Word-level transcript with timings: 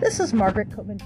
This 0.00 0.20
is 0.20 0.34
Margaret 0.34 0.68
Koopman 0.68 1.00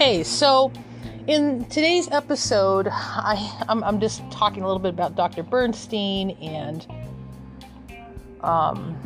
Okay, 0.00 0.22
so 0.22 0.70
in 1.26 1.64
today's 1.64 2.08
episode, 2.12 2.86
I 2.88 3.64
I'm, 3.68 3.82
I'm, 3.82 3.98
just 3.98 4.22
talking 4.30 4.62
a 4.62 4.66
little 4.66 4.78
bit 4.78 4.94
about 4.94 5.16
Dr. 5.16 5.42
Bernstein 5.42 6.30
and 6.40 6.86
um, 8.42 8.96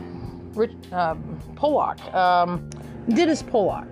Rich, 0.55 0.73
um, 0.93 1.41
Pollock, 1.57 1.99
um, 2.15 2.69
Dennis 3.09 3.43
Pollock, 3.43 3.89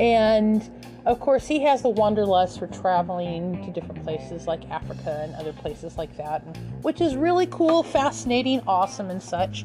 and 0.00 0.68
of 1.06 1.20
course 1.20 1.46
he 1.46 1.60
has 1.60 1.82
the 1.82 1.90
wanderlust 1.90 2.58
for 2.58 2.66
traveling 2.66 3.64
to 3.64 3.70
different 3.70 4.02
places 4.02 4.48
like 4.48 4.68
Africa 4.70 5.20
and 5.22 5.36
other 5.36 5.52
places 5.52 5.96
like 5.96 6.16
that, 6.16 6.40
which 6.82 7.00
is 7.00 7.14
really 7.14 7.46
cool, 7.46 7.84
fascinating, 7.84 8.60
awesome, 8.66 9.08
and 9.08 9.22
such. 9.22 9.64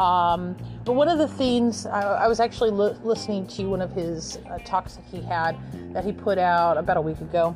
Um, 0.00 0.56
but 0.86 0.94
one 0.94 1.08
of 1.08 1.18
the 1.18 1.28
things 1.28 1.84
I, 1.84 2.00
I 2.00 2.26
was 2.26 2.40
actually 2.40 2.70
li- 2.70 2.96
listening 3.04 3.46
to 3.48 3.66
one 3.66 3.82
of 3.82 3.92
his 3.92 4.38
uh, 4.50 4.56
talks 4.64 4.96
that 4.96 5.04
he 5.04 5.20
had 5.20 5.58
that 5.92 6.06
he 6.06 6.10
put 6.10 6.38
out 6.38 6.78
about 6.78 6.96
a 6.96 7.02
week 7.02 7.20
ago, 7.20 7.54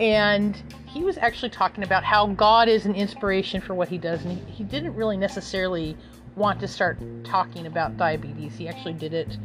and 0.00 0.56
he 0.86 1.04
was 1.04 1.18
actually 1.18 1.50
talking 1.50 1.84
about 1.84 2.02
how 2.02 2.26
God 2.28 2.70
is 2.70 2.86
an 2.86 2.94
inspiration 2.94 3.60
for 3.60 3.74
what 3.74 3.88
he 3.88 3.98
does, 3.98 4.24
and 4.24 4.38
he, 4.38 4.50
he 4.50 4.64
didn't 4.64 4.94
really 4.94 5.18
necessarily 5.18 5.94
want 6.36 6.58
to 6.60 6.66
start 6.66 6.98
talking 7.22 7.66
about 7.66 7.98
diabetes. 7.98 8.56
He 8.56 8.66
actually 8.66 8.94
did 8.94 9.12
it 9.12 9.36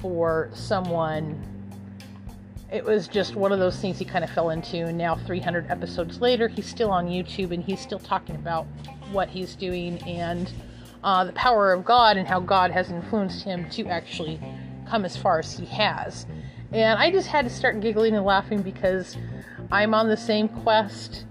for 0.00 0.50
someone. 0.52 1.40
It 2.72 2.84
was 2.84 3.06
just 3.06 3.36
one 3.36 3.52
of 3.52 3.60
those 3.60 3.78
things 3.78 3.96
he 3.96 4.04
kind 4.04 4.24
of 4.24 4.30
fell 4.30 4.50
into, 4.50 4.86
and 4.86 4.98
now 4.98 5.14
300 5.14 5.70
episodes 5.70 6.20
later, 6.20 6.48
he's 6.48 6.66
still 6.66 6.90
on 6.90 7.06
YouTube 7.06 7.52
and 7.52 7.62
he's 7.62 7.80
still 7.80 8.00
talking 8.00 8.34
about 8.34 8.66
what 9.12 9.28
he's 9.28 9.54
doing 9.54 10.02
and 10.02 10.52
uh, 11.02 11.24
the 11.24 11.32
power 11.32 11.72
of 11.72 11.84
God 11.84 12.16
and 12.16 12.26
how 12.26 12.40
God 12.40 12.70
has 12.70 12.90
influenced 12.90 13.44
him 13.44 13.68
to 13.70 13.86
actually 13.86 14.40
come 14.88 15.04
as 15.04 15.16
far 15.16 15.38
as 15.38 15.56
he 15.56 15.66
has. 15.66 16.26
And 16.72 16.98
I 16.98 17.10
just 17.10 17.28
had 17.28 17.44
to 17.46 17.50
start 17.50 17.80
giggling 17.80 18.14
and 18.14 18.24
laughing 18.24 18.62
because 18.62 19.16
I'm 19.72 19.94
on 19.94 20.08
the 20.08 20.16
same 20.16 20.48
quest. 20.48 21.24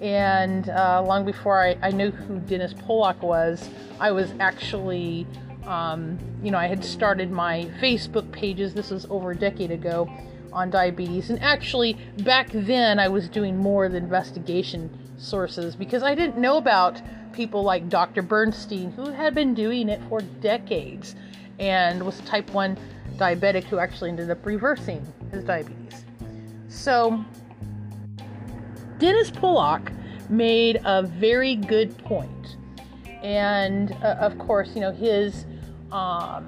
And 0.00 0.68
uh, 0.70 1.02
long 1.02 1.24
before 1.24 1.62
I, 1.62 1.76
I, 1.82 1.90
knew 1.90 2.10
who 2.10 2.38
Dennis 2.38 2.72
Pollock 2.72 3.22
was, 3.22 3.68
I 3.98 4.10
was 4.12 4.32
actually, 4.40 5.26
um, 5.66 6.18
you 6.42 6.50
know, 6.50 6.56
I 6.56 6.68
had 6.68 6.82
started 6.82 7.30
my 7.30 7.66
Facebook 7.80 8.32
pages. 8.32 8.72
This 8.72 8.90
was 8.90 9.06
over 9.10 9.32
a 9.32 9.36
decade 9.36 9.70
ago 9.70 10.10
on 10.52 10.70
diabetes. 10.70 11.28
And 11.28 11.40
actually, 11.42 11.98
back 12.24 12.48
then, 12.52 12.98
I 12.98 13.08
was 13.08 13.28
doing 13.28 13.58
more 13.58 13.84
of 13.84 13.92
the 13.92 13.98
investigation 13.98 14.90
sources 15.18 15.76
because 15.76 16.02
I 16.02 16.14
didn't 16.14 16.38
know 16.38 16.56
about 16.56 17.02
people 17.32 17.62
like 17.62 17.88
Dr. 17.88 18.22
Bernstein, 18.22 18.90
who 18.92 19.10
had 19.10 19.34
been 19.34 19.54
doing 19.54 19.88
it 19.88 20.00
for 20.08 20.20
decades 20.40 21.14
and 21.58 22.04
was 22.04 22.20
type 22.20 22.50
1 22.50 22.78
diabetic 23.16 23.64
who 23.64 23.78
actually 23.78 24.10
ended 24.10 24.30
up 24.30 24.44
reversing 24.46 25.06
his 25.30 25.44
diabetes. 25.44 26.04
So, 26.68 27.24
Dennis 28.98 29.30
Pollock 29.30 29.92
made 30.28 30.80
a 30.84 31.02
very 31.02 31.56
good 31.56 31.96
point. 31.98 32.56
And 33.22 33.92
uh, 34.02 34.16
of 34.20 34.38
course, 34.38 34.70
you 34.74 34.80
know, 34.80 34.92
his 34.92 35.44
um, 35.92 36.46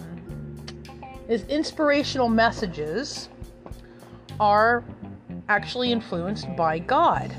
his 1.29 1.45
inspirational 1.45 2.29
messages 2.29 3.29
are 4.41 4.85
actually 5.49 5.93
influenced 5.93 6.55
by 6.57 6.79
God. 6.79 7.35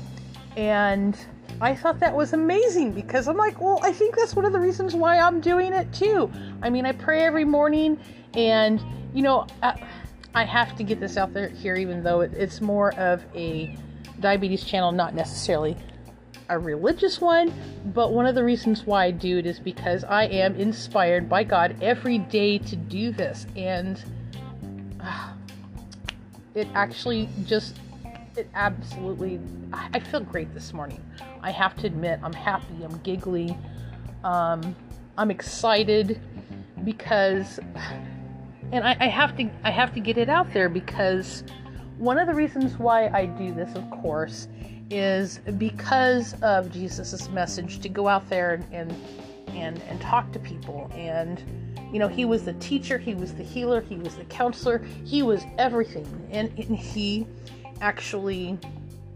And 0.56 1.16
I 1.60 1.74
thought 1.74 2.00
that 2.00 2.14
was 2.14 2.32
amazing 2.32 2.92
because 2.92 3.28
I'm 3.28 3.36
like, 3.36 3.60
well, 3.60 3.78
I 3.82 3.92
think 3.92 4.16
that's 4.16 4.34
one 4.34 4.44
of 4.44 4.52
the 4.52 4.60
reasons 4.60 4.94
why 4.94 5.18
I'm 5.18 5.40
doing 5.40 5.72
it 5.72 5.92
too. 5.92 6.30
I 6.62 6.70
mean, 6.70 6.84
I 6.84 6.92
pray 6.92 7.22
every 7.22 7.44
morning, 7.44 7.98
and 8.34 8.82
you 9.12 9.22
know, 9.22 9.46
I, 9.62 9.80
I 10.34 10.44
have 10.44 10.76
to 10.76 10.82
get 10.82 10.98
this 10.98 11.16
out 11.16 11.32
there 11.32 11.48
here, 11.48 11.76
even 11.76 12.02
though 12.02 12.22
it, 12.22 12.32
it's 12.34 12.60
more 12.60 12.92
of 12.94 13.24
a 13.34 13.76
diabetes 14.20 14.64
channel, 14.64 14.90
not 14.90 15.14
necessarily 15.14 15.76
a 16.48 16.58
religious 16.58 17.20
one. 17.20 17.52
But 17.86 18.12
one 18.12 18.26
of 18.26 18.34
the 18.34 18.44
reasons 18.44 18.84
why 18.84 19.04
I 19.04 19.10
do 19.12 19.38
it 19.38 19.46
is 19.46 19.60
because 19.60 20.02
I 20.04 20.24
am 20.24 20.56
inspired 20.56 21.28
by 21.28 21.44
God 21.44 21.76
every 21.80 22.18
day 22.18 22.58
to 22.58 22.76
do 22.76 23.12
this, 23.12 23.46
and 23.56 24.02
uh, 25.00 25.32
it 26.54 26.66
actually 26.74 27.28
just 27.46 27.78
it 28.36 28.48
absolutely 28.54 29.38
I 29.72 30.00
feel 30.00 30.20
great 30.20 30.52
this 30.54 30.72
morning. 30.72 31.00
I 31.44 31.50
have 31.50 31.76
to 31.76 31.86
admit, 31.86 32.18
I'm 32.22 32.32
happy, 32.32 32.82
I'm 32.82 32.98
giggly, 32.98 33.56
um, 34.24 34.74
I'm 35.18 35.30
excited 35.30 36.18
because, 36.84 37.60
and 38.72 38.84
I, 38.84 38.96
I 38.98 39.06
have 39.06 39.36
to 39.36 39.50
I 39.62 39.70
have 39.70 39.92
to 39.94 40.00
get 40.00 40.16
it 40.16 40.30
out 40.30 40.52
there 40.54 40.70
because 40.70 41.44
one 41.98 42.18
of 42.18 42.26
the 42.26 42.34
reasons 42.34 42.78
why 42.78 43.08
I 43.08 43.26
do 43.26 43.52
this, 43.52 43.74
of 43.76 43.88
course, 43.90 44.48
is 44.90 45.38
because 45.58 46.34
of 46.40 46.72
Jesus' 46.72 47.28
message 47.28 47.80
to 47.80 47.88
go 47.90 48.08
out 48.08 48.28
there 48.30 48.54
and, 48.54 48.64
and 48.72 48.96
and 49.48 49.82
and 49.82 50.00
talk 50.00 50.32
to 50.32 50.38
people 50.38 50.90
and 50.94 51.42
you 51.92 51.98
know 51.98 52.08
he 52.08 52.24
was 52.24 52.44
the 52.44 52.54
teacher 52.54 52.98
he 52.98 53.14
was 53.14 53.34
the 53.34 53.42
healer 53.44 53.80
he 53.82 53.94
was 53.96 54.16
the 54.16 54.24
counselor 54.24 54.78
he 55.04 55.22
was 55.22 55.44
everything 55.58 56.06
and, 56.32 56.48
and 56.58 56.76
he 56.76 57.24
actually 57.80 58.58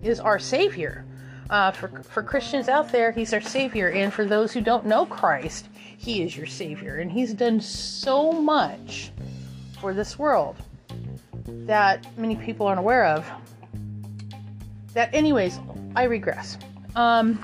is 0.02 0.20
our 0.20 0.38
Savior. 0.38 1.04
Uh, 1.50 1.70
for, 1.72 1.88
for 2.02 2.22
Christians 2.22 2.68
out 2.68 2.92
there, 2.92 3.10
He's 3.10 3.32
our 3.32 3.40
Savior. 3.40 3.90
And 3.90 4.12
for 4.12 4.24
those 4.24 4.52
who 4.52 4.60
don't 4.60 4.86
know 4.86 5.06
Christ, 5.06 5.68
He 5.96 6.22
is 6.22 6.36
your 6.36 6.46
Savior. 6.46 6.98
And 6.98 7.10
He's 7.10 7.32
done 7.32 7.60
so 7.60 8.32
much 8.32 9.12
for 9.80 9.94
this 9.94 10.18
world 10.18 10.56
that 11.46 12.06
many 12.18 12.36
people 12.36 12.66
aren't 12.66 12.80
aware 12.80 13.06
of. 13.06 13.26
That, 14.94 15.14
anyways, 15.14 15.58
I 15.94 16.04
regress. 16.04 16.58
Um, 16.96 17.38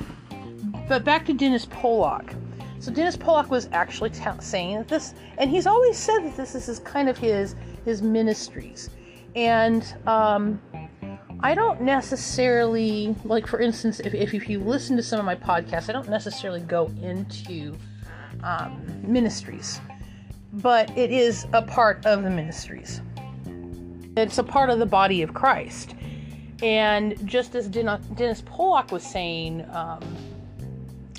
but 0.88 1.04
back 1.04 1.24
to 1.26 1.32
Dennis 1.32 1.66
Pollock. 1.66 2.34
So 2.80 2.92
Dennis 2.92 3.16
Pollock 3.16 3.50
was 3.50 3.68
actually 3.72 4.10
t- 4.10 4.24
saying 4.40 4.76
that 4.76 4.88
this, 4.88 5.14
and 5.38 5.48
he's 5.48 5.66
always 5.66 5.96
said 5.96 6.18
that 6.20 6.36
this 6.36 6.54
is 6.54 6.66
his, 6.66 6.80
kind 6.80 7.08
of 7.08 7.16
his 7.16 7.56
his 7.86 8.02
ministries, 8.02 8.90
and 9.34 9.94
um, 10.06 10.60
I 11.44 11.54
don't 11.54 11.82
necessarily, 11.82 13.14
like 13.22 13.46
for 13.46 13.60
instance, 13.60 14.00
if, 14.00 14.14
if, 14.14 14.32
if 14.32 14.48
you 14.48 14.60
listen 14.60 14.96
to 14.96 15.02
some 15.02 15.18
of 15.18 15.26
my 15.26 15.34
podcasts, 15.34 15.90
I 15.90 15.92
don't 15.92 16.08
necessarily 16.08 16.60
go 16.60 16.90
into 17.02 17.76
um, 18.42 18.82
ministries, 19.02 19.78
but 20.54 20.88
it 20.96 21.10
is 21.10 21.46
a 21.52 21.60
part 21.60 22.06
of 22.06 22.22
the 22.22 22.30
ministries. 22.30 23.02
It's 24.16 24.38
a 24.38 24.42
part 24.42 24.70
of 24.70 24.78
the 24.78 24.86
body 24.86 25.20
of 25.20 25.34
Christ. 25.34 25.94
And 26.62 27.14
just 27.28 27.54
as 27.54 27.68
Dennis 27.68 28.42
Pollock 28.46 28.90
was 28.90 29.02
saying, 29.02 29.68
um, 29.70 30.00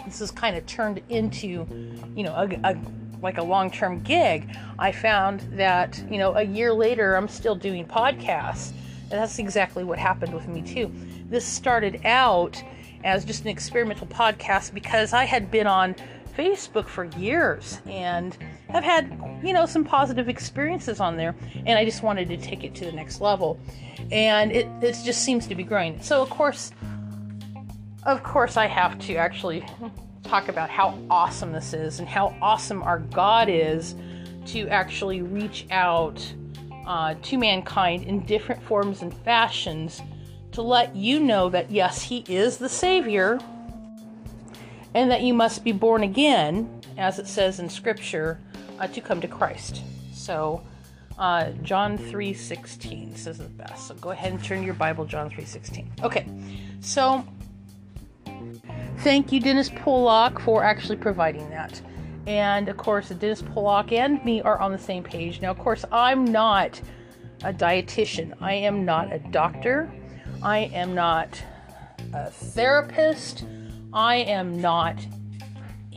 this 0.05 0.21
is 0.21 0.31
kind 0.31 0.57
of 0.57 0.65
turned 0.65 1.03
into, 1.09 1.67
you 2.15 2.23
know, 2.23 2.33
a, 2.33 2.71
a 2.71 2.75
like 3.21 3.37
a 3.37 3.43
long-term 3.43 4.01
gig. 4.01 4.49
I 4.79 4.91
found 4.91 5.41
that, 5.51 6.03
you 6.09 6.17
know, 6.17 6.33
a 6.33 6.43
year 6.43 6.73
later, 6.73 7.15
I'm 7.15 7.27
still 7.27 7.55
doing 7.55 7.85
podcasts 7.85 8.73
and 9.11 9.21
that's 9.21 9.39
exactly 9.39 9.83
what 9.83 9.99
happened 9.99 10.33
with 10.33 10.47
me 10.47 10.61
too. 10.61 10.91
This 11.29 11.45
started 11.45 12.01
out 12.05 12.61
as 13.03 13.23
just 13.23 13.43
an 13.43 13.49
experimental 13.49 14.07
podcast 14.07 14.73
because 14.73 15.13
I 15.13 15.25
had 15.25 15.51
been 15.51 15.67
on 15.67 15.95
Facebook 16.35 16.87
for 16.87 17.05
years 17.05 17.79
and 17.85 18.35
have 18.69 18.83
had, 18.83 19.39
you 19.43 19.53
know, 19.53 19.65
some 19.65 19.83
positive 19.85 20.27
experiences 20.27 20.99
on 20.99 21.15
there. 21.15 21.35
And 21.65 21.77
I 21.77 21.85
just 21.85 22.03
wanted 22.03 22.27
to 22.29 22.37
take 22.37 22.63
it 22.63 22.75
to 22.75 22.85
the 22.85 22.91
next 22.91 23.21
level. 23.21 23.59
And 24.11 24.51
it, 24.51 24.67
it 24.81 24.97
just 25.05 25.23
seems 25.23 25.47
to 25.47 25.55
be 25.55 25.63
growing. 25.63 26.01
So, 26.01 26.21
of 26.21 26.29
course, 26.29 26.71
of 28.03 28.23
course, 28.23 28.57
I 28.57 28.65
have 28.67 28.99
to 28.99 29.15
actually 29.15 29.65
talk 30.23 30.49
about 30.49 30.69
how 30.69 30.97
awesome 31.09 31.51
this 31.51 31.73
is 31.73 31.99
and 31.99 32.07
how 32.07 32.35
awesome 32.41 32.83
our 32.83 32.99
God 32.99 33.47
is 33.49 33.95
to 34.47 34.67
actually 34.69 35.21
reach 35.21 35.65
out 35.71 36.21
uh, 36.85 37.15
to 37.21 37.37
mankind 37.37 38.03
in 38.03 38.25
different 38.25 38.61
forms 38.63 39.01
and 39.01 39.13
fashions 39.13 40.01
to 40.51 40.61
let 40.61 40.95
you 40.95 41.19
know 41.19 41.49
that 41.49 41.69
yes, 41.69 42.01
He 42.01 42.23
is 42.27 42.57
the 42.57 42.69
Savior 42.69 43.39
and 44.93 45.11
that 45.11 45.21
you 45.21 45.33
must 45.33 45.63
be 45.63 45.73
born 45.73 46.03
again, 46.03 46.81
as 46.97 47.19
it 47.19 47.27
says 47.27 47.59
in 47.59 47.69
Scripture, 47.69 48.39
uh, 48.79 48.87
to 48.87 49.01
come 49.01 49.19
to 49.19 49.27
Christ. 49.27 49.81
So, 50.13 50.61
uh, 51.17 51.51
John 51.61 51.97
3:16 51.97 53.15
says 53.15 53.37
the 53.37 53.45
best. 53.45 53.87
So 53.87 53.95
go 53.95 54.11
ahead 54.11 54.31
and 54.31 54.43
turn 54.43 54.63
your 54.63 54.73
Bible, 54.73 55.05
John 55.05 55.29
3:16. 55.29 55.91
Okay, 56.03 56.25
so 56.79 57.25
thank 58.99 59.31
you, 59.31 59.39
Dennis 59.39 59.69
Pollock, 59.69 60.39
for 60.39 60.63
actually 60.63 60.97
providing 60.97 61.49
that. 61.49 61.81
And 62.27 62.69
of 62.69 62.77
course, 62.77 63.09
Dennis 63.09 63.41
Pollock 63.41 63.91
and 63.91 64.23
me 64.25 64.41
are 64.41 64.59
on 64.59 64.71
the 64.71 64.77
same 64.77 65.03
page. 65.03 65.41
Now, 65.41 65.51
of 65.51 65.59
course, 65.59 65.85
I'm 65.91 66.25
not 66.25 66.81
a 67.43 67.53
dietitian. 67.53 68.33
I 68.41 68.53
am 68.53 68.85
not 68.85 69.13
a 69.13 69.19
doctor. 69.19 69.91
I 70.41 70.59
am 70.73 70.95
not 70.95 71.41
a 72.13 72.29
therapist. 72.29 73.45
I 73.93 74.15
am 74.17 74.59
not 74.59 74.97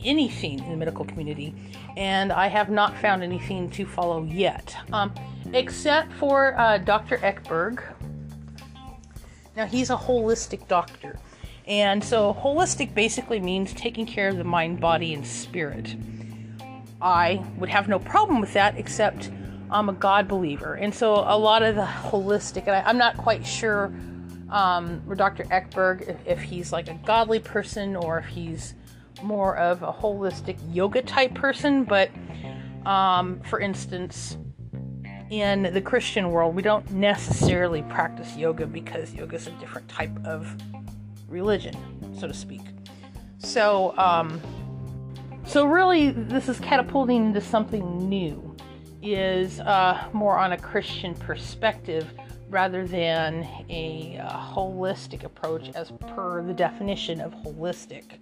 anything 0.03 0.63
in 0.63 0.71
the 0.71 0.77
medical 0.77 1.05
community, 1.05 1.53
and 1.97 2.31
I 2.31 2.47
have 2.47 2.69
not 2.69 2.97
found 2.97 3.23
anything 3.23 3.69
to 3.71 3.85
follow 3.85 4.23
yet, 4.23 4.75
um, 4.93 5.13
except 5.53 6.13
for 6.13 6.57
uh, 6.57 6.77
Dr. 6.77 7.17
Ekberg. 7.17 7.81
Now, 9.57 9.65
he's 9.65 9.89
a 9.89 9.97
holistic 9.97 10.67
doctor, 10.67 11.19
and 11.67 12.03
so 12.03 12.33
holistic 12.33 12.93
basically 12.93 13.39
means 13.39 13.73
taking 13.73 14.05
care 14.05 14.29
of 14.29 14.37
the 14.37 14.43
mind, 14.43 14.79
body, 14.79 15.13
and 15.13 15.25
spirit. 15.25 15.95
I 17.01 17.43
would 17.57 17.69
have 17.69 17.87
no 17.87 17.99
problem 17.99 18.41
with 18.41 18.53
that, 18.53 18.77
except 18.77 19.31
I'm 19.71 19.89
a 19.89 19.93
God 19.93 20.27
believer, 20.27 20.73
and 20.73 20.93
so 20.93 21.13
a 21.13 21.37
lot 21.37 21.63
of 21.63 21.75
the 21.75 21.85
holistic, 21.85 22.67
and 22.67 22.75
I, 22.75 22.89
am 22.89 22.97
not 22.97 23.17
quite 23.17 23.45
sure 23.45 23.93
um, 24.51 25.01
Dr. 25.15 25.43
Ekberg, 25.45 26.07
if, 26.09 26.17
if 26.25 26.41
he's 26.41 26.71
like 26.71 26.89
a 26.89 26.95
godly 27.05 27.39
person 27.39 27.95
or 27.95 28.19
if 28.19 28.25
he's 28.25 28.73
more 29.21 29.57
of 29.57 29.83
a 29.83 29.91
holistic 29.91 30.57
yoga 30.71 31.01
type 31.01 31.33
person. 31.35 31.83
But 31.83 32.09
um, 32.85 33.41
for 33.41 33.59
instance, 33.59 34.37
in 35.29 35.63
the 35.73 35.81
Christian 35.81 36.31
world, 36.31 36.55
we 36.55 36.61
don't 36.61 36.89
necessarily 36.91 37.83
practice 37.83 38.35
yoga 38.35 38.65
because 38.65 39.13
yoga 39.13 39.35
is 39.35 39.47
a 39.47 39.51
different 39.51 39.87
type 39.87 40.11
of 40.25 40.55
religion, 41.27 41.75
so 42.17 42.27
to 42.27 42.33
speak. 42.33 42.61
So, 43.37 43.95
um, 43.97 44.41
so 45.49 45.65
really, 45.65 46.11
this 46.11 46.47
is 46.47 46.59
catapulting 46.59 47.27
into 47.27 47.41
something 47.41 48.07
new. 48.07 48.55
Is 49.01 49.61
uh, 49.61 50.09
more 50.11 50.37
on 50.37 50.51
a 50.51 50.57
Christian 50.57 51.15
perspective 51.15 52.05
rather 52.49 52.85
than 52.85 53.47
a 53.69 54.19
uh, 54.21 54.37
holistic 54.37 55.23
approach 55.23 55.69
as 55.73 55.91
per 56.01 56.43
the 56.43 56.53
definition 56.53 57.21
of 57.21 57.33
holistic. 57.33 58.19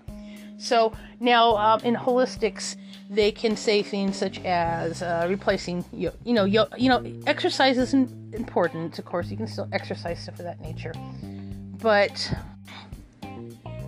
So 0.57 0.94
now 1.19 1.56
um, 1.57 1.81
in 1.81 1.95
holistics, 1.95 2.75
they 3.09 3.31
can 3.31 3.56
say 3.56 3.81
things 3.81 4.18
such 4.18 4.39
as 4.44 5.01
uh, 5.01 5.25
replacing, 5.30 5.83
you, 5.91 6.12
you 6.23 6.33
know, 6.33 6.45
you, 6.45 6.65
you 6.77 6.89
know, 6.89 7.03
exercise 7.25 7.77
is 7.77 7.94
important. 7.94 9.00
Of 9.00 9.06
course, 9.06 9.30
you 9.30 9.38
can 9.38 9.47
still 9.47 9.68
exercise 9.71 10.21
stuff 10.21 10.39
of 10.39 10.45
that 10.45 10.62
nature, 10.62 10.94
but 11.81 12.33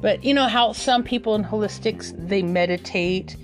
but 0.01 0.23
you 0.23 0.33
know 0.33 0.47
how 0.47 0.73
some 0.73 1.03
people 1.03 1.35
in 1.35 1.43
holistics 1.43 2.13
they 2.27 2.41
meditate, 2.41 3.35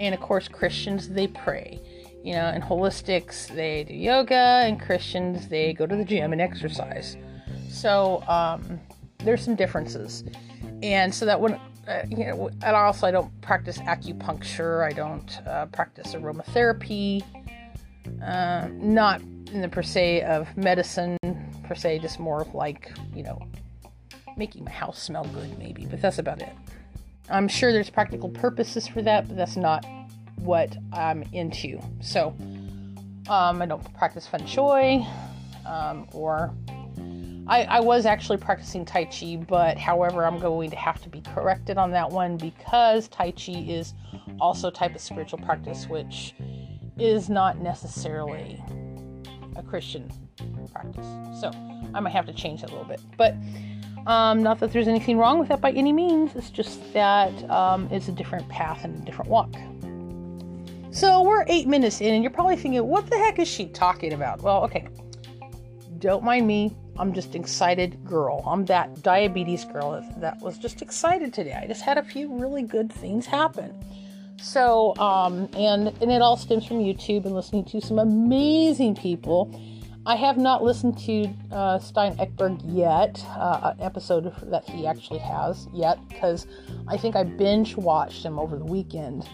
and 0.00 0.14
of 0.14 0.20
course 0.20 0.48
Christians 0.48 1.08
they 1.08 1.26
pray 1.26 1.80
you 2.22 2.34
know, 2.34 2.48
in 2.50 2.62
holistics, 2.62 3.48
they 3.48 3.84
do 3.84 3.94
yoga, 3.94 4.62
and 4.64 4.80
Christians, 4.80 5.48
they 5.48 5.72
go 5.72 5.86
to 5.86 5.96
the 5.96 6.04
gym 6.04 6.32
and 6.32 6.40
exercise. 6.40 7.16
So 7.68 8.22
um, 8.28 8.80
there's 9.18 9.42
some 9.42 9.56
differences. 9.56 10.24
And 10.82 11.12
so 11.12 11.26
that 11.26 11.40
when, 11.40 11.54
uh, 11.88 12.04
you 12.08 12.26
know, 12.26 12.48
and 12.62 12.76
also 12.76 13.06
I 13.06 13.10
don't 13.10 13.40
practice 13.40 13.78
acupuncture, 13.78 14.84
I 14.84 14.92
don't 14.92 15.40
uh, 15.46 15.66
practice 15.66 16.14
aromatherapy, 16.14 17.24
uh, 18.24 18.68
not 18.72 19.20
in 19.20 19.60
the 19.60 19.68
per 19.68 19.82
se 19.82 20.22
of 20.22 20.56
medicine, 20.56 21.18
per 21.64 21.74
se, 21.74 21.98
just 21.98 22.20
more 22.20 22.46
like, 22.54 22.92
you 23.14 23.24
know, 23.24 23.40
making 24.36 24.64
my 24.64 24.70
house 24.70 25.02
smell 25.02 25.24
good, 25.24 25.58
maybe, 25.58 25.86
but 25.86 26.00
that's 26.00 26.18
about 26.18 26.40
it. 26.42 26.52
I'm 27.30 27.48
sure 27.48 27.72
there's 27.72 27.90
practical 27.90 28.28
purposes 28.28 28.88
for 28.88 29.02
that, 29.02 29.28
but 29.28 29.36
that's 29.36 29.56
not 29.56 29.84
what 30.36 30.76
I'm 30.92 31.22
into. 31.32 31.80
So 32.00 32.34
um, 33.28 33.62
I 33.62 33.66
don't 33.66 33.94
practice 33.94 34.26
feng 34.26 34.46
shui 34.46 35.06
um, 35.66 36.08
or 36.12 36.52
I, 37.46 37.64
I, 37.64 37.80
was 37.80 38.06
actually 38.06 38.38
practicing 38.38 38.84
Tai 38.84 39.06
Chi, 39.06 39.36
but 39.48 39.76
however, 39.76 40.24
I'm 40.24 40.38
going 40.38 40.70
to 40.70 40.76
have 40.76 41.02
to 41.02 41.08
be 41.08 41.20
corrected 41.20 41.76
on 41.76 41.90
that 41.90 42.08
one 42.08 42.36
because 42.36 43.08
Tai 43.08 43.32
Chi 43.32 43.52
is 43.52 43.94
also 44.40 44.68
a 44.68 44.72
type 44.72 44.94
of 44.94 45.00
spiritual 45.00 45.38
practice, 45.40 45.86
which 45.88 46.34
is 46.98 47.28
not 47.28 47.58
necessarily 47.58 48.62
a 49.56 49.62
Christian 49.62 50.10
practice. 50.72 51.06
So 51.40 51.50
I 51.94 52.00
might 52.00 52.12
have 52.12 52.26
to 52.26 52.32
change 52.32 52.60
that 52.60 52.70
a 52.70 52.72
little 52.72 52.88
bit. 52.88 53.00
But 53.16 53.34
um, 54.06 54.42
not 54.42 54.58
that 54.60 54.72
there's 54.72 54.88
anything 54.88 55.18
wrong 55.18 55.38
with 55.38 55.48
that 55.48 55.60
by 55.60 55.72
any 55.72 55.92
means, 55.92 56.34
it's 56.34 56.50
just 56.50 56.92
that 56.92 57.50
um, 57.50 57.88
it's 57.90 58.08
a 58.08 58.12
different 58.12 58.48
path 58.48 58.84
and 58.84 59.00
a 59.00 59.04
different 59.04 59.30
walk. 59.30 59.54
So 60.90 61.22
we're 61.22 61.44
eight 61.48 61.66
minutes 61.66 62.00
in, 62.00 62.12
and 62.12 62.22
you're 62.22 62.30
probably 62.30 62.56
thinking, 62.56 62.86
what 62.86 63.08
the 63.08 63.16
heck 63.16 63.38
is 63.38 63.48
she 63.48 63.66
talking 63.66 64.12
about? 64.12 64.42
Well, 64.42 64.62
okay. 64.64 64.86
Don't 65.98 66.22
mind 66.22 66.46
me. 66.46 66.76
I'm 66.98 67.14
just 67.14 67.34
excited 67.34 68.04
girl. 68.04 68.42
I'm 68.46 68.66
that 68.66 69.02
diabetes 69.02 69.64
girl 69.64 70.04
that 70.18 70.38
was 70.40 70.58
just 70.58 70.82
excited 70.82 71.32
today. 71.32 71.54
I 71.54 71.66
just 71.66 71.80
had 71.82 71.96
a 71.96 72.02
few 72.02 72.36
really 72.36 72.62
good 72.62 72.92
things 72.92 73.24
happen. 73.24 73.82
So, 74.42 74.94
um, 74.96 75.48
and 75.56 75.88
and 76.02 76.10
it 76.10 76.20
all 76.20 76.36
stems 76.36 76.66
from 76.66 76.80
YouTube 76.80 77.24
and 77.24 77.34
listening 77.34 77.64
to 77.66 77.80
some 77.80 77.98
amazing 77.98 78.96
people. 78.96 79.50
I 80.04 80.16
have 80.16 80.36
not 80.36 80.64
listened 80.64 80.98
to 81.00 81.32
uh, 81.52 81.78
Stein 81.78 82.16
Ekberg 82.16 82.60
yet, 82.64 83.24
uh, 83.36 83.74
an 83.76 83.84
episode 83.84 84.32
that 84.50 84.68
he 84.68 84.86
actually 84.86 85.20
has 85.20 85.68
yet, 85.72 85.98
because 86.08 86.46
I 86.88 86.96
think 86.96 87.14
I 87.14 87.22
binge 87.22 87.76
watched 87.76 88.24
him 88.24 88.38
over 88.38 88.56
the 88.56 88.64
weekend 88.64 89.28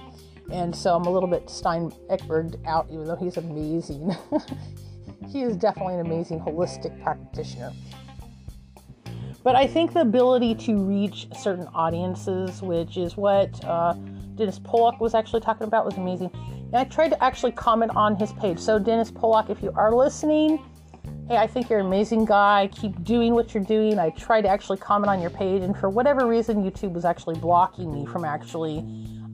and 0.50 0.75
so 0.75 0.94
I'm 0.94 1.04
a 1.04 1.10
little 1.10 1.28
bit 1.28 1.48
Stein 1.50 1.90
Ekberg 2.10 2.64
out, 2.66 2.87
even 2.90 3.04
though 3.04 3.16
he's 3.16 3.37
amazing. 3.37 4.16
he 5.28 5.42
is 5.42 5.56
definitely 5.56 5.94
an 5.94 6.06
amazing 6.06 6.40
holistic 6.40 7.02
practitioner. 7.02 7.72
But 9.44 9.56
I 9.56 9.66
think 9.66 9.92
the 9.92 10.00
ability 10.00 10.54
to 10.56 10.76
reach 10.76 11.28
certain 11.38 11.68
audiences, 11.75 12.62
which 12.62 12.96
is 12.96 13.16
what 13.16 13.62
uh, 13.64 13.94
Dennis 14.34 14.58
Pollock 14.58 15.00
was 15.00 15.14
actually 15.14 15.40
talking 15.40 15.66
about, 15.66 15.84
was 15.84 15.96
amazing. 15.96 16.30
And 16.68 16.76
I 16.76 16.84
tried 16.84 17.08
to 17.10 17.25
actually 17.25 17.52
comment 17.52 17.92
on 17.96 18.16
his 18.16 18.32
page. 18.32 18.58
So, 18.58 18.78
Dennis 18.78 19.10
Pollock, 19.10 19.48
if 19.48 19.62
you 19.62 19.72
are 19.75 19.94
listening, 19.94 20.58
hey, 21.28 21.37
I 21.37 21.46
think 21.46 21.70
you're 21.70 21.80
an 21.80 21.87
amazing 21.87 22.26
guy. 22.26 22.68
Keep 22.72 23.04
doing 23.04 23.34
what 23.34 23.54
you're 23.54 23.64
doing. 23.64 23.98
I 23.98 24.10
tried 24.10 24.42
to 24.42 24.48
actually 24.48 24.76
comment 24.76 25.08
on 25.08 25.20
your 25.20 25.30
page, 25.30 25.62
and 25.62 25.76
for 25.76 25.88
whatever 25.88 26.26
reason, 26.26 26.62
YouTube 26.62 26.92
was 26.92 27.06
actually 27.06 27.38
blocking 27.38 27.92
me 27.92 28.04
from 28.04 28.25
actually 28.25 28.78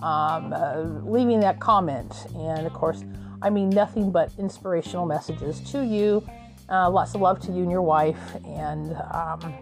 um, 0.00 0.52
uh, 0.52 0.82
leaving 1.02 1.40
that 1.40 1.58
comment. 1.58 2.14
And 2.36 2.66
of 2.66 2.72
course, 2.72 3.04
I 3.42 3.50
mean 3.50 3.68
nothing 3.68 4.12
but 4.12 4.30
inspirational 4.38 5.04
messages 5.04 5.60
to 5.72 5.84
you. 5.84 6.24
Uh, 6.68 6.88
lots 6.88 7.14
of 7.14 7.20
love 7.20 7.40
to 7.40 7.52
you 7.52 7.62
and 7.62 7.70
your 7.70 7.82
wife, 7.82 8.36
and 8.46 8.96
um, 9.12 9.54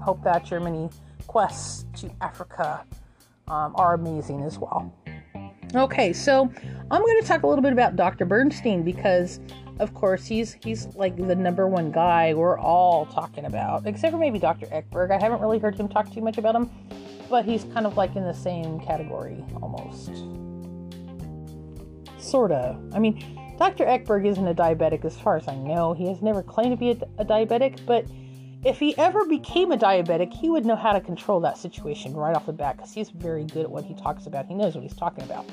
hope 0.00 0.24
that 0.24 0.50
your 0.50 0.60
many 0.60 0.88
quests 1.26 1.84
to 2.00 2.10
Africa 2.20 2.84
um, 3.48 3.74
are 3.76 3.94
amazing 3.94 4.42
as 4.42 4.58
well. 4.58 4.92
Okay, 5.74 6.12
so 6.12 6.50
I'm 6.90 7.00
going 7.02 7.20
to 7.20 7.26
talk 7.26 7.42
a 7.42 7.46
little 7.46 7.62
bit 7.62 7.72
about 7.72 7.96
Dr. 7.96 8.24
Bernstein 8.24 8.82
because, 8.82 9.40
of 9.78 9.94
course, 9.94 10.26
he's 10.26 10.56
he's 10.62 10.86
like 10.94 11.16
the 11.16 11.34
number 11.34 11.66
one 11.66 11.90
guy 11.90 12.34
we're 12.34 12.58
all 12.58 13.06
talking 13.06 13.46
about, 13.46 13.86
except 13.86 14.12
for 14.12 14.18
maybe 14.18 14.38
Dr. 14.38 14.66
Ekberg. 14.66 15.10
I 15.10 15.22
haven't 15.22 15.40
really 15.40 15.58
heard 15.58 15.74
him 15.74 15.88
talk 15.88 16.12
too 16.12 16.20
much 16.20 16.38
about 16.38 16.54
him 16.54 16.70
but 17.32 17.46
he's 17.46 17.64
kind 17.72 17.86
of 17.86 17.96
like 17.96 18.14
in 18.14 18.24
the 18.24 18.34
same 18.34 18.78
category 18.78 19.42
almost. 19.62 20.10
Sorta. 22.18 22.78
I 22.92 22.98
mean, 22.98 23.24
Dr. 23.58 23.86
Ekberg 23.86 24.26
isn't 24.26 24.46
a 24.46 24.54
diabetic 24.54 25.06
as 25.06 25.18
far 25.18 25.38
as 25.38 25.48
I 25.48 25.56
know. 25.56 25.94
He 25.94 26.06
has 26.08 26.20
never 26.20 26.42
claimed 26.42 26.72
to 26.72 26.76
be 26.76 26.90
a, 26.90 27.22
a 27.22 27.24
diabetic, 27.24 27.86
but 27.86 28.04
if 28.64 28.78
he 28.78 28.96
ever 28.96 29.24
became 29.24 29.72
a 29.72 29.76
diabetic, 29.76 30.32
he 30.32 30.48
would 30.48 30.64
know 30.64 30.76
how 30.76 30.92
to 30.92 31.00
control 31.00 31.40
that 31.40 31.58
situation 31.58 32.14
right 32.14 32.36
off 32.36 32.46
the 32.46 32.52
bat 32.52 32.76
because 32.76 32.92
he's 32.92 33.10
very 33.10 33.44
good 33.44 33.64
at 33.64 33.70
what 33.70 33.84
he 33.84 33.94
talks 33.94 34.26
about. 34.26 34.46
He 34.46 34.54
knows 34.54 34.74
what 34.74 34.82
he's 34.82 34.94
talking 34.94 35.24
about. 35.24 35.44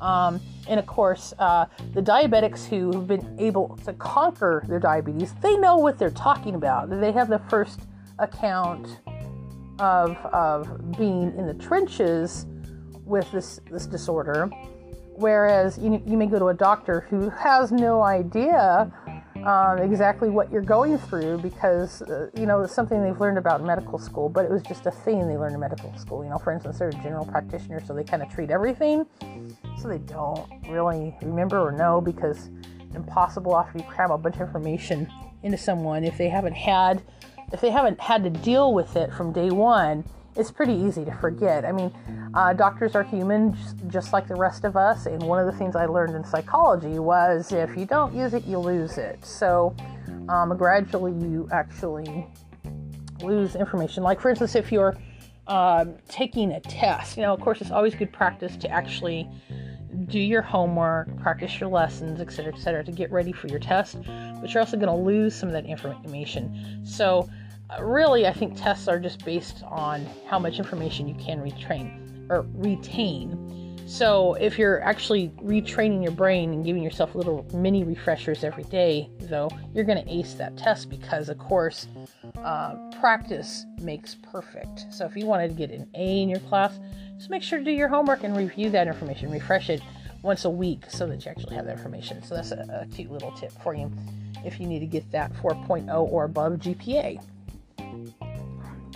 Um, 0.00 0.40
and 0.68 0.80
of 0.80 0.86
course, 0.86 1.32
uh, 1.38 1.66
the 1.94 2.02
diabetics 2.02 2.66
who 2.66 2.92
have 2.92 3.06
been 3.06 3.36
able 3.38 3.78
to 3.84 3.92
conquer 3.94 4.64
their 4.68 4.80
diabetes, 4.80 5.32
they 5.42 5.56
know 5.56 5.76
what 5.76 5.98
they're 5.98 6.10
talking 6.10 6.56
about. 6.56 6.90
They 6.90 7.12
have 7.12 7.28
the 7.28 7.38
first 7.48 7.80
account 8.18 9.00
of, 9.78 10.16
of 10.26 10.98
being 10.98 11.34
in 11.38 11.46
the 11.46 11.54
trenches 11.54 12.46
with 13.04 13.30
this, 13.30 13.60
this 13.70 13.86
disorder. 13.86 14.50
Whereas 15.16 15.78
you, 15.78 16.02
you 16.04 16.16
may 16.16 16.26
go 16.26 16.40
to 16.40 16.48
a 16.48 16.54
doctor 16.54 17.06
who 17.08 17.30
has 17.30 17.70
no 17.70 18.02
idea 18.02 18.92
um, 19.44 19.78
exactly 19.78 20.30
what 20.30 20.50
you're 20.50 20.62
going 20.62 20.96
through 20.96 21.38
because 21.38 22.02
uh, 22.02 22.30
you 22.34 22.46
know 22.46 22.62
it's 22.62 22.74
something 22.74 23.02
they've 23.02 23.20
learned 23.20 23.38
about 23.38 23.62
medical 23.62 23.98
school, 23.98 24.28
but 24.28 24.44
it 24.44 24.50
was 24.50 24.62
just 24.62 24.86
a 24.86 24.90
thing 24.90 25.28
they 25.28 25.36
learned 25.36 25.54
in 25.54 25.60
medical 25.60 25.96
school. 25.98 26.24
You 26.24 26.30
know, 26.30 26.38
for 26.38 26.52
instance, 26.52 26.78
they're 26.78 26.88
a 26.88 27.02
general 27.02 27.26
practitioner, 27.26 27.84
so 27.84 27.94
they 27.94 28.04
kind 28.04 28.22
of 28.22 28.30
treat 28.32 28.50
everything, 28.50 29.06
so 29.80 29.88
they 29.88 29.98
don't 29.98 30.48
really 30.68 31.14
remember 31.20 31.60
or 31.60 31.72
know 31.72 32.00
because 32.00 32.48
it's 32.80 32.96
impossible 32.96 33.56
after 33.56 33.78
you 33.78 33.84
cram 33.84 34.10
a 34.10 34.18
bunch 34.18 34.36
of 34.36 34.42
information 34.42 35.10
into 35.42 35.58
someone 35.58 36.04
if 36.04 36.16
they 36.16 36.28
haven't 36.28 36.54
had 36.54 37.02
if 37.52 37.60
they 37.60 37.70
haven't 37.70 38.00
had 38.00 38.24
to 38.24 38.30
deal 38.30 38.72
with 38.72 38.96
it 38.96 39.12
from 39.12 39.32
day 39.32 39.50
one 39.50 40.02
it's 40.36 40.50
pretty 40.50 40.74
easy 40.74 41.04
to 41.04 41.12
forget. 41.12 41.64
I 41.64 41.72
mean, 41.72 41.92
uh, 42.34 42.52
doctors 42.52 42.94
are 42.94 43.04
human 43.04 43.56
just 43.88 44.12
like 44.12 44.26
the 44.26 44.34
rest 44.34 44.64
of 44.64 44.76
us, 44.76 45.06
and 45.06 45.22
one 45.22 45.38
of 45.38 45.46
the 45.46 45.56
things 45.58 45.76
I 45.76 45.86
learned 45.86 46.14
in 46.14 46.24
psychology 46.24 46.98
was 46.98 47.52
if 47.52 47.76
you 47.76 47.86
don't 47.86 48.14
use 48.14 48.34
it, 48.34 48.44
you 48.44 48.58
lose 48.58 48.98
it. 48.98 49.24
So, 49.24 49.74
um, 50.28 50.56
gradually, 50.56 51.12
you 51.12 51.48
actually 51.52 52.26
lose 53.22 53.54
information. 53.54 54.02
Like, 54.02 54.20
for 54.20 54.30
instance, 54.30 54.54
if 54.54 54.72
you're 54.72 54.96
uh, 55.46 55.84
taking 56.08 56.52
a 56.52 56.60
test, 56.60 57.16
you 57.16 57.22
know, 57.22 57.32
of 57.32 57.40
course, 57.40 57.60
it's 57.60 57.70
always 57.70 57.94
good 57.94 58.12
practice 58.12 58.56
to 58.56 58.68
actually 58.68 59.28
do 60.06 60.18
your 60.18 60.42
homework, 60.42 61.16
practice 61.20 61.60
your 61.60 61.68
lessons, 61.68 62.20
etc., 62.20 62.52
etc., 62.52 62.82
to 62.84 62.92
get 62.92 63.12
ready 63.12 63.32
for 63.32 63.46
your 63.48 63.60
test. 63.60 63.96
But 64.40 64.52
you're 64.52 64.60
also 64.60 64.76
going 64.76 64.88
to 64.88 65.02
lose 65.04 65.34
some 65.34 65.48
of 65.48 65.52
that 65.52 65.66
information. 65.66 66.82
So, 66.84 67.28
really, 67.80 68.26
I 68.26 68.32
think 68.32 68.56
tests 68.56 68.88
are 68.88 68.98
just 68.98 69.24
based 69.24 69.62
on 69.64 70.06
how 70.28 70.38
much 70.38 70.58
information 70.58 71.08
you 71.08 71.14
can 71.14 71.40
retrain 71.40 72.30
or 72.30 72.46
retain. 72.54 73.54
So, 73.86 74.34
if 74.34 74.58
you're 74.58 74.82
actually 74.82 75.28
retraining 75.42 76.02
your 76.02 76.12
brain 76.12 76.54
and 76.54 76.64
giving 76.64 76.82
yourself 76.82 77.14
little 77.14 77.46
mini 77.52 77.84
refreshers 77.84 78.42
every 78.42 78.64
day, 78.64 79.10
though, 79.20 79.50
you're 79.74 79.84
going 79.84 80.02
to 80.02 80.10
ace 80.10 80.34
that 80.34 80.56
test 80.56 80.88
because, 80.88 81.28
of 81.28 81.38
course, 81.38 81.86
uh, 82.42 82.76
practice 82.98 83.66
makes 83.82 84.14
perfect. 84.14 84.86
So, 84.90 85.04
if 85.04 85.14
you 85.14 85.26
wanted 85.26 85.48
to 85.48 85.54
get 85.54 85.70
an 85.70 85.86
A 85.94 86.22
in 86.22 86.30
your 86.30 86.40
class, 86.40 86.78
just 87.18 87.28
make 87.28 87.42
sure 87.42 87.58
to 87.58 87.64
do 87.64 87.70
your 87.70 87.88
homework 87.88 88.24
and 88.24 88.34
review 88.34 88.70
that 88.70 88.86
information, 88.86 89.30
refresh 89.30 89.68
it 89.68 89.82
once 90.22 90.46
a 90.46 90.50
week 90.50 90.84
so 90.88 91.06
that 91.06 91.22
you 91.22 91.30
actually 91.30 91.54
have 91.54 91.66
that 91.66 91.76
information. 91.76 92.22
So, 92.22 92.36
that's 92.36 92.52
a, 92.52 92.86
a 92.88 92.94
cute 92.94 93.10
little 93.10 93.32
tip 93.32 93.52
for 93.62 93.74
you 93.74 93.92
if 94.46 94.58
you 94.58 94.66
need 94.66 94.80
to 94.80 94.86
get 94.86 95.10
that 95.12 95.30
4.0 95.34 95.92
or 96.10 96.24
above 96.24 96.54
GPA. 96.54 97.20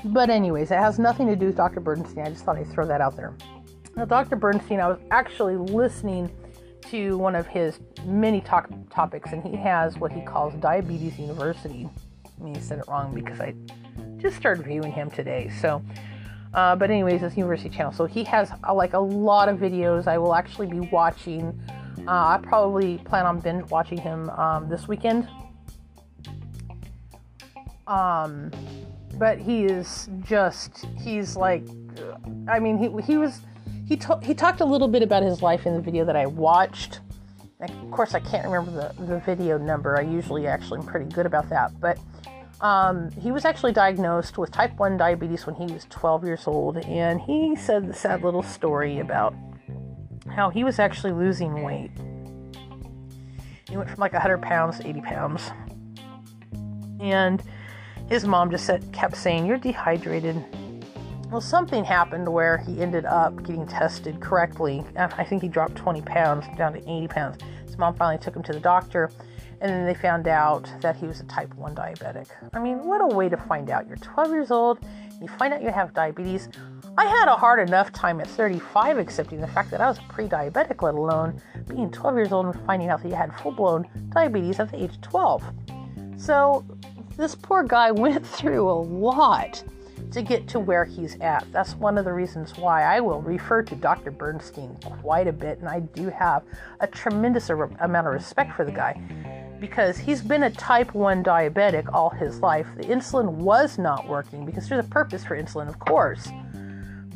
But, 0.04 0.30
anyways, 0.30 0.70
it 0.70 0.78
has 0.78 0.98
nothing 0.98 1.26
to 1.26 1.36
do 1.36 1.46
with 1.46 1.56
Dr. 1.56 1.80
Bernstein. 1.80 2.26
I 2.26 2.30
just 2.30 2.44
thought 2.44 2.56
I'd 2.56 2.70
throw 2.70 2.86
that 2.86 3.00
out 3.00 3.16
there. 3.16 3.34
Now, 3.96 4.04
Dr. 4.04 4.36
Bernstein, 4.36 4.80
I 4.80 4.88
was 4.88 4.98
actually 5.10 5.56
listening 5.56 6.30
to 6.90 7.18
one 7.18 7.34
of 7.34 7.46
his 7.46 7.80
many 8.04 8.40
talk 8.40 8.68
topics, 8.90 9.32
and 9.32 9.42
he 9.42 9.56
has 9.56 9.98
what 9.98 10.12
he 10.12 10.20
calls 10.22 10.54
Diabetes 10.54 11.18
University. 11.18 11.88
I 12.24 12.44
mean, 12.44 12.54
he 12.54 12.60
said 12.60 12.78
it 12.78 12.84
wrong 12.88 13.14
because 13.14 13.40
I 13.40 13.54
just 14.18 14.36
started 14.36 14.64
viewing 14.64 14.92
him 14.92 15.10
today. 15.10 15.50
So, 15.60 15.82
uh, 16.54 16.76
but 16.76 16.90
anyways, 16.90 17.20
this 17.20 17.36
University 17.36 17.68
Channel. 17.68 17.92
So 17.92 18.06
he 18.06 18.24
has 18.24 18.50
uh, 18.66 18.72
like 18.72 18.94
a 18.94 18.98
lot 18.98 19.48
of 19.48 19.58
videos. 19.58 20.06
I 20.06 20.18
will 20.18 20.34
actually 20.34 20.68
be 20.68 20.80
watching. 20.80 21.60
Uh, 22.06 22.10
I 22.10 22.40
probably 22.42 22.98
plan 22.98 23.26
on 23.26 23.40
binge 23.40 23.68
watching 23.70 23.98
him 23.98 24.30
um, 24.30 24.68
this 24.68 24.88
weekend. 24.88 25.28
Um, 27.88 28.52
but 29.14 29.38
he 29.38 29.64
is 29.64 30.08
just 30.22 30.86
he's 30.96 31.34
like 31.34 31.64
I 32.46 32.60
mean 32.60 32.78
he 32.78 33.02
he 33.02 33.16
was 33.16 33.40
he 33.88 33.96
to, 33.96 34.20
he 34.22 34.34
talked 34.34 34.60
a 34.60 34.64
little 34.64 34.86
bit 34.86 35.02
about 35.02 35.22
his 35.22 35.42
life 35.42 35.66
in 35.66 35.74
the 35.74 35.80
video 35.80 36.04
that 36.04 36.14
I 36.14 36.26
watched. 36.26 37.00
Of 37.60 37.90
course, 37.90 38.14
I 38.14 38.20
can't 38.20 38.44
remember 38.44 38.70
the, 38.70 39.04
the 39.06 39.18
video 39.20 39.58
number. 39.58 39.96
I 39.98 40.02
usually 40.02 40.46
actually 40.46 40.80
am 40.80 40.86
pretty 40.86 41.10
good 41.10 41.26
about 41.26 41.48
that. 41.48 41.80
But 41.80 41.98
um, 42.60 43.10
he 43.12 43.32
was 43.32 43.44
actually 43.44 43.72
diagnosed 43.72 44.36
with 44.38 44.52
type 44.52 44.78
1 44.78 44.96
diabetes 44.96 45.46
when 45.46 45.56
he 45.56 45.72
was 45.72 45.86
12 45.88 46.24
years 46.24 46.46
old. 46.46 46.76
And 46.76 47.20
he 47.20 47.56
said 47.56 47.88
the 47.88 47.94
sad 47.94 48.22
little 48.22 48.42
story 48.42 49.00
about 49.00 49.34
how 50.28 50.50
he 50.50 50.62
was 50.62 50.78
actually 50.78 51.12
losing 51.12 51.62
weight. 51.64 51.90
He 53.68 53.76
went 53.76 53.90
from 53.90 53.98
like 53.98 54.12
100 54.12 54.42
pounds 54.42 54.78
to 54.78 54.86
80 54.86 55.00
pounds. 55.00 55.50
And 57.00 57.42
his 58.08 58.24
mom 58.24 58.50
just 58.50 58.64
said, 58.64 58.90
kept 58.92 59.16
saying, 59.16 59.46
You're 59.46 59.58
dehydrated. 59.58 60.42
Well, 61.30 61.42
something 61.42 61.84
happened 61.84 62.26
where 62.26 62.56
he 62.56 62.80
ended 62.80 63.04
up 63.04 63.36
getting 63.42 63.66
tested 63.66 64.18
correctly. 64.20 64.82
Uh, 64.96 65.08
I 65.18 65.24
think 65.24 65.42
he 65.42 65.48
dropped 65.48 65.74
20 65.74 66.00
pounds 66.02 66.46
down 66.56 66.72
to 66.72 66.78
80 66.78 67.08
pounds. 67.08 67.38
His 67.66 67.76
mom 67.76 67.94
finally 67.94 68.18
took 68.18 68.34
him 68.34 68.42
to 68.44 68.52
the 68.54 68.60
doctor, 68.60 69.10
and 69.60 69.70
then 69.70 69.84
they 69.84 69.94
found 69.94 70.26
out 70.26 70.70
that 70.80 70.96
he 70.96 71.06
was 71.06 71.20
a 71.20 71.24
type 71.24 71.54
1 71.54 71.74
diabetic. 71.74 72.28
I 72.54 72.60
mean, 72.60 72.84
what 72.86 73.02
a 73.02 73.14
way 73.14 73.28
to 73.28 73.36
find 73.36 73.68
out. 73.68 73.86
You're 73.86 73.98
12 73.98 74.30
years 74.30 74.50
old, 74.50 74.78
you 75.20 75.28
find 75.28 75.52
out 75.52 75.62
you 75.62 75.70
have 75.70 75.92
diabetes. 75.92 76.48
I 76.96 77.04
had 77.04 77.28
a 77.28 77.36
hard 77.36 77.68
enough 77.68 77.92
time 77.92 78.20
at 78.20 78.26
35 78.26 78.98
accepting 78.98 79.40
the 79.40 79.48
fact 79.48 79.70
that 79.70 79.80
I 79.80 79.88
was 79.88 79.98
pre 80.08 80.28
diabetic, 80.28 80.80
let 80.80 80.94
alone 80.94 81.40
being 81.68 81.90
12 81.90 82.16
years 82.16 82.32
old 82.32 82.46
and 82.46 82.66
finding 82.66 82.88
out 82.88 83.02
that 83.02 83.08
you 83.08 83.14
had 83.14 83.38
full 83.40 83.52
blown 83.52 83.86
diabetes 84.14 84.58
at 84.60 84.70
the 84.70 84.82
age 84.82 84.94
of 84.94 85.00
12. 85.02 85.44
So, 86.16 86.64
this 87.18 87.34
poor 87.34 87.64
guy 87.64 87.90
went 87.90 88.24
through 88.26 88.70
a 88.70 88.80
lot 88.80 89.62
to 90.12 90.22
get 90.22 90.48
to 90.48 90.60
where 90.60 90.84
he's 90.84 91.18
at. 91.20 91.44
That's 91.52 91.74
one 91.74 91.98
of 91.98 92.04
the 92.04 92.12
reasons 92.12 92.56
why 92.56 92.84
I 92.84 93.00
will 93.00 93.20
refer 93.20 93.62
to 93.64 93.74
Dr. 93.74 94.10
Bernstein 94.10 94.74
quite 94.80 95.26
a 95.26 95.32
bit, 95.32 95.58
and 95.58 95.68
I 95.68 95.80
do 95.80 96.08
have 96.08 96.44
a 96.80 96.86
tremendous 96.86 97.50
amount 97.50 98.06
of 98.06 98.12
respect 98.14 98.54
for 98.54 98.64
the 98.64 98.72
guy 98.72 98.98
because 99.60 99.98
he's 99.98 100.22
been 100.22 100.44
a 100.44 100.50
type 100.50 100.94
1 100.94 101.24
diabetic 101.24 101.92
all 101.92 102.10
his 102.10 102.38
life. 102.38 102.66
The 102.76 102.84
insulin 102.84 103.28
was 103.32 103.76
not 103.76 104.08
working 104.08 104.46
because 104.46 104.68
there's 104.68 104.84
a 104.84 104.88
purpose 104.88 105.24
for 105.24 105.36
insulin, 105.36 105.68
of 105.68 105.78
course, 105.80 106.28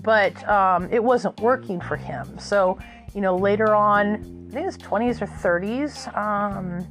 but 0.02 0.46
um, 0.48 0.88
it 0.90 1.02
wasn't 1.02 1.40
working 1.40 1.80
for 1.80 1.96
him. 1.96 2.36
So, 2.38 2.78
you 3.14 3.20
know, 3.20 3.36
later 3.36 3.74
on, 3.74 4.48
I 4.50 4.54
think 4.54 4.66
his 4.66 4.76
20s 4.78 5.22
or 5.22 5.26
30s, 5.26 6.14
um, 6.18 6.86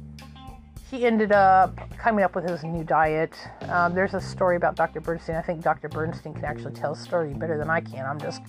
he 0.92 1.06
ended 1.06 1.32
up 1.32 1.74
coming 1.96 2.22
up 2.22 2.34
with 2.34 2.46
his 2.46 2.62
new 2.62 2.84
diet. 2.84 3.32
Um, 3.62 3.94
there's 3.94 4.12
a 4.12 4.20
story 4.20 4.56
about 4.56 4.76
Dr. 4.76 5.00
Bernstein. 5.00 5.36
I 5.36 5.40
think 5.40 5.62
Dr. 5.62 5.88
Bernstein 5.88 6.34
can 6.34 6.44
actually 6.44 6.74
tell 6.74 6.92
a 6.92 6.96
story 6.96 7.32
better 7.32 7.56
than 7.56 7.70
I 7.70 7.80
can. 7.80 8.04
I'm 8.04 8.20
just 8.20 8.42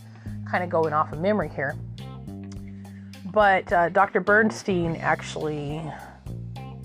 kind 0.51 0.61
of 0.61 0.69
going 0.69 0.91
off 0.91 1.13
of 1.13 1.21
memory 1.21 1.47
here. 1.47 1.73
But 3.31 3.71
uh, 3.71 3.87
Dr. 3.89 4.19
Bernstein 4.19 4.97
actually 4.97 5.81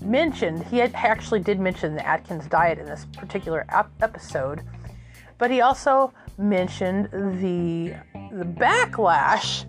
mentioned, 0.01 0.63
he 0.63 0.81
actually 0.81 1.41
did 1.41 1.59
mention 1.59 1.93
the 1.93 2.07
Atkins 2.07 2.47
diet 2.47 2.79
in 2.79 2.85
this 2.85 3.05
particular 3.17 3.65
ap- 3.67 3.91
episode, 4.01 4.63
but 5.37 5.51
he 5.51 5.59
also 5.59 6.13
mentioned 6.37 7.09
the, 7.11 7.97
the 8.31 8.45
backlash 8.45 9.65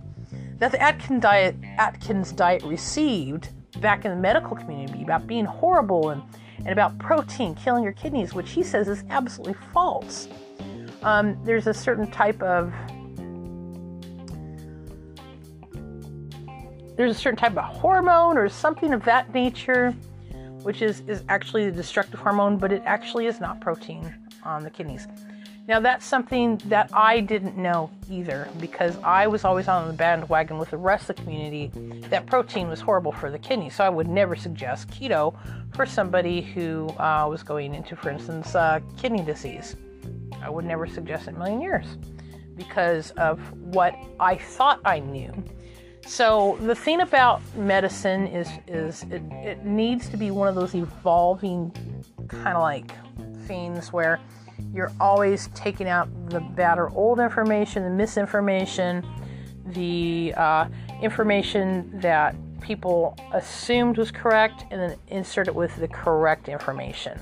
that 0.58 0.70
the 0.70 0.80
Atkins 0.80 1.20
diet, 1.20 1.56
Atkins 1.78 2.30
diet 2.30 2.62
received 2.62 3.48
back 3.78 4.04
in 4.04 4.10
the 4.10 4.16
medical 4.16 4.56
community 4.56 5.02
about 5.02 5.26
being 5.26 5.44
horrible 5.44 6.10
and, 6.10 6.22
and 6.58 6.68
about 6.68 6.98
protein 6.98 7.54
killing 7.54 7.82
your 7.82 7.92
kidneys, 7.92 8.34
which 8.34 8.50
he 8.50 8.62
says 8.62 8.88
is 8.88 9.04
absolutely 9.10 9.54
false. 9.72 10.28
Um, 11.02 11.38
there's 11.44 11.66
a 11.66 11.74
certain 11.74 12.10
type 12.10 12.42
of 12.42 12.72
there's 16.96 17.16
a 17.16 17.18
certain 17.18 17.38
type 17.38 17.56
of 17.56 17.64
hormone 17.64 18.36
or 18.36 18.46
something 18.50 18.92
of 18.92 19.02
that 19.06 19.32
nature, 19.32 19.92
which 20.62 20.82
is, 20.82 21.02
is 21.06 21.24
actually 21.30 21.64
the 21.64 21.74
destructive 21.74 22.20
hormone, 22.20 22.58
but 22.58 22.72
it 22.72 22.82
actually 22.84 23.24
is 23.24 23.40
not 23.40 23.58
protein 23.58 24.14
on 24.42 24.62
the 24.62 24.68
kidneys. 24.68 25.06
Now, 25.70 25.78
that's 25.78 26.04
something 26.04 26.56
that 26.64 26.90
I 26.92 27.20
didn't 27.20 27.56
know 27.56 27.92
either 28.10 28.48
because 28.58 28.98
I 29.04 29.28
was 29.28 29.44
always 29.44 29.68
on 29.68 29.86
the 29.86 29.94
bandwagon 29.94 30.58
with 30.58 30.70
the 30.70 30.76
rest 30.76 31.08
of 31.08 31.14
the 31.14 31.22
community 31.22 31.70
that 32.08 32.26
protein 32.26 32.68
was 32.68 32.80
horrible 32.80 33.12
for 33.12 33.30
the 33.30 33.38
kidney. 33.38 33.70
So 33.70 33.84
I 33.84 33.88
would 33.88 34.08
never 34.08 34.34
suggest 34.34 34.88
keto 34.88 35.32
for 35.72 35.86
somebody 35.86 36.42
who 36.42 36.88
uh, 36.98 37.24
was 37.30 37.44
going 37.44 37.72
into, 37.72 37.94
for 37.94 38.10
instance, 38.10 38.56
uh, 38.56 38.80
kidney 38.98 39.22
disease. 39.22 39.76
I 40.42 40.50
would 40.50 40.64
never 40.64 40.88
suggest 40.88 41.28
it 41.28 41.36
a 41.36 41.38
million 41.38 41.60
years 41.60 41.86
because 42.56 43.12
of 43.12 43.38
what 43.72 43.94
I 44.18 44.38
thought 44.38 44.80
I 44.84 44.98
knew. 44.98 45.32
So 46.04 46.58
the 46.62 46.74
thing 46.74 47.00
about 47.00 47.42
medicine 47.54 48.26
is 48.26 48.48
is 48.66 49.04
it, 49.04 49.22
it 49.30 49.64
needs 49.64 50.08
to 50.08 50.16
be 50.16 50.32
one 50.32 50.48
of 50.48 50.56
those 50.56 50.74
evolving 50.74 51.72
kind 52.26 52.56
of 52.56 52.62
like 52.62 52.92
things 53.46 53.92
where 53.92 54.18
you're 54.72 54.92
always 55.00 55.48
taking 55.54 55.88
out 55.88 56.08
the 56.30 56.40
bad 56.40 56.78
or 56.78 56.90
old 56.90 57.18
information, 57.18 57.82
the 57.82 57.90
misinformation, 57.90 59.04
the 59.66 60.32
uh, 60.36 60.66
information 61.02 61.90
that 62.00 62.34
people 62.60 63.16
assumed 63.32 63.98
was 63.98 64.10
correct, 64.10 64.64
and 64.70 64.80
then 64.80 64.96
insert 65.08 65.48
it 65.48 65.54
with 65.54 65.74
the 65.76 65.88
correct 65.88 66.48
information. 66.48 67.18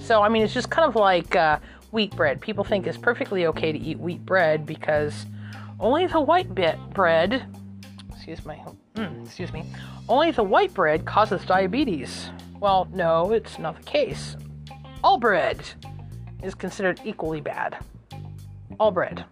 So, 0.00 0.22
I 0.22 0.28
mean, 0.28 0.42
it's 0.42 0.54
just 0.54 0.70
kind 0.70 0.88
of 0.88 0.94
like 0.94 1.34
uh, 1.34 1.58
wheat 1.90 2.14
bread. 2.14 2.40
People 2.40 2.64
think 2.64 2.86
it's 2.86 2.98
perfectly 2.98 3.46
okay 3.46 3.72
to 3.72 3.78
eat 3.78 3.98
wheat 3.98 4.24
bread 4.24 4.66
because 4.66 5.26
only 5.80 6.06
the 6.06 6.20
white 6.20 6.54
bit 6.54 6.78
bread, 6.90 7.44
excuse 8.12 8.44
me, 8.44 8.62
mm, 8.94 9.24
excuse 9.24 9.52
me, 9.52 9.64
only 10.08 10.30
the 10.30 10.42
white 10.42 10.72
bread 10.74 11.04
causes 11.04 11.44
diabetes. 11.44 12.30
Well, 12.60 12.88
no, 12.92 13.32
it's 13.32 13.58
not 13.58 13.76
the 13.76 13.82
case. 13.84 14.36
All 15.02 15.18
bread 15.18 15.60
is 16.42 16.54
considered 16.54 17.00
equally 17.04 17.40
bad. 17.40 17.78
All 18.78 18.90
bread. 18.90 19.24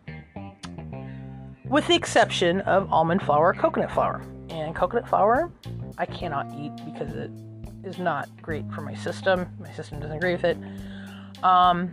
With 1.68 1.86
the 1.88 1.94
exception 1.94 2.60
of 2.62 2.92
almond 2.92 3.22
flour, 3.22 3.52
coconut 3.52 3.90
flour. 3.90 4.22
And 4.50 4.74
coconut 4.74 5.08
flour, 5.08 5.50
I 5.98 6.06
cannot 6.06 6.46
eat 6.56 6.72
because 6.84 7.12
it 7.14 7.30
is 7.84 7.98
not 7.98 8.28
great 8.40 8.70
for 8.72 8.80
my 8.80 8.94
system. 8.94 9.46
My 9.58 9.72
system 9.72 10.00
doesn't 10.00 10.16
agree 10.16 10.32
with 10.32 10.44
it. 10.44 10.56
Um, 11.42 11.90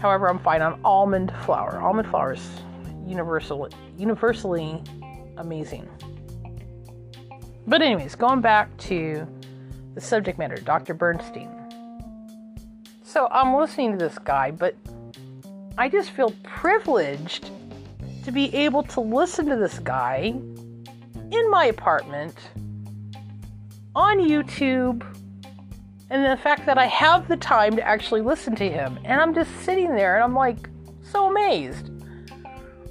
however, 0.00 0.28
I'm 0.28 0.38
fine 0.38 0.62
on 0.62 0.80
almond 0.84 1.32
flour. 1.44 1.80
Almond 1.80 2.08
flour 2.08 2.34
is 2.34 2.50
universal, 3.06 3.68
universally 3.96 4.82
amazing. 5.36 5.88
But, 7.66 7.82
anyways, 7.82 8.14
going 8.14 8.40
back 8.40 8.74
to 8.78 9.26
the 9.94 10.00
subject 10.00 10.38
matter, 10.38 10.56
Dr. 10.56 10.94
Bernstein. 10.94 11.59
So 13.10 13.26
I'm 13.32 13.56
listening 13.56 13.90
to 13.90 13.98
this 13.98 14.18
guy, 14.18 14.52
but 14.52 14.76
I 15.76 15.88
just 15.88 16.12
feel 16.12 16.32
privileged 16.44 17.50
to 18.22 18.30
be 18.30 18.54
able 18.54 18.84
to 18.84 19.00
listen 19.00 19.46
to 19.46 19.56
this 19.56 19.80
guy 19.80 20.32
in 21.32 21.50
my 21.50 21.64
apartment 21.64 22.36
on 23.96 24.18
YouTube 24.20 25.04
and 26.08 26.24
the 26.24 26.40
fact 26.40 26.66
that 26.66 26.78
I 26.78 26.86
have 26.86 27.26
the 27.26 27.36
time 27.36 27.74
to 27.74 27.82
actually 27.82 28.20
listen 28.20 28.54
to 28.54 28.70
him. 28.70 28.96
And 29.04 29.20
I'm 29.20 29.34
just 29.34 29.50
sitting 29.62 29.96
there 29.96 30.14
and 30.14 30.22
I'm 30.22 30.36
like 30.36 30.70
so 31.02 31.30
amazed. 31.30 31.90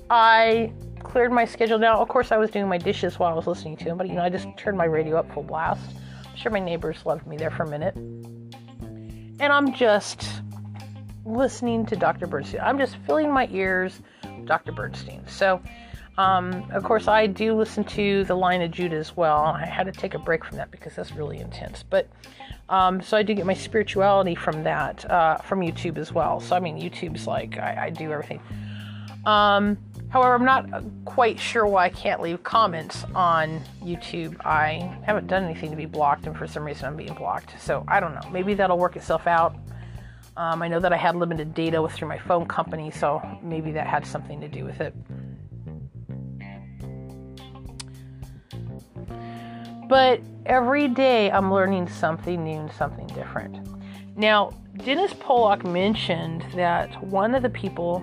I 0.09 0.73
cleared 1.01 1.31
my 1.31 1.45
schedule 1.45 1.79
now. 1.79 2.01
Of 2.01 2.09
course, 2.09 2.33
I 2.33 2.37
was 2.37 2.51
doing 2.51 2.67
my 2.67 2.77
dishes 2.77 3.19
while 3.19 3.31
I 3.31 3.35
was 3.35 3.47
listening 3.47 3.77
to 3.77 3.85
him, 3.85 3.97
but 3.97 4.09
you 4.09 4.15
know, 4.15 4.23
I 4.23 4.29
just 4.29 4.49
turned 4.57 4.77
my 4.77 4.83
radio 4.83 5.15
up 5.15 5.33
full 5.33 5.43
blast. 5.43 5.91
I'm 6.29 6.35
sure 6.35 6.51
my 6.51 6.59
neighbors 6.59 7.05
loved 7.05 7.25
me 7.25 7.37
there 7.37 7.51
for 7.51 7.63
a 7.63 7.69
minute 7.69 7.95
and 9.39 9.53
I'm 9.53 9.73
just 9.73 10.27
listening 11.25 11.85
to 11.87 11.95
Dr. 11.95 12.27
Bernstein. 12.27 12.61
I'm 12.61 12.77
just 12.77 12.97
filling 13.07 13.31
my 13.31 13.47
ears 13.51 14.01
Dr. 14.45 14.71
Bernstein. 14.71 15.23
So, 15.27 15.61
um, 16.17 16.69
of 16.71 16.83
course, 16.83 17.07
I 17.07 17.27
do 17.27 17.53
listen 17.53 17.83
to 17.85 18.25
the 18.25 18.35
Lion 18.35 18.61
of 18.61 18.71
Judah 18.71 18.97
as 18.97 19.15
well. 19.15 19.43
I 19.43 19.65
had 19.65 19.85
to 19.85 19.91
take 19.91 20.13
a 20.13 20.19
break 20.19 20.43
from 20.43 20.57
that 20.57 20.71
because 20.71 20.95
that's 20.95 21.13
really 21.13 21.39
intense. 21.39 21.83
But 21.89 22.09
um, 22.67 23.01
so 23.01 23.15
I 23.15 23.23
do 23.23 23.33
get 23.33 23.45
my 23.45 23.53
spirituality 23.53 24.35
from 24.35 24.63
that, 24.63 25.09
uh, 25.09 25.37
from 25.37 25.61
YouTube 25.61 25.97
as 25.97 26.11
well. 26.11 26.39
So 26.39 26.55
I 26.55 26.59
mean, 26.59 26.77
YouTube's 26.77 27.25
like 27.25 27.57
I, 27.57 27.85
I 27.85 27.89
do 27.89 28.11
everything. 28.11 28.41
Um, 29.25 29.77
However, 30.09 30.33
I'm 30.33 30.45
not 30.45 30.83
quite 31.05 31.39
sure 31.39 31.67
why 31.67 31.85
I 31.85 31.89
can't 31.89 32.19
leave 32.21 32.43
comments 32.43 33.05
on 33.13 33.61
YouTube. 33.83 34.43
I 34.43 34.97
haven't 35.03 35.27
done 35.27 35.43
anything 35.43 35.69
to 35.69 35.75
be 35.75 35.85
blocked, 35.85 36.25
and 36.25 36.35
for 36.35 36.47
some 36.47 36.63
reason 36.63 36.85
I'm 36.85 36.95
being 36.95 37.13
blocked. 37.13 37.61
So 37.61 37.85
I 37.87 37.99
don't 37.99 38.15
know. 38.15 38.27
Maybe 38.31 38.55
that'll 38.55 38.79
work 38.79 38.95
itself 38.95 39.27
out. 39.27 39.55
Um, 40.35 40.61
I 40.63 40.67
know 40.67 40.79
that 40.79 40.91
I 40.91 40.97
had 40.97 41.15
limited 41.15 41.53
data 41.53 41.87
through 41.91 42.07
my 42.07 42.17
phone 42.17 42.47
company, 42.47 42.89
so 42.89 43.21
maybe 43.43 43.71
that 43.73 43.85
had 43.85 44.05
something 44.05 44.41
to 44.41 44.47
do 44.47 44.65
with 44.65 44.81
it. 44.81 44.95
But 49.87 50.21
every 50.45 50.87
day 50.87 51.29
I'm 51.29 51.53
learning 51.53 51.87
something 51.87 52.43
new 52.43 52.61
and 52.61 52.71
something 52.71 53.07
different. 53.07 53.67
Now, 54.15 54.51
Dennis 54.77 55.13
Pollock 55.19 55.65
mentioned 55.65 56.45
that 56.55 57.03
one 57.03 57.35
of 57.35 57.43
the 57.43 57.49
people 57.49 57.99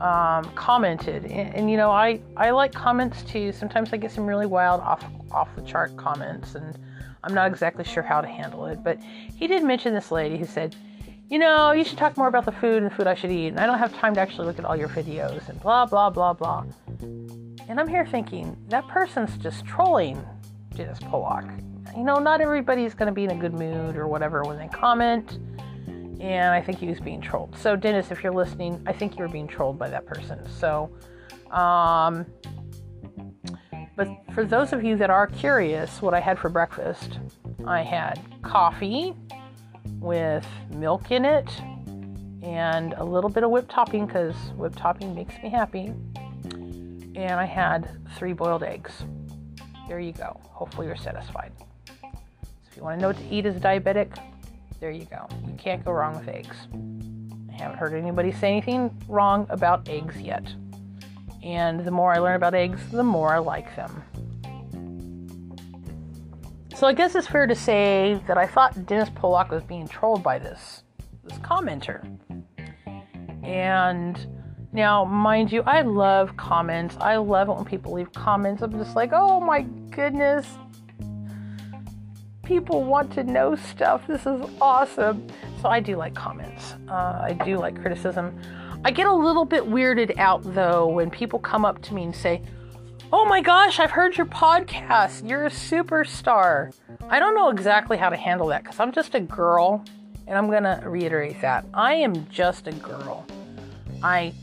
um, 0.00 0.44
commented, 0.54 1.24
and, 1.24 1.54
and, 1.54 1.70
you 1.70 1.76
know, 1.76 1.90
I 1.90 2.20
I 2.36 2.50
like 2.50 2.72
comments 2.72 3.22
too. 3.22 3.52
Sometimes 3.52 3.92
I 3.92 3.96
get 3.96 4.12
some 4.12 4.26
really 4.26 4.46
wild 4.46 4.80
off 4.80 5.04
off 5.32 5.48
the 5.56 5.62
chart 5.62 5.96
comments, 5.96 6.54
and 6.54 6.78
I'm 7.24 7.34
not 7.34 7.50
exactly 7.50 7.84
sure 7.84 8.02
how 8.02 8.20
to 8.20 8.28
handle 8.28 8.66
it. 8.66 8.82
But 8.84 8.98
he 9.36 9.46
did 9.46 9.64
mention 9.64 9.94
this 9.94 10.12
lady 10.12 10.38
who 10.38 10.44
said, 10.44 10.76
you 11.28 11.38
know, 11.38 11.72
you 11.72 11.84
should 11.84 11.98
talk 11.98 12.16
more 12.16 12.28
about 12.28 12.44
the 12.44 12.52
food 12.52 12.82
and 12.82 12.92
food 12.92 13.06
I 13.06 13.14
should 13.14 13.32
eat, 13.32 13.48
and 13.48 13.60
I 13.60 13.66
don't 13.66 13.78
have 13.78 13.94
time 13.94 14.14
to 14.14 14.20
actually 14.20 14.46
look 14.46 14.58
at 14.58 14.64
all 14.64 14.76
your 14.76 14.88
videos, 14.88 15.48
and 15.48 15.60
blah 15.60 15.84
blah 15.84 16.10
blah 16.10 16.32
blah. 16.32 16.64
And 17.68 17.78
I'm 17.78 17.88
here 17.88 18.06
thinking 18.06 18.56
that 18.68 18.86
person's 18.88 19.36
just 19.38 19.66
trolling 19.66 20.24
Dennis 20.74 21.00
Pollock. 21.00 21.44
You 21.96 22.04
know, 22.04 22.18
not 22.18 22.40
everybody's 22.40 22.94
going 22.94 23.08
to 23.08 23.12
be 23.12 23.24
in 23.24 23.30
a 23.30 23.36
good 23.36 23.52
mood 23.52 23.96
or 23.96 24.06
whatever 24.06 24.44
when 24.44 24.58
they 24.58 24.68
comment 24.68 25.38
and 26.20 26.52
I 26.52 26.60
think 26.60 26.78
he 26.78 26.86
was 26.86 27.00
being 27.00 27.20
trolled. 27.20 27.56
So, 27.56 27.76
Dennis, 27.76 28.10
if 28.10 28.22
you're 28.22 28.32
listening, 28.34 28.82
I 28.86 28.92
think 28.92 29.16
you 29.16 29.22
were 29.22 29.28
being 29.28 29.46
trolled 29.46 29.78
by 29.78 29.88
that 29.88 30.06
person. 30.06 30.40
So, 30.50 30.90
um, 31.50 32.26
but 33.96 34.08
for 34.34 34.44
those 34.44 34.72
of 34.72 34.84
you 34.84 34.96
that 34.96 35.10
are 35.10 35.26
curious, 35.26 36.02
what 36.02 36.14
I 36.14 36.20
had 36.20 36.38
for 36.38 36.48
breakfast, 36.48 37.18
I 37.66 37.82
had 37.82 38.20
coffee 38.42 39.14
with 40.00 40.46
milk 40.70 41.10
in 41.10 41.24
it 41.24 41.48
and 42.42 42.94
a 42.94 43.04
little 43.04 43.30
bit 43.30 43.42
of 43.42 43.50
whipped 43.50 43.70
topping 43.70 44.06
because 44.06 44.34
whipped 44.56 44.78
topping 44.78 45.14
makes 45.14 45.34
me 45.42 45.48
happy. 45.48 45.92
And 46.52 47.32
I 47.32 47.44
had 47.44 47.90
three 48.16 48.32
boiled 48.32 48.62
eggs. 48.62 48.92
There 49.88 49.98
you 49.98 50.12
go. 50.12 50.40
Hopefully, 50.44 50.86
you're 50.86 50.96
satisfied. 50.96 51.52
So, 51.58 52.08
if 52.70 52.76
you 52.76 52.82
want 52.82 52.98
to 52.98 53.02
know 53.02 53.08
what 53.08 53.18
to 53.18 53.34
eat 53.34 53.46
as 53.46 53.56
a 53.56 53.60
diabetic, 53.60 54.16
there 54.80 54.90
you 54.90 55.06
go. 55.06 55.28
You 55.46 55.54
can't 55.54 55.84
go 55.84 55.92
wrong 55.92 56.18
with 56.18 56.28
eggs. 56.28 56.56
I 57.52 57.62
haven't 57.62 57.78
heard 57.78 57.94
anybody 57.94 58.32
say 58.32 58.52
anything 58.52 58.96
wrong 59.08 59.46
about 59.50 59.88
eggs 59.88 60.20
yet. 60.20 60.44
And 61.42 61.84
the 61.84 61.90
more 61.90 62.12
I 62.12 62.18
learn 62.18 62.36
about 62.36 62.54
eggs, 62.54 62.80
the 62.90 63.02
more 63.02 63.34
I 63.34 63.38
like 63.38 63.74
them. 63.74 64.04
So 66.76 66.86
I 66.86 66.92
guess 66.92 67.16
it's 67.16 67.26
fair 67.26 67.48
to 67.48 67.56
say 67.56 68.20
that 68.28 68.38
I 68.38 68.46
thought 68.46 68.86
Dennis 68.86 69.10
Pollock 69.14 69.50
was 69.50 69.64
being 69.64 69.88
trolled 69.88 70.22
by 70.22 70.38
this 70.38 70.84
this 71.24 71.38
commenter. 71.38 72.04
And 73.42 74.26
now, 74.72 75.04
mind 75.04 75.50
you, 75.50 75.62
I 75.62 75.80
love 75.80 76.36
comments. 76.36 76.96
I 77.00 77.16
love 77.16 77.48
it 77.48 77.54
when 77.54 77.64
people 77.64 77.92
leave 77.92 78.12
comments. 78.12 78.62
I'm 78.62 78.72
just 78.72 78.94
like, 78.94 79.10
oh 79.12 79.40
my 79.40 79.62
goodness, 79.62 80.46
people 82.48 82.82
want 82.82 83.12
to 83.12 83.22
know 83.22 83.54
stuff. 83.54 84.06
This 84.06 84.24
is 84.24 84.40
awesome. 84.58 85.26
So 85.60 85.68
I 85.68 85.80
do 85.80 85.96
like 85.96 86.14
comments. 86.14 86.74
Uh, 86.88 87.20
I 87.22 87.38
do 87.44 87.58
like 87.58 87.78
criticism. 87.78 88.40
I 88.84 88.90
get 88.90 89.06
a 89.06 89.12
little 89.12 89.44
bit 89.44 89.64
weirded 89.64 90.16
out 90.16 90.42
though 90.54 90.86
when 90.86 91.10
people 91.10 91.38
come 91.38 91.66
up 91.66 91.82
to 91.82 91.94
me 91.94 92.04
and 92.04 92.16
say, 92.16 92.42
Oh 93.12 93.26
my 93.26 93.42
gosh, 93.42 93.78
I've 93.78 93.90
heard 93.90 94.16
your 94.16 94.26
podcast. 94.26 95.28
You're 95.28 95.46
a 95.46 95.50
superstar. 95.50 96.74
I 97.10 97.18
don't 97.18 97.34
know 97.34 97.50
exactly 97.50 97.98
how 97.98 98.08
to 98.08 98.16
handle 98.16 98.46
that 98.48 98.64
because 98.64 98.80
I'm 98.80 98.92
just 98.92 99.14
a 99.14 99.20
girl, 99.20 99.84
and 100.26 100.36
I'm 100.36 100.46
going 100.50 100.64
to 100.64 100.82
reiterate 100.84 101.40
that. 101.40 101.64
I 101.72 101.94
am 101.94 102.28
just 102.28 102.66
a 102.66 102.72
girl. 102.72 103.26
I 104.02 104.34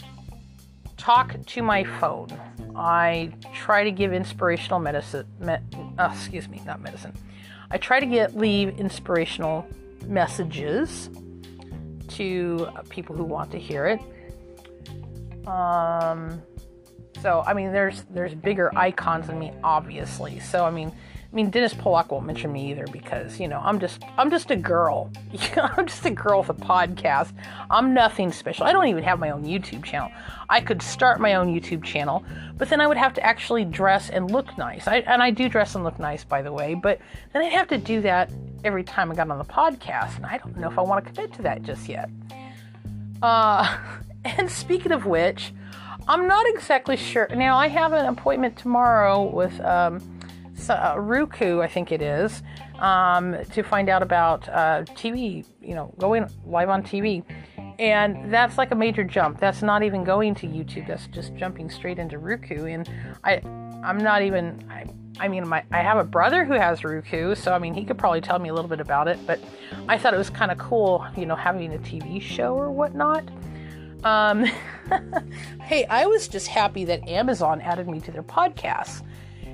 talk 0.98 1.36
to 1.46 1.62
my 1.62 1.84
phone. 1.84 2.30
I 2.76 3.32
try 3.54 3.84
to 3.84 3.92
give 3.92 4.14
inspirational 4.14 4.80
medicine, 4.80 5.28
me, 5.40 5.58
uh, 6.00 6.10
excuse 6.12 6.50
me, 6.50 6.62
not 6.66 6.82
medicine, 6.82 7.14
I 7.72 7.78
try 7.78 8.00
to 8.00 8.06
get 8.06 8.36
leave 8.36 8.80
inspirational 8.80 9.68
messages 10.06 11.10
to 12.10 12.70
people 12.90 13.16
who 13.16 13.24
want 13.24 13.52
to 13.52 13.60
hear 13.60 13.88
it. 13.88 14.00
Um, 15.48 16.42
so 17.22 17.44
I 17.46 17.54
mean, 17.54 17.72
there's 17.72 18.04
there's 18.10 18.34
bigger 18.34 18.72
icons 18.78 19.28
than 19.28 19.40
me, 19.40 19.52
obviously. 19.64 20.40
So 20.40 20.66
I 20.66 20.72
mean, 20.72 20.92
I 21.36 21.38
mean, 21.38 21.50
Dennis 21.50 21.74
Pollock 21.74 22.14
won't 22.14 22.26
mention 22.26 22.54
me 22.54 22.72
either 22.72 22.86
because 22.94 23.42
you 23.42 23.50
know 23.50 23.60
I'm 23.62 23.78
just 23.78 24.02
I'm 24.18 24.32
just 24.32 24.52
a 24.52 24.56
girl. 24.56 25.12
I'm 25.58 25.86
just 25.86 26.06
a 26.06 26.10
girl 26.10 26.40
with 26.40 26.50
a 26.50 26.54
podcast. 26.54 27.34
I'm 27.70 27.94
nothing 27.94 28.32
special. 28.32 28.66
I 28.66 28.72
don't 28.72 28.88
even 28.88 29.04
have 29.04 29.20
my 29.20 29.32
own 29.32 29.44
YouTube 29.44 29.84
channel. 29.84 30.10
I 30.50 30.62
could 30.62 30.82
start 30.82 31.20
my 31.20 31.34
own 31.34 31.54
YouTube 31.54 31.84
channel, 31.84 32.24
but 32.58 32.70
then 32.70 32.80
I 32.80 32.88
would 32.88 32.96
have 32.96 33.14
to 33.16 33.22
actually 33.22 33.66
dress 33.66 34.10
and 34.10 34.32
look 34.32 34.58
nice. 34.58 34.88
I, 34.88 35.00
and 35.00 35.22
I 35.22 35.30
do 35.30 35.50
dress 35.50 35.76
and 35.76 35.84
look 35.84 36.00
nice, 36.00 36.24
by 36.24 36.42
the 36.42 36.54
way. 36.54 36.74
But 36.74 37.00
then 37.34 37.42
I'd 37.44 37.52
have 37.52 37.68
to 37.68 37.78
do 37.78 38.00
that 38.04 38.32
every 38.64 38.86
time 38.86 39.12
I 39.12 39.16
got 39.16 39.30
on 39.30 39.38
the 39.38 39.44
podcast, 39.44 40.16
and 40.16 40.26
I 40.26 40.38
don't 40.38 40.56
know 40.56 40.72
if 40.72 40.80
I 40.80 40.84
want 40.84 41.04
to 41.04 41.12
commit 41.12 41.34
to 41.34 41.42
that 41.42 41.64
just 41.64 41.90
yet. 41.90 42.10
Uh, 43.22 43.78
and 44.24 44.50
speaking 44.50 44.94
of 44.94 45.06
which, 45.06 45.52
I'm 46.08 46.30
not 46.30 46.48
exactly 46.48 46.96
sure. 46.96 47.28
Now 47.36 47.58
I 47.58 47.68
have 47.68 47.92
an 47.92 48.06
appointment 48.06 48.56
tomorrow 48.56 49.22
with. 49.22 49.60
Um, 49.60 50.15
uh, 50.70 50.96
Roku, 50.98 51.62
I 51.62 51.68
think 51.68 51.92
it 51.92 52.02
is, 52.02 52.44
um, 52.80 53.36
to 53.52 53.64
find 53.64 53.90
out 53.90 54.02
about 54.02 54.48
uh, 54.50 54.84
TV, 54.96 55.46
you 55.62 55.76
know, 55.76 55.94
going 55.98 56.28
live 56.46 56.70
on 56.70 56.84
TV. 56.84 57.24
And 57.78 58.34
that's 58.34 58.58
like 58.58 58.72
a 58.72 58.76
major 58.76 59.04
jump. 59.04 59.40
That's 59.40 59.62
not 59.62 59.84
even 59.84 60.04
going 60.04 60.36
to 60.36 60.48
YouTube. 60.48 60.88
That's 60.88 61.08
just 61.08 61.36
jumping 61.36 61.70
straight 61.70 62.00
into 62.00 62.18
Roku. 62.18 62.66
And 62.66 62.90
I, 63.24 63.42
I'm 63.84 63.98
not 63.98 64.22
even. 64.22 64.66
I, 64.70 64.86
I 65.20 65.28
mean, 65.28 65.48
my 65.48 65.64
I 65.72 65.82
have 65.82 65.98
a 65.98 66.04
brother 66.04 66.44
who 66.44 66.54
has 66.54 66.84
Roku, 66.84 67.36
so 67.36 67.54
I 67.54 67.60
mean, 67.60 67.74
he 67.74 67.86
could 67.86 67.98
probably 67.98 68.22
tell 68.22 68.40
me 68.40 68.50
a 68.50 68.54
little 68.54 68.70
bit 68.70 68.82
about 68.82 69.08
it. 69.08 69.18
But 69.26 69.40
I 69.88 69.98
thought 69.98 70.14
it 70.14 70.18
was 70.18 70.30
kind 70.30 70.52
of 70.52 70.58
cool, 70.58 71.06
you 71.16 71.26
know, 71.26 71.36
having 71.36 71.74
a 71.74 71.78
TV 71.78 72.22
show 72.22 72.56
or 72.56 72.70
whatnot. 72.72 73.24
Um, 74.04 74.46
hey, 75.62 75.86
I 75.86 76.06
was 76.06 76.28
just 76.28 76.48
happy 76.48 76.86
that 76.86 77.08
Amazon 77.08 77.62
added 77.62 77.88
me 77.88 78.02
to 78.02 78.12
their 78.12 78.24
podcast, 78.24 79.04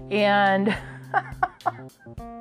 and 0.09 0.75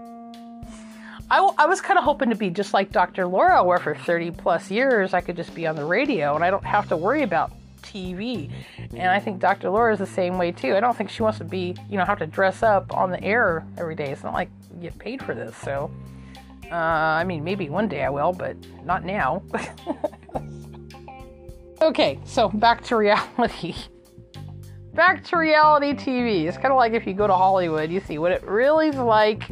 I, 1.31 1.39
I 1.59 1.67
was 1.67 1.81
kind 1.81 1.97
of 1.99 2.05
hoping 2.05 2.31
to 2.31 2.35
be 2.35 2.51
just 2.51 2.75
like 2.75 2.91
Dr. 2.91 3.27
Laura, 3.27 3.63
where 3.63 3.79
for 3.79 3.95
30 3.95 4.33
plus 4.33 4.71
years 4.71 5.15
I 5.15 5.21
could 5.21 5.37
just 5.37 5.55
be 5.55 5.67
on 5.67 5.77
the 5.77 5.85
radio 5.85 6.35
and 6.35 6.43
I 6.43 6.51
don't 6.51 6.65
have 6.65 6.89
to 6.89 6.97
worry 6.97 7.23
about 7.23 7.53
TV. 7.83 8.51
And 8.79 9.09
I 9.09 9.21
think 9.21 9.39
Dr. 9.39 9.71
Laura 9.71 9.93
is 9.93 10.01
the 10.01 10.07
same 10.07 10.39
way 10.39 10.51
too. 10.51 10.75
I 10.75 10.81
don't 10.81 10.97
think 10.97 11.09
she 11.09 11.23
wants 11.23 11.39
to 11.39 11.45
be, 11.45 11.77
you 11.89 11.99
know, 11.99 12.05
have 12.05 12.19
to 12.19 12.27
dress 12.27 12.65
up 12.65 12.93
on 12.97 13.11
the 13.11 13.23
air 13.23 13.65
every 13.79 13.95
day. 13.95 14.11
It's 14.11 14.25
not 14.25 14.35
like 14.35 14.51
you 14.75 14.83
get 14.83 14.99
paid 14.99 15.23
for 15.23 15.35
this. 15.35 15.57
So, 15.57 15.91
uh, 16.71 16.75
I 16.75 17.23
mean, 17.23 17.45
maybe 17.45 17.69
one 17.69 17.89
day 17.89 18.03
I 18.03 18.11
will, 18.11 18.33
but 18.33 18.57
not 18.85 19.05
now. 19.05 19.43
okay, 21.83 22.19
so 22.25 22.49
back 22.49 22.83
to 22.85 22.97
reality. 22.97 23.75
Back 24.95 25.25
to 25.25 25.37
reality 25.37 25.93
TV. 25.93 26.47
It's 26.47 26.57
kind 26.57 26.73
of 26.73 26.77
like 26.77 26.93
if 26.93 27.07
you 27.07 27.15
go 27.15 27.27
to 27.27 27.35
Hollywood, 27.35 27.91
you 27.91 28.01
see 28.01 28.19
what 28.19 28.33
it 28.33 28.43
really 28.45 28.89
is 28.89 28.97
like 28.97 29.51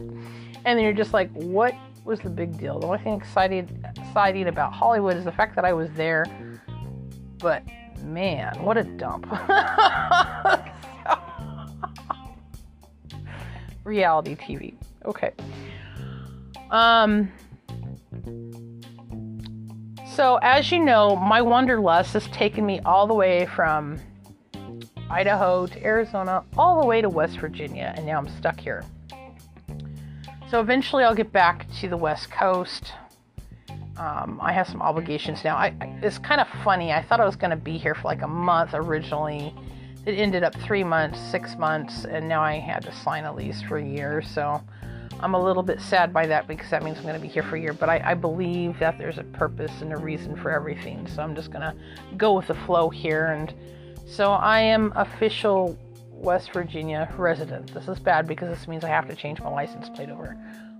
and 0.68 0.77
then 0.77 0.85
you're 0.85 0.92
just 0.92 1.14
like, 1.14 1.31
what 1.33 1.74
was 2.05 2.20
the 2.20 2.29
big 2.29 2.59
deal? 2.59 2.79
The 2.79 2.87
only 2.87 2.98
thing 2.98 3.14
exciting 3.14 3.85
exciting 3.96 4.48
about 4.48 4.72
Hollywood 4.72 5.16
is 5.16 5.24
the 5.24 5.33
fact 5.33 5.55
that 5.57 5.64
I 5.64 5.72
was 5.72 5.88
there. 5.92 6.27
But 7.38 7.62
man, 8.03 8.62
what 8.62 8.77
a 8.77 8.85
dump. 8.85 9.27
Reality 13.85 14.37
TV. 14.37 14.74
Okay. 15.05 15.33
Um 16.70 17.33
so 20.14 20.38
as 20.42 20.70
you 20.72 20.81
know, 20.85 21.16
my 21.16 21.40
wanderlust 21.40 22.12
has 22.14 22.27
taken 22.29 22.66
me 22.66 22.81
all 22.81 23.07
the 23.07 23.14
way 23.14 23.46
from 23.46 23.98
Idaho 25.11 25.66
to 25.66 25.85
Arizona, 25.85 26.44
all 26.57 26.81
the 26.81 26.87
way 26.87 27.01
to 27.01 27.09
West 27.09 27.38
Virginia, 27.38 27.94
and 27.97 28.05
now 28.07 28.18
I'm 28.18 28.29
stuck 28.38 28.61
here. 28.61 28.85
So 30.51 30.61
eventually 30.61 31.05
I'll 31.05 31.14
get 31.14 31.33
back 31.33 31.66
to 31.81 31.88
the 31.88 31.97
West 31.97 32.31
Coast. 32.31 32.92
Um, 33.99 34.38
I 34.42 34.53
have 34.53 34.68
some 34.68 34.81
obligations 34.81 35.44
now. 35.44 35.57
I, 35.57 35.75
it's 36.03 36.18
kind 36.18 36.40
of 36.40 36.49
funny. 36.62 36.92
I 36.92 37.03
thought 37.03 37.21
I 37.21 37.27
was 37.27 37.37
going 37.37 37.51
to 37.51 37.57
be 37.57 37.79
here 37.79 37.94
for 37.94 38.05
like 38.05 38.23
a 38.23 38.29
month 38.29 38.71
originally. 38.73 39.55
It 40.07 40.12
ended 40.12 40.44
up 40.44 40.55
three 40.55 40.85
months, 40.85 41.21
six 41.21 41.57
months, 41.57 42.05
and 42.05 42.29
now 42.29 42.40
I 42.40 42.55
had 42.55 42.83
to 42.85 42.94
sign 42.94 43.25
a 43.25 43.35
lease 43.35 43.61
for 43.62 43.79
a 43.79 43.85
year. 43.85 44.23
So 44.23 44.62
I'm 45.21 45.35
a 45.35 45.42
little 45.42 45.62
bit 45.62 45.81
sad 45.81 46.12
by 46.12 46.27
that 46.27 46.47
because 46.47 46.71
that 46.71 46.83
means 46.83 46.97
I'm 46.99 47.03
going 47.03 47.16
to 47.16 47.21
be 47.21 47.29
here 47.29 47.42
for 47.42 47.57
a 47.57 47.61
year. 47.61 47.73
But 47.73 47.88
I, 47.88 48.12
I 48.12 48.14
believe 48.14 48.79
that 48.79 48.99
there's 48.99 49.18
a 49.18 49.25
purpose 49.25 49.83
and 49.83 49.92
a 49.92 49.97
reason 49.97 50.37
for 50.37 50.51
everything. 50.51 51.07
So 51.09 51.23
I'm 51.23 51.35
just 51.35 51.51
going 51.51 51.62
to 51.62 51.75
go 52.16 52.35
with 52.35 52.47
the 52.47 52.55
flow 52.55 52.88
here. 52.88 53.27
And 53.27 53.53
so 54.09 54.33
I 54.33 54.61
am 54.61 54.92
official 54.97 55.79
West 56.11 56.53
Virginia 56.53 57.12
resident. 57.16 57.73
This 57.73 57.87
is 57.88 58.01
bad 58.01 58.27
because 58.27 58.49
this 58.49 58.66
means 58.66 58.83
I 58.85 58.88
have 58.88 59.07
to 59.09 59.14
change 59.14 59.40
my 59.40 59.51
license 59.51 59.88
plate 59.88 60.11
over. 60.11 60.37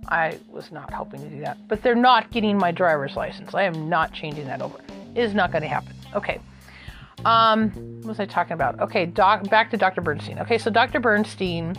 I 0.07 0.39
was 0.49 0.71
not 0.71 0.91
hoping 0.91 1.21
to 1.21 1.29
do 1.29 1.39
that. 1.41 1.57
But 1.67 1.83
they're 1.83 1.95
not 1.95 2.31
getting 2.31 2.57
my 2.57 2.71
driver's 2.71 3.15
license. 3.15 3.53
I 3.53 3.63
am 3.63 3.87
not 3.87 4.11
changing 4.11 4.45
that 4.47 4.61
over. 4.61 4.79
It 5.15 5.21
is 5.21 5.33
not 5.33 5.51
going 5.51 5.61
to 5.61 5.67
happen. 5.67 5.93
Okay. 6.15 6.41
Um, 7.25 7.69
what 8.01 8.05
was 8.05 8.19
I 8.19 8.25
talking 8.25 8.53
about? 8.53 8.79
Okay, 8.79 9.05
doc, 9.05 9.49
back 9.49 9.69
to 9.71 9.77
Dr. 9.77 10.01
Bernstein. 10.01 10.39
Okay, 10.39 10.57
so 10.57 10.71
Dr. 10.71 10.99
Bernstein, 10.99 11.75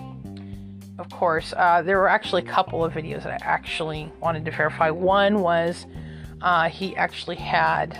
of 0.99 1.09
course, 1.11 1.55
uh, 1.57 1.83
there 1.83 1.99
were 1.99 2.09
actually 2.09 2.43
a 2.43 2.47
couple 2.47 2.85
of 2.85 2.93
videos 2.93 3.25
that 3.25 3.43
I 3.43 3.45
actually 3.45 4.13
wanted 4.21 4.45
to 4.45 4.51
verify. 4.51 4.91
One 4.91 5.41
was 5.41 5.87
uh, 6.43 6.69
he 6.69 6.95
actually 6.97 7.37
had 7.37 7.99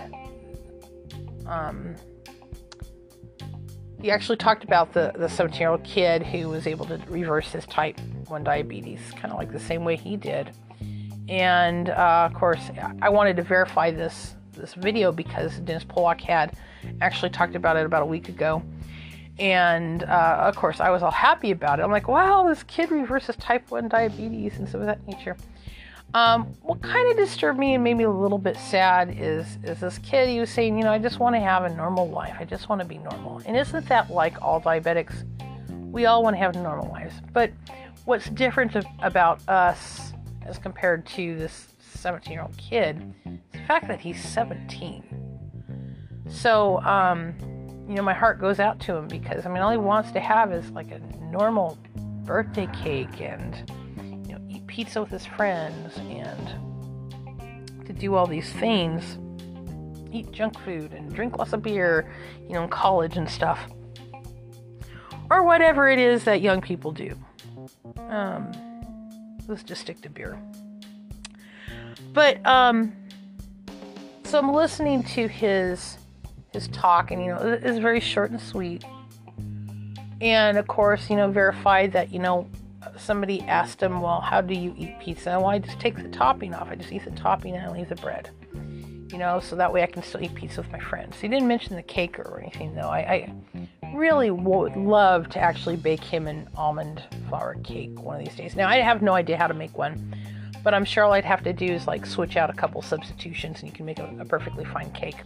um, 1.47 1.95
he 4.01 4.09
actually 4.09 4.37
talked 4.37 4.63
about 4.63 4.93
the, 4.93 5.11
the 5.15 5.29
17 5.29 5.59
year 5.59 5.69
old 5.69 5.83
kid 5.83 6.23
who 6.23 6.49
was 6.49 6.65
able 6.65 6.85
to 6.85 6.97
reverse 7.07 7.51
his 7.51 7.65
type 7.65 7.99
1 8.27 8.43
diabetes, 8.43 8.99
kind 9.15 9.31
of 9.31 9.37
like 9.37 9.51
the 9.51 9.59
same 9.59 9.85
way 9.85 9.95
he 9.95 10.17
did. 10.17 10.51
And 11.29 11.89
uh, 11.89 12.27
of 12.29 12.33
course, 12.33 12.71
I 13.01 13.09
wanted 13.09 13.37
to 13.37 13.43
verify 13.43 13.91
this 13.91 14.35
this 14.53 14.73
video 14.73 15.11
because 15.11 15.59
Dennis 15.59 15.85
Pollock 15.85 16.19
had 16.19 16.55
actually 16.99 17.29
talked 17.29 17.55
about 17.55 17.77
it 17.77 17.85
about 17.85 18.03
a 18.03 18.05
week 18.05 18.27
ago. 18.27 18.61
And 19.39 20.03
uh, 20.03 20.43
of 20.45 20.55
course, 20.55 20.79
I 20.79 20.89
was 20.89 21.03
all 21.03 21.11
happy 21.11 21.51
about 21.51 21.79
it. 21.79 21.83
I'm 21.83 21.91
like, 21.91 22.07
wow, 22.07 22.47
this 22.47 22.63
kid 22.63 22.91
reverses 22.91 23.35
type 23.37 23.71
1 23.71 23.87
diabetes 23.87 24.57
and 24.57 24.67
some 24.67 24.81
of 24.81 24.87
that 24.87 25.05
nature. 25.07 25.37
Um, 26.13 26.45
what 26.61 26.81
kind 26.81 27.09
of 27.09 27.15
disturbed 27.15 27.57
me 27.57 27.73
and 27.73 27.83
made 27.83 27.93
me 27.93 28.03
a 28.03 28.11
little 28.11 28.37
bit 28.37 28.57
sad 28.57 29.15
is 29.17 29.57
is 29.63 29.79
this 29.79 29.97
kid. 29.99 30.27
He 30.27 30.39
was 30.39 30.49
saying, 30.49 30.77
you 30.77 30.83
know, 30.83 30.91
I 30.91 30.99
just 30.99 31.19
want 31.19 31.35
to 31.35 31.39
have 31.39 31.63
a 31.63 31.73
normal 31.73 32.09
life. 32.09 32.35
I 32.37 32.43
just 32.43 32.67
want 32.67 32.81
to 32.81 32.87
be 32.87 32.97
normal. 32.97 33.41
And 33.45 33.55
isn't 33.55 33.87
that 33.87 34.09
like 34.09 34.41
all 34.41 34.59
diabetics? 34.59 35.25
We 35.91 36.05
all 36.05 36.23
want 36.23 36.35
to 36.35 36.37
have 36.39 36.53
normal 36.55 36.89
lives. 36.89 37.13
But 37.31 37.51
what's 38.05 38.29
different 38.29 38.75
about 39.01 39.47
us 39.47 40.11
as 40.45 40.57
compared 40.57 41.05
to 41.05 41.37
this 41.37 41.67
17 41.79 42.33
year 42.33 42.41
old 42.41 42.57
kid 42.57 43.13
is 43.25 43.39
the 43.53 43.59
fact 43.59 43.87
that 43.87 44.01
he's 44.01 44.21
17. 44.21 45.03
So, 46.29 46.81
um, 46.81 47.33
you 47.87 47.95
know, 47.95 48.03
my 48.03 48.13
heart 48.13 48.39
goes 48.39 48.59
out 48.59 48.79
to 48.81 48.95
him 48.95 49.07
because 49.07 49.45
I 49.45 49.49
mean, 49.49 49.61
all 49.61 49.71
he 49.71 49.77
wants 49.77 50.11
to 50.11 50.19
have 50.19 50.51
is 50.51 50.69
like 50.71 50.91
a 50.91 50.99
normal 51.31 51.77
birthday 52.25 52.67
cake 52.73 53.21
and 53.21 53.71
pizza 54.71 55.01
with 55.01 55.11
his 55.11 55.25
friends 55.25 55.97
and 55.97 57.85
to 57.85 57.91
do 57.91 58.15
all 58.15 58.25
these 58.25 58.49
things, 58.53 59.17
eat 60.13 60.31
junk 60.31 60.57
food 60.61 60.93
and 60.93 61.13
drink 61.13 61.37
lots 61.37 61.51
of 61.51 61.61
beer, 61.61 62.09
you 62.47 62.53
know, 62.53 62.63
in 62.63 62.69
college 62.69 63.17
and 63.17 63.29
stuff. 63.29 63.59
Or 65.29 65.43
whatever 65.43 65.89
it 65.89 65.99
is 65.99 66.23
that 66.23 66.41
young 66.41 66.61
people 66.61 66.93
do. 66.93 67.17
Um, 68.07 68.51
let's 69.47 69.63
just 69.63 69.81
stick 69.81 70.01
to 70.01 70.09
beer. 70.09 70.41
But 72.13 72.45
um, 72.45 72.93
so 74.23 74.39
I'm 74.39 74.53
listening 74.53 75.03
to 75.03 75.27
his 75.27 75.97
his 76.53 76.67
talk, 76.69 77.11
and 77.11 77.23
you 77.23 77.33
know, 77.33 77.59
it's 77.61 77.77
very 77.77 78.01
short 78.01 78.31
and 78.31 78.41
sweet. 78.41 78.83
And 80.19 80.57
of 80.57 80.67
course, 80.67 81.09
you 81.09 81.15
know, 81.15 81.31
verified 81.31 81.93
that 81.93 82.11
you 82.11 82.19
know 82.19 82.47
somebody 82.97 83.41
asked 83.41 83.81
him, 83.81 84.01
Well, 84.01 84.21
how 84.21 84.41
do 84.41 84.53
you 84.53 84.73
eat 84.77 84.99
pizza? 84.99 85.31
Well, 85.39 85.47
I 85.47 85.59
just 85.59 85.79
take 85.79 85.95
the 85.95 86.09
topping 86.09 86.53
off. 86.53 86.69
I 86.69 86.75
just 86.75 86.91
eat 86.91 87.05
the 87.05 87.11
topping 87.11 87.55
and 87.55 87.65
I 87.65 87.71
leave 87.71 87.89
the 87.89 87.95
bread. 87.95 88.29
You 89.11 89.17
know, 89.17 89.39
so 89.39 89.55
that 89.57 89.71
way 89.71 89.83
I 89.83 89.87
can 89.87 90.03
still 90.03 90.21
eat 90.21 90.33
pizza 90.35 90.61
with 90.61 90.71
my 90.71 90.79
friends. 90.79 91.19
He 91.19 91.27
didn't 91.27 91.47
mention 91.47 91.75
the 91.75 91.83
cake 91.83 92.17
or 92.17 92.39
anything, 92.39 92.73
though. 92.73 92.87
I, 92.87 92.99
I 92.99 93.33
really 93.93 94.31
would 94.31 94.77
love 94.77 95.27
to 95.29 95.39
actually 95.39 95.75
bake 95.75 96.03
him 96.03 96.27
an 96.27 96.47
almond 96.55 97.03
flour 97.27 97.55
cake 97.63 98.01
one 98.01 98.19
of 98.19 98.25
these 98.25 98.35
days. 98.35 98.55
Now, 98.55 98.69
I 98.69 98.77
have 98.77 99.01
no 99.01 99.13
idea 99.13 99.37
how 99.37 99.47
to 99.47 99.53
make 99.53 99.77
one, 99.77 100.15
but 100.63 100.73
I'm 100.73 100.85
sure 100.85 101.03
all 101.03 101.11
I'd 101.11 101.25
have 101.25 101.43
to 101.43 101.51
do 101.51 101.65
is 101.65 101.87
like 101.87 102.05
switch 102.05 102.37
out 102.37 102.49
a 102.49 102.53
couple 102.53 102.81
substitutions 102.81 103.59
and 103.59 103.69
you 103.69 103.75
can 103.75 103.85
make 103.85 103.99
a, 103.99 104.15
a 104.19 104.25
perfectly 104.25 104.63
fine 104.63 104.91
cake. 104.93 105.17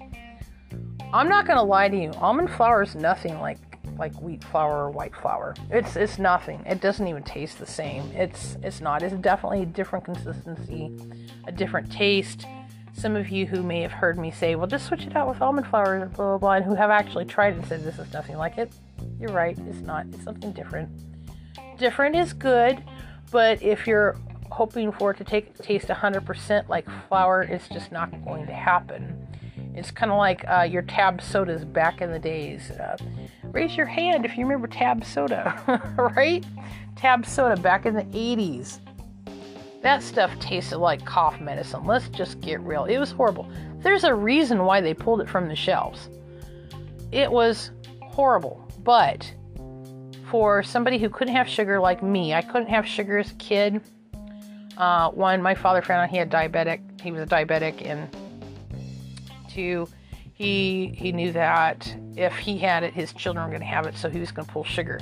I'm 1.13 1.29
not 1.29 1.45
going 1.45 1.57
to 1.57 1.63
lie 1.63 1.87
to 1.87 1.95
you, 1.95 2.11
almond 2.13 2.49
flour 2.49 2.81
is 2.81 2.95
nothing 2.95 3.39
like 3.39 3.64
like 3.97 4.13
wheat 4.21 4.43
flour 4.43 4.86
or 4.86 4.89
white 4.89 5.15
flour. 5.15 5.55
It's 5.69 5.95
it's 5.95 6.17
nothing. 6.19 6.63
It 6.65 6.81
doesn't 6.81 7.08
even 7.08 7.23
taste 7.23 7.60
the 7.60 7.65
same. 7.65 8.12
It's 8.13 8.58
it's 8.63 8.81
not. 8.81 9.03
It's 9.03 9.15
definitely 9.15 9.63
a 9.63 9.65
different 9.65 10.05
consistency, 10.05 10.91
a 11.47 11.51
different 11.51 11.91
taste. 11.91 12.45
Some 12.93 13.15
of 13.15 13.29
you 13.29 13.45
who 13.45 13.62
may 13.62 13.81
have 13.81 13.91
heard 13.91 14.17
me 14.17 14.31
say, 14.31 14.55
"Well, 14.55 14.67
just 14.67 14.86
switch 14.86 15.05
it 15.05 15.15
out 15.15 15.27
with 15.27 15.41
almond 15.41 15.67
flour," 15.67 16.05
blah 16.05 16.08
blah 16.08 16.38
blah, 16.38 16.53
and 16.53 16.65
who 16.65 16.75
have 16.75 16.89
actually 16.89 17.25
tried 17.25 17.53
and 17.55 17.65
said 17.65 17.84
this 17.84 17.99
is 17.99 18.12
nothing 18.13 18.38
like 18.38 18.58
it. 18.58 18.71
You're 19.19 19.34
right. 19.34 19.58
It's 19.67 19.81
not. 19.81 20.05
It's 20.13 20.23
something 20.23 20.51
different. 20.51 20.89
Different 21.77 22.15
is 22.15 22.34
good, 22.34 22.84
but 23.31 23.62
if 23.62 23.86
you're 23.86 24.15
hoping 24.49 24.91
for 24.91 25.12
it 25.12 25.17
to 25.17 25.23
take 25.23 25.58
taste 25.58 25.88
100% 25.88 26.69
like 26.69 26.86
flour, 27.10 27.41
it's 27.41 27.67
just 27.67 27.91
not 27.91 28.10
going 28.23 28.45
to 28.45 28.53
happen. 28.53 29.27
It's 29.75 29.91
kind 29.91 30.11
of 30.11 30.17
like 30.17 30.45
uh, 30.47 30.61
your 30.61 30.83
tab 30.83 31.21
sodas 31.21 31.65
back 31.65 32.01
in 32.01 32.11
the 32.11 32.19
days. 32.19 32.71
Uh, 32.71 32.97
raise 33.43 33.75
your 33.75 33.85
hand 33.85 34.25
if 34.25 34.38
you 34.38 34.45
remember 34.45 34.67
Tab 34.67 35.03
Soda, 35.03 35.81
right? 36.15 36.45
Tab 36.95 37.25
Soda 37.25 37.59
back 37.61 37.85
in 37.85 37.93
the 37.93 38.03
80s. 38.03 38.79
That 39.81 40.01
stuff 40.01 40.38
tasted 40.39 40.77
like 40.77 41.05
cough 41.05 41.39
medicine. 41.39 41.85
Let's 41.85 42.07
just 42.09 42.39
get 42.41 42.59
real. 42.61 42.85
It 42.85 42.97
was 42.97 43.11
horrible. 43.11 43.49
There's 43.79 44.03
a 44.03 44.15
reason 44.15 44.63
why 44.63 44.81
they 44.81 44.93
pulled 44.93 45.21
it 45.21 45.29
from 45.29 45.47
the 45.47 45.55
shelves. 45.55 46.09
It 47.11 47.29
was 47.31 47.71
horrible, 48.01 48.67
but 48.83 49.31
for 50.31 50.63
somebody 50.63 50.97
who 50.97 51.09
couldn't 51.09 51.35
have 51.35 51.47
sugar 51.47 51.79
like 51.79 52.01
me. 52.01 52.33
I 52.33 52.41
couldn't 52.41 52.69
have 52.69 52.88
sugar 52.88 53.19
as 53.19 53.31
a 53.31 53.35
kid. 53.35 53.81
Uh, 54.77 55.11
one, 55.11 55.41
my 55.41 55.53
father 55.53 55.81
found 55.81 56.01
out 56.01 56.09
he 56.09 56.17
had 56.17 56.31
diabetic. 56.31 56.81
He 56.99 57.11
was 57.11 57.21
a 57.21 57.25
diabetic, 57.25 57.85
and 57.85 58.09
two, 59.55 59.87
he 60.33 60.93
he 60.95 61.11
knew 61.11 61.31
that 61.31 61.95
if 62.15 62.35
he 62.35 62.57
had 62.57 62.83
it, 62.83 62.93
his 62.93 63.13
children 63.13 63.45
were 63.45 63.49
going 63.49 63.61
to 63.61 63.67
have 63.67 63.85
it, 63.87 63.95
so 63.95 64.09
he 64.09 64.19
was 64.19 64.31
going 64.31 64.45
to 64.45 64.51
pull 64.51 64.63
sugar. 64.63 64.99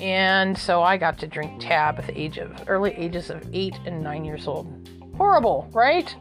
And 0.00 0.56
so 0.56 0.82
I 0.82 0.96
got 0.96 1.18
to 1.18 1.26
drink 1.26 1.60
tab 1.60 1.98
at 1.98 2.06
the 2.06 2.18
age 2.18 2.38
of 2.38 2.50
early 2.68 2.92
ages 2.92 3.30
of 3.30 3.46
eight 3.52 3.78
and 3.86 4.02
nine 4.02 4.24
years 4.24 4.46
old. 4.46 4.88
Horrible, 5.16 5.68
right? 5.72 6.14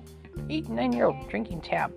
Eight 0.49 0.67
and 0.67 0.75
nine 0.75 0.93
year 0.93 1.05
old 1.05 1.29
drinking 1.29 1.61
tab. 1.61 1.91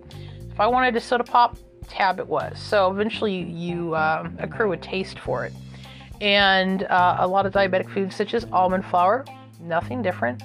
If 0.49 0.59
I 0.59 0.67
wanted 0.67 0.95
a 0.95 1.01
soda 1.01 1.23
pop, 1.23 1.57
tab 1.87 2.19
it 2.19 2.27
was. 2.27 2.57
So 2.59 2.89
eventually 2.89 3.35
you 3.35 3.93
uh, 3.95 4.29
accrue 4.39 4.71
a 4.71 4.77
taste 4.77 5.19
for 5.19 5.45
it. 5.45 5.53
And 6.21 6.83
uh, 6.83 7.17
a 7.19 7.27
lot 7.27 7.45
of 7.45 7.53
diabetic 7.53 7.93
foods, 7.93 8.15
such 8.15 8.33
as 8.33 8.45
almond 8.51 8.85
flour, 8.85 9.25
nothing 9.59 10.01
different. 10.01 10.41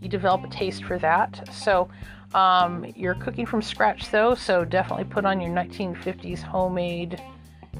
You 0.00 0.08
develop 0.08 0.44
a 0.44 0.48
taste 0.48 0.84
for 0.84 0.98
that. 0.98 1.48
So 1.52 1.88
um, 2.34 2.86
you're 2.96 3.14
cooking 3.14 3.46
from 3.46 3.62
scratch 3.62 4.10
though, 4.10 4.34
so 4.34 4.64
definitely 4.64 5.04
put 5.04 5.24
on 5.24 5.40
your 5.40 5.50
1950s 5.50 6.40
homemade 6.40 7.20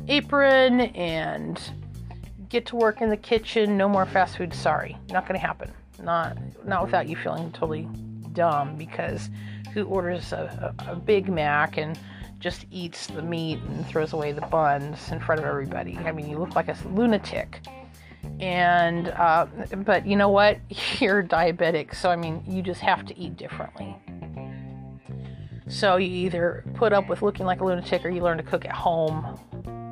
apron 0.08 0.80
and 0.80 1.60
get 2.48 2.66
to 2.66 2.76
work 2.76 3.00
in 3.00 3.08
the 3.08 3.16
kitchen. 3.16 3.76
No 3.76 3.88
more 3.88 4.06
fast 4.06 4.36
food. 4.36 4.52
Sorry, 4.52 4.96
not 5.10 5.26
going 5.26 5.38
to 5.38 5.46
happen. 5.46 5.72
Not 6.02 6.36
not 6.64 6.84
without 6.84 7.08
you 7.08 7.16
feeling 7.16 7.52
totally 7.52 7.88
dumb 8.32 8.76
because 8.76 9.30
who 9.72 9.84
orders 9.84 10.32
a, 10.32 10.74
a, 10.86 10.92
a 10.92 10.96
Big 10.96 11.28
Mac 11.28 11.78
and 11.78 11.98
just 12.40 12.66
eats 12.70 13.06
the 13.06 13.22
meat 13.22 13.58
and 13.68 13.86
throws 13.86 14.12
away 14.12 14.32
the 14.32 14.40
buns 14.42 15.12
in 15.12 15.20
front 15.20 15.40
of 15.40 15.46
everybody? 15.46 15.96
I 15.98 16.12
mean, 16.12 16.28
you 16.28 16.38
look 16.38 16.56
like 16.56 16.68
a 16.68 16.76
lunatic. 16.88 17.60
And 18.40 19.08
uh, 19.08 19.46
but 19.84 20.06
you 20.06 20.16
know 20.16 20.28
what? 20.28 20.58
You're 20.98 21.22
diabetic, 21.22 21.94
so 21.94 22.10
I 22.10 22.16
mean, 22.16 22.42
you 22.46 22.62
just 22.62 22.80
have 22.80 23.06
to 23.06 23.18
eat 23.18 23.36
differently. 23.36 23.96
So 25.70 25.96
you 25.96 26.09
either 26.26 26.64
put 26.74 26.92
up 26.92 27.09
with 27.09 27.22
looking 27.22 27.46
like 27.46 27.61
a 27.61 27.64
lunatic 27.64 28.04
or 28.04 28.11
you 28.11 28.22
learn 28.22 28.38
to 28.38 28.42
cook 28.42 28.64
at 28.64 28.72
home 28.72 29.38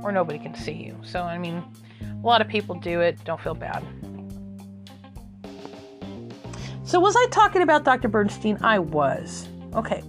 or 0.02 0.10
nobody 0.10 0.38
can 0.38 0.54
see 0.54 0.72
you. 0.72 0.98
So, 1.02 1.22
I 1.22 1.38
mean, 1.38 1.62
a 2.02 2.26
lot 2.26 2.40
of 2.40 2.48
people 2.48 2.74
do 2.74 3.00
it. 3.00 3.22
Don't 3.24 3.40
feel 3.40 3.54
bad. 3.54 3.84
So, 6.82 6.98
was 6.98 7.14
I 7.16 7.26
talking 7.30 7.62
about 7.62 7.84
Dr. 7.84 8.08
Bernstein? 8.08 8.58
I 8.60 8.80
was. 8.80 9.48
Okay, 9.74 10.02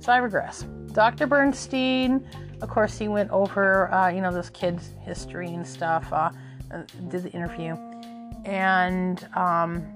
so 0.00 0.12
I 0.12 0.16
regress. 0.16 0.64
Dr. 0.92 1.28
Bernstein, 1.28 2.26
of 2.60 2.68
course, 2.68 2.98
he 2.98 3.06
went 3.06 3.30
over, 3.30 3.92
uh, 3.92 4.08
you 4.08 4.22
know, 4.22 4.32
this 4.32 4.50
kid's 4.50 4.90
history 5.02 5.54
and 5.54 5.66
stuff, 5.66 6.12
uh, 6.12 6.30
did 7.08 7.22
the 7.22 7.30
interview. 7.30 7.76
And, 8.44 9.26
um, 9.34 9.86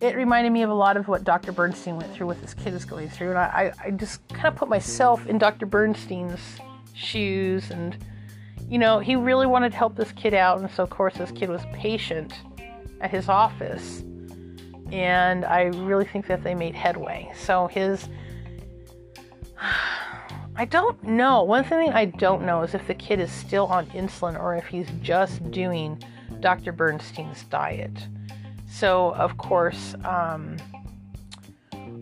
it 0.00 0.14
reminded 0.14 0.50
me 0.52 0.62
of 0.62 0.70
a 0.70 0.74
lot 0.74 0.96
of 0.96 1.08
what 1.08 1.24
Dr. 1.24 1.52
Bernstein 1.52 1.96
went 1.96 2.12
through, 2.12 2.26
what 2.26 2.40
this 2.40 2.54
kid 2.54 2.74
is 2.74 2.84
going 2.84 3.08
through. 3.08 3.30
And 3.30 3.38
I, 3.38 3.72
I 3.84 3.90
just 3.90 4.26
kind 4.28 4.46
of 4.46 4.56
put 4.56 4.68
myself 4.68 5.26
in 5.26 5.38
Dr. 5.38 5.66
Bernstein's 5.66 6.40
shoes. 6.94 7.70
And, 7.70 7.96
you 8.68 8.78
know, 8.78 9.00
he 9.00 9.16
really 9.16 9.46
wanted 9.46 9.72
to 9.72 9.78
help 9.78 9.96
this 9.96 10.12
kid 10.12 10.34
out. 10.34 10.60
And 10.60 10.70
so, 10.70 10.82
of 10.82 10.90
course, 10.90 11.14
this 11.14 11.32
kid 11.32 11.48
was 11.48 11.62
patient 11.72 12.32
at 13.00 13.10
his 13.10 13.28
office. 13.28 14.04
And 14.92 15.44
I 15.44 15.64
really 15.64 16.04
think 16.04 16.26
that 16.28 16.42
they 16.42 16.54
made 16.54 16.74
headway. 16.74 17.32
So, 17.36 17.66
his. 17.66 18.08
I 20.56 20.64
don't 20.64 21.00
know. 21.04 21.44
One 21.44 21.62
thing 21.62 21.90
I 21.90 22.06
don't 22.06 22.44
know 22.44 22.62
is 22.62 22.74
if 22.74 22.84
the 22.88 22.94
kid 22.94 23.20
is 23.20 23.30
still 23.30 23.66
on 23.66 23.86
insulin 23.90 24.36
or 24.36 24.56
if 24.56 24.66
he's 24.66 24.88
just 25.02 25.48
doing 25.52 26.02
Dr. 26.40 26.72
Bernstein's 26.72 27.44
diet. 27.44 27.92
So, 28.70 29.14
of 29.14 29.36
course, 29.36 29.94
um, 30.04 30.56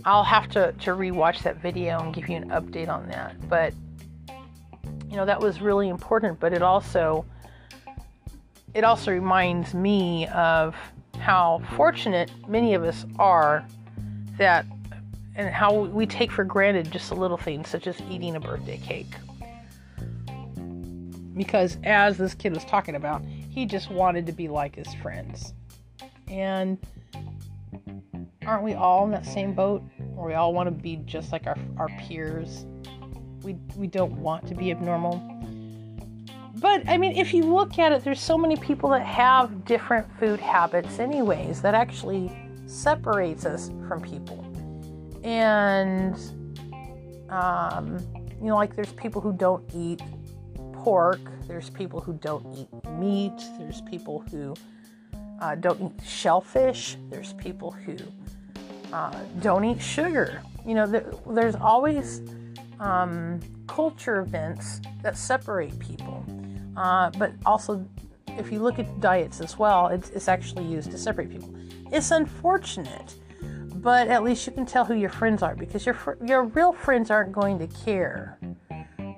I'll 0.04 0.24
have 0.24 0.48
to, 0.50 0.72
to 0.72 0.90
rewatch 0.90 1.42
that 1.42 1.56
video 1.56 2.00
and 2.00 2.14
give 2.14 2.28
you 2.28 2.36
an 2.36 2.50
update 2.50 2.88
on 2.88 3.08
that. 3.08 3.48
But, 3.48 3.72
you 5.08 5.16
know, 5.16 5.24
that 5.24 5.40
was 5.40 5.60
really 5.60 5.88
important, 5.88 6.38
but 6.38 6.52
it 6.52 6.62
also 6.62 7.24
it 8.76 8.84
also 8.84 9.10
reminds 9.10 9.72
me 9.72 10.26
of 10.26 10.76
how 11.18 11.62
fortunate 11.76 12.30
many 12.46 12.74
of 12.74 12.84
us 12.84 13.06
are 13.18 13.64
that 14.36 14.66
and 15.34 15.48
how 15.48 15.72
we 15.72 16.04
take 16.04 16.30
for 16.30 16.44
granted 16.44 16.90
just 16.90 17.10
a 17.10 17.14
little 17.14 17.38
things 17.38 17.70
such 17.70 17.86
as 17.86 17.98
eating 18.10 18.36
a 18.36 18.40
birthday 18.40 18.76
cake. 18.76 19.14
Because 21.34 21.78
as 21.84 22.18
this 22.18 22.34
kid 22.34 22.52
was 22.52 22.66
talking 22.66 22.96
about, 22.96 23.22
he 23.24 23.64
just 23.64 23.90
wanted 23.90 24.26
to 24.26 24.32
be 24.32 24.46
like 24.46 24.76
his 24.76 24.92
friends. 24.96 25.54
And 26.28 26.78
aren't 28.46 28.62
we 28.62 28.74
all 28.74 29.04
in 29.04 29.10
that 29.12 29.26
same 29.26 29.54
boat 29.54 29.82
where 30.14 30.26
we 30.26 30.34
all 30.34 30.52
want 30.52 30.66
to 30.68 30.70
be 30.70 30.96
just 31.04 31.32
like 31.32 31.46
our, 31.46 31.56
our 31.78 31.88
peers? 32.00 32.64
We, 33.42 33.54
we 33.76 33.86
don't 33.86 34.12
want 34.12 34.46
to 34.48 34.54
be 34.54 34.70
abnormal. 34.70 35.22
But 36.56 36.88
I 36.88 36.96
mean, 36.96 37.16
if 37.16 37.34
you 37.34 37.44
look 37.44 37.78
at 37.78 37.92
it, 37.92 38.02
there's 38.02 38.20
so 38.20 38.38
many 38.38 38.56
people 38.56 38.90
that 38.90 39.02
have 39.02 39.64
different 39.64 40.06
food 40.18 40.40
habits, 40.40 40.98
anyways, 40.98 41.60
that 41.62 41.74
actually 41.74 42.32
separates 42.66 43.44
us 43.44 43.70
from 43.86 44.00
people. 44.00 44.42
And, 45.22 46.16
um, 47.28 47.98
you 48.40 48.48
know, 48.48 48.56
like 48.56 48.74
there's 48.74 48.92
people 48.92 49.20
who 49.20 49.32
don't 49.32 49.64
eat 49.74 50.00
pork, 50.72 51.20
there's 51.46 51.68
people 51.68 52.00
who 52.00 52.14
don't 52.14 52.46
eat 52.56 52.68
meat, 52.92 53.38
there's 53.58 53.82
people 53.82 54.24
who 54.30 54.54
uh, 55.40 55.54
don't 55.54 55.80
eat 55.82 56.04
shellfish. 56.06 56.96
There's 57.10 57.32
people 57.34 57.70
who 57.70 57.96
uh, 58.92 59.18
don't 59.40 59.64
eat 59.64 59.80
sugar. 59.80 60.42
You 60.64 60.74
know, 60.74 60.86
there, 60.86 61.06
there's 61.28 61.54
always 61.56 62.22
um, 62.80 63.40
culture 63.66 64.20
events 64.20 64.80
that 65.02 65.16
separate 65.16 65.78
people. 65.78 66.24
Uh, 66.76 67.10
but 67.10 67.32
also, 67.44 67.86
if 68.28 68.52
you 68.52 68.58
look 68.58 68.78
at 68.78 69.00
diets 69.00 69.40
as 69.40 69.58
well, 69.58 69.88
it's, 69.88 70.10
it's 70.10 70.28
actually 70.28 70.64
used 70.64 70.90
to 70.90 70.98
separate 70.98 71.30
people. 71.30 71.54
It's 71.92 72.10
unfortunate, 72.10 73.14
but 73.76 74.08
at 74.08 74.22
least 74.22 74.46
you 74.46 74.52
can 74.52 74.66
tell 74.66 74.84
who 74.84 74.94
your 74.94 75.10
friends 75.10 75.42
are 75.42 75.54
because 75.54 75.86
your 75.86 75.94
fr- 75.94 76.22
your 76.24 76.44
real 76.44 76.72
friends 76.72 77.10
aren't 77.10 77.32
going 77.32 77.58
to 77.60 77.66
care 77.84 78.38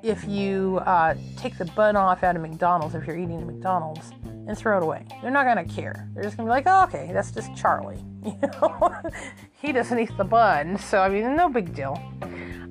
if 0.02 0.24
you 0.28 0.80
uh, 0.84 1.14
take 1.36 1.56
the 1.58 1.64
bun 1.64 1.96
off 1.96 2.22
out 2.22 2.36
of 2.36 2.42
McDonald's 2.42 2.94
if 2.94 3.06
you're 3.06 3.16
eating 3.16 3.40
at 3.40 3.46
McDonald's 3.46 4.12
and 4.48 4.56
throw 4.56 4.78
it 4.78 4.82
away. 4.82 5.04
They're 5.22 5.30
not 5.30 5.44
gonna 5.44 5.64
care. 5.64 6.08
They're 6.14 6.24
just 6.24 6.36
gonna 6.36 6.48
be 6.48 6.50
like, 6.50 6.64
oh, 6.66 6.84
okay, 6.84 7.10
that's 7.12 7.30
just 7.30 7.54
Charlie. 7.54 8.02
You 8.24 8.34
know, 8.42 8.92
he 9.62 9.72
doesn't 9.72 9.98
eat 9.98 10.10
the 10.18 10.24
bun, 10.24 10.76
so 10.76 11.00
I 11.00 11.08
mean, 11.08 11.36
no 11.36 11.48
big 11.48 11.72
deal. 11.72 12.02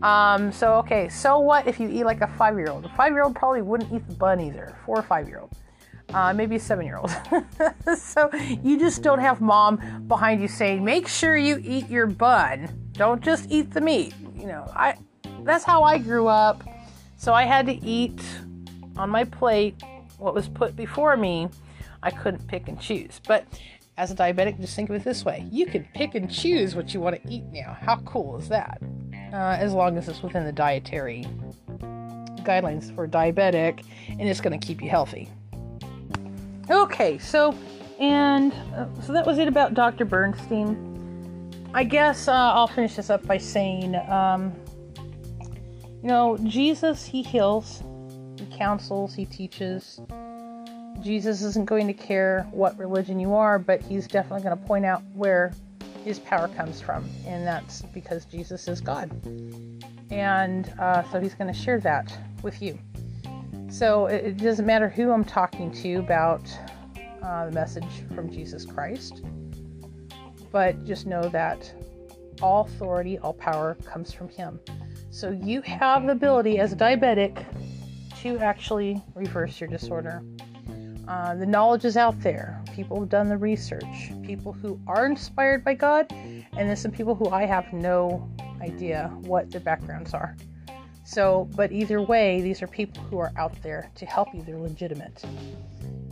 Um, 0.03 0.51
so 0.51 0.73
okay, 0.75 1.07
so 1.07 1.39
what 1.39 1.65
if 1.67 1.79
you 1.79 1.89
eat 1.89 2.03
like 2.03 2.21
a 2.21 2.27
five-year-old? 2.27 2.85
A 2.85 2.89
five-year-old 2.89 3.33
probably 3.33 3.61
wouldn't 3.61 3.91
eat 3.93 4.05
the 4.07 4.13
bun 4.13 4.41
either. 4.41 4.77
Four 4.85 4.99
or 4.99 5.03
five-year-old. 5.03 5.49
Uh, 6.13 6.33
maybe 6.33 6.57
a 6.57 6.59
seven-year-old. 6.59 7.09
so 7.97 8.29
you 8.61 8.77
just 8.77 9.01
don't 9.01 9.19
have 9.19 9.39
mom 9.39 10.03
behind 10.07 10.41
you 10.41 10.47
saying, 10.47 10.83
"Make 10.83 11.07
sure 11.07 11.37
you 11.37 11.61
eat 11.63 11.89
your 11.89 12.07
bun. 12.07 12.89
Don't 12.91 13.21
just 13.21 13.49
eat 13.49 13.71
the 13.71 13.81
meat." 13.81 14.13
You 14.37 14.47
know, 14.47 14.69
I. 14.75 14.95
That's 15.43 15.63
how 15.63 15.83
I 15.83 15.97
grew 15.97 16.27
up. 16.27 16.61
So 17.15 17.33
I 17.33 17.43
had 17.43 17.65
to 17.67 17.83
eat 17.85 18.21
on 18.97 19.09
my 19.09 19.23
plate 19.23 19.81
what 20.17 20.33
was 20.33 20.49
put 20.49 20.75
before 20.75 21.15
me 21.15 21.47
I 22.07 22.11
couldn't 22.11 22.47
pick 22.47 22.69
and 22.69 22.79
choose. 22.79 23.19
But 23.27 23.45
as 23.97 24.11
a 24.11 24.15
diabetic, 24.15 24.61
just 24.61 24.77
think 24.77 24.89
of 24.89 24.95
it 24.95 25.03
this 25.03 25.25
way 25.25 25.45
you 25.51 25.65
can 25.65 25.85
pick 25.93 26.15
and 26.15 26.31
choose 26.31 26.73
what 26.73 26.93
you 26.93 27.01
want 27.01 27.21
to 27.21 27.29
eat 27.29 27.43
now. 27.51 27.77
How 27.81 27.97
cool 27.97 28.37
is 28.37 28.47
that? 28.47 28.81
Uh, 29.33 29.57
as 29.59 29.73
long 29.73 29.97
as 29.97 30.07
it's 30.07 30.23
within 30.23 30.45
the 30.45 30.53
dietary 30.53 31.25
guidelines 32.43 32.95
for 32.95 33.09
diabetic 33.09 33.83
and 34.07 34.21
it's 34.21 34.39
going 34.39 34.57
to 34.57 34.65
keep 34.65 34.81
you 34.81 34.89
healthy. 34.89 35.29
Okay, 36.69 37.17
so 37.17 37.53
and 37.99 38.53
uh, 38.73 38.87
so 39.01 39.11
that 39.11 39.25
was 39.25 39.37
it 39.37 39.49
about 39.49 39.73
Dr. 39.73 40.05
Bernstein. 40.05 40.85
I 41.73 41.83
guess 41.83 42.29
uh, 42.29 42.31
I'll 42.31 42.67
finish 42.67 42.95
this 42.95 43.09
up 43.09 43.27
by 43.27 43.37
saying, 43.37 43.95
um, 44.09 44.55
you 46.01 46.07
know, 46.07 46.37
Jesus, 46.45 47.05
he 47.05 47.21
heals, 47.21 47.83
he 48.37 48.45
counsels, 48.57 49.13
he 49.13 49.25
teaches, 49.25 49.99
Jesus 51.07 51.41
isn't 51.41 51.63
going 51.63 51.87
to 51.87 51.93
care 51.93 52.45
what 52.51 52.77
religion 52.77 53.17
you 53.17 53.33
are, 53.33 53.57
but 53.57 53.81
he's 53.81 54.09
definitely 54.09 54.43
going 54.43 54.57
to 54.57 54.65
point 54.65 54.83
out 54.83 55.01
where 55.13 55.53
his 56.03 56.19
power 56.19 56.49
comes 56.49 56.81
from, 56.81 57.09
and 57.25 57.47
that's 57.47 57.83
because 57.93 58.25
Jesus 58.25 58.67
is 58.67 58.81
God. 58.81 59.09
And 60.11 60.69
uh, 60.77 61.09
so 61.09 61.21
he's 61.21 61.33
going 61.33 61.47
to 61.47 61.57
share 61.57 61.79
that 61.79 62.13
with 62.43 62.61
you. 62.61 62.77
So 63.69 64.07
it, 64.07 64.25
it, 64.25 64.37
doesn't 64.37 64.65
matter 64.65 64.89
who 64.89 65.13
I'm 65.13 65.23
talking 65.23 65.71
to 65.75 65.93
about 65.95 66.41
uh, 67.23 67.45
the 67.45 67.51
message 67.53 68.03
from 68.13 68.29
Jesus 68.29 68.65
Christ, 68.65 69.23
but 70.51 70.83
just 70.83 71.05
know 71.05 71.29
that 71.29 71.73
all 72.41 72.65
authority, 72.65 73.17
all 73.19 73.33
power 73.33 73.77
comes 73.85 74.11
from 74.11 74.27
him. 74.27 74.59
So 75.11 75.29
you 75.29 75.61
have 75.61 76.05
the 76.05 76.11
ability 76.11 76.59
as 76.59 76.73
a 76.73 76.75
diabetic 76.75 77.45
to 78.23 78.39
actually 78.39 79.01
reverse 79.15 79.61
your 79.61 79.69
disorder. 79.69 80.21
Uh, 81.07 81.35
the 81.35 81.45
knowledge 81.45 81.85
is 81.85 81.95
out 81.95 82.19
there. 82.21 82.61
People 82.73 82.99
have 82.99 83.09
done 83.09 83.29
the 83.29 83.37
research. 83.37 84.11
People 84.23 84.51
who 84.51 84.79
are 84.87 85.05
inspired 85.05 85.63
by 85.63 85.73
God, 85.73 86.07
and 86.11 86.69
then 86.69 86.75
some 86.75 86.91
people 86.91 87.15
who 87.15 87.29
I 87.29 87.45
have 87.45 87.71
no 87.71 88.29
idea 88.61 89.09
what 89.21 89.49
their 89.49 89.61
backgrounds 89.61 90.13
are. 90.13 90.35
So, 91.05 91.47
but 91.55 91.71
either 91.71 92.01
way, 92.01 92.41
these 92.41 92.61
are 92.61 92.67
people 92.67 93.01
who 93.03 93.17
are 93.19 93.31
out 93.37 93.53
there 93.61 93.89
to 93.95 94.05
help 94.05 94.33
you. 94.33 94.41
They're 94.41 94.57
legitimate. 94.57 95.23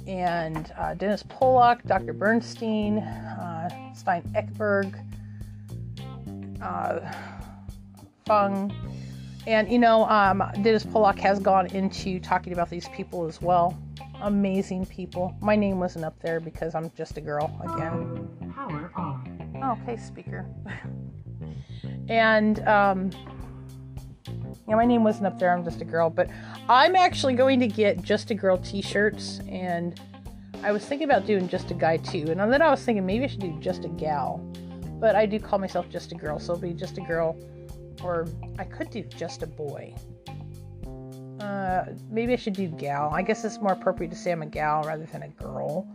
And 0.07 0.71
uh, 0.77 0.93
Dennis 0.93 1.23
Pollock, 1.23 1.83
Dr. 1.83 2.13
Bernstein, 2.13 2.99
uh, 2.99 3.93
Stein 3.93 4.21
Ekberg, 4.33 4.95
uh, 6.61 7.11
Fung, 8.25 8.73
and 9.45 9.69
you 9.69 9.77
know, 9.77 10.05
um, 10.05 10.41
Dennis 10.61 10.85
Pollock 10.85 11.19
has 11.19 11.39
gone 11.39 11.67
into 11.67 12.19
talking 12.19 12.53
about 12.53 12.69
these 12.69 12.87
people 12.89 13.27
as 13.27 13.41
well. 13.41 13.77
Amazing 14.21 14.85
people. 14.87 15.35
My 15.41 15.55
name 15.55 15.79
wasn't 15.79 16.05
up 16.05 16.19
there 16.21 16.39
because 16.39 16.75
I'm 16.75 16.91
just 16.95 17.17
a 17.17 17.21
girl 17.21 17.51
again. 17.63 18.29
Power 18.55 18.91
on. 18.95 19.59
Oh, 19.63 19.77
okay, 19.83 19.97
speaker. 19.97 20.45
and 22.09 22.59
um, 22.67 23.11
yeah, 24.67 24.75
my 24.75 24.85
name 24.85 25.03
wasn't 25.03 25.27
up 25.27 25.37
there. 25.37 25.53
I'm 25.53 25.63
just 25.63 25.81
a 25.81 25.85
girl, 25.85 26.09
but 26.09 26.29
I'm 26.67 26.95
actually 26.95 27.33
going 27.33 27.59
to 27.59 27.67
get 27.67 28.01
just 28.01 28.31
a 28.31 28.35
girl 28.35 28.57
T-shirts, 28.57 29.41
and 29.47 29.99
I 30.63 30.71
was 30.71 30.83
thinking 30.85 31.05
about 31.05 31.25
doing 31.25 31.47
just 31.47 31.69
a 31.71 31.75
guy 31.75 31.97
too. 31.97 32.25
And 32.29 32.39
then 32.39 32.61
I 32.61 32.71
was 32.71 32.83
thinking 32.83 33.05
maybe 33.05 33.25
I 33.25 33.27
should 33.27 33.41
do 33.41 33.55
just 33.59 33.85
a 33.85 33.89
gal, 33.89 34.37
but 34.99 35.15
I 35.15 35.25
do 35.25 35.39
call 35.39 35.59
myself 35.59 35.89
just 35.89 36.11
a 36.11 36.15
girl, 36.15 36.39
so 36.39 36.53
it'll 36.53 36.61
be 36.61 36.73
just 36.73 36.97
a 36.97 37.01
girl, 37.01 37.37
or 38.03 38.27
I 38.57 38.63
could 38.63 38.89
do 38.89 39.03
just 39.03 39.43
a 39.43 39.47
boy. 39.47 39.93
Uh, 41.45 41.93
maybe 42.09 42.33
I 42.33 42.35
should 42.37 42.53
do 42.53 42.67
gal. 42.67 43.11
I 43.13 43.21
guess 43.21 43.45
it's 43.45 43.59
more 43.61 43.73
appropriate 43.73 44.09
to 44.09 44.15
say 44.15 44.31
I'm 44.31 44.41
a 44.41 44.47
gal 44.47 44.83
rather 44.83 45.05
than 45.05 45.23
a 45.23 45.27
girl, 45.27 45.87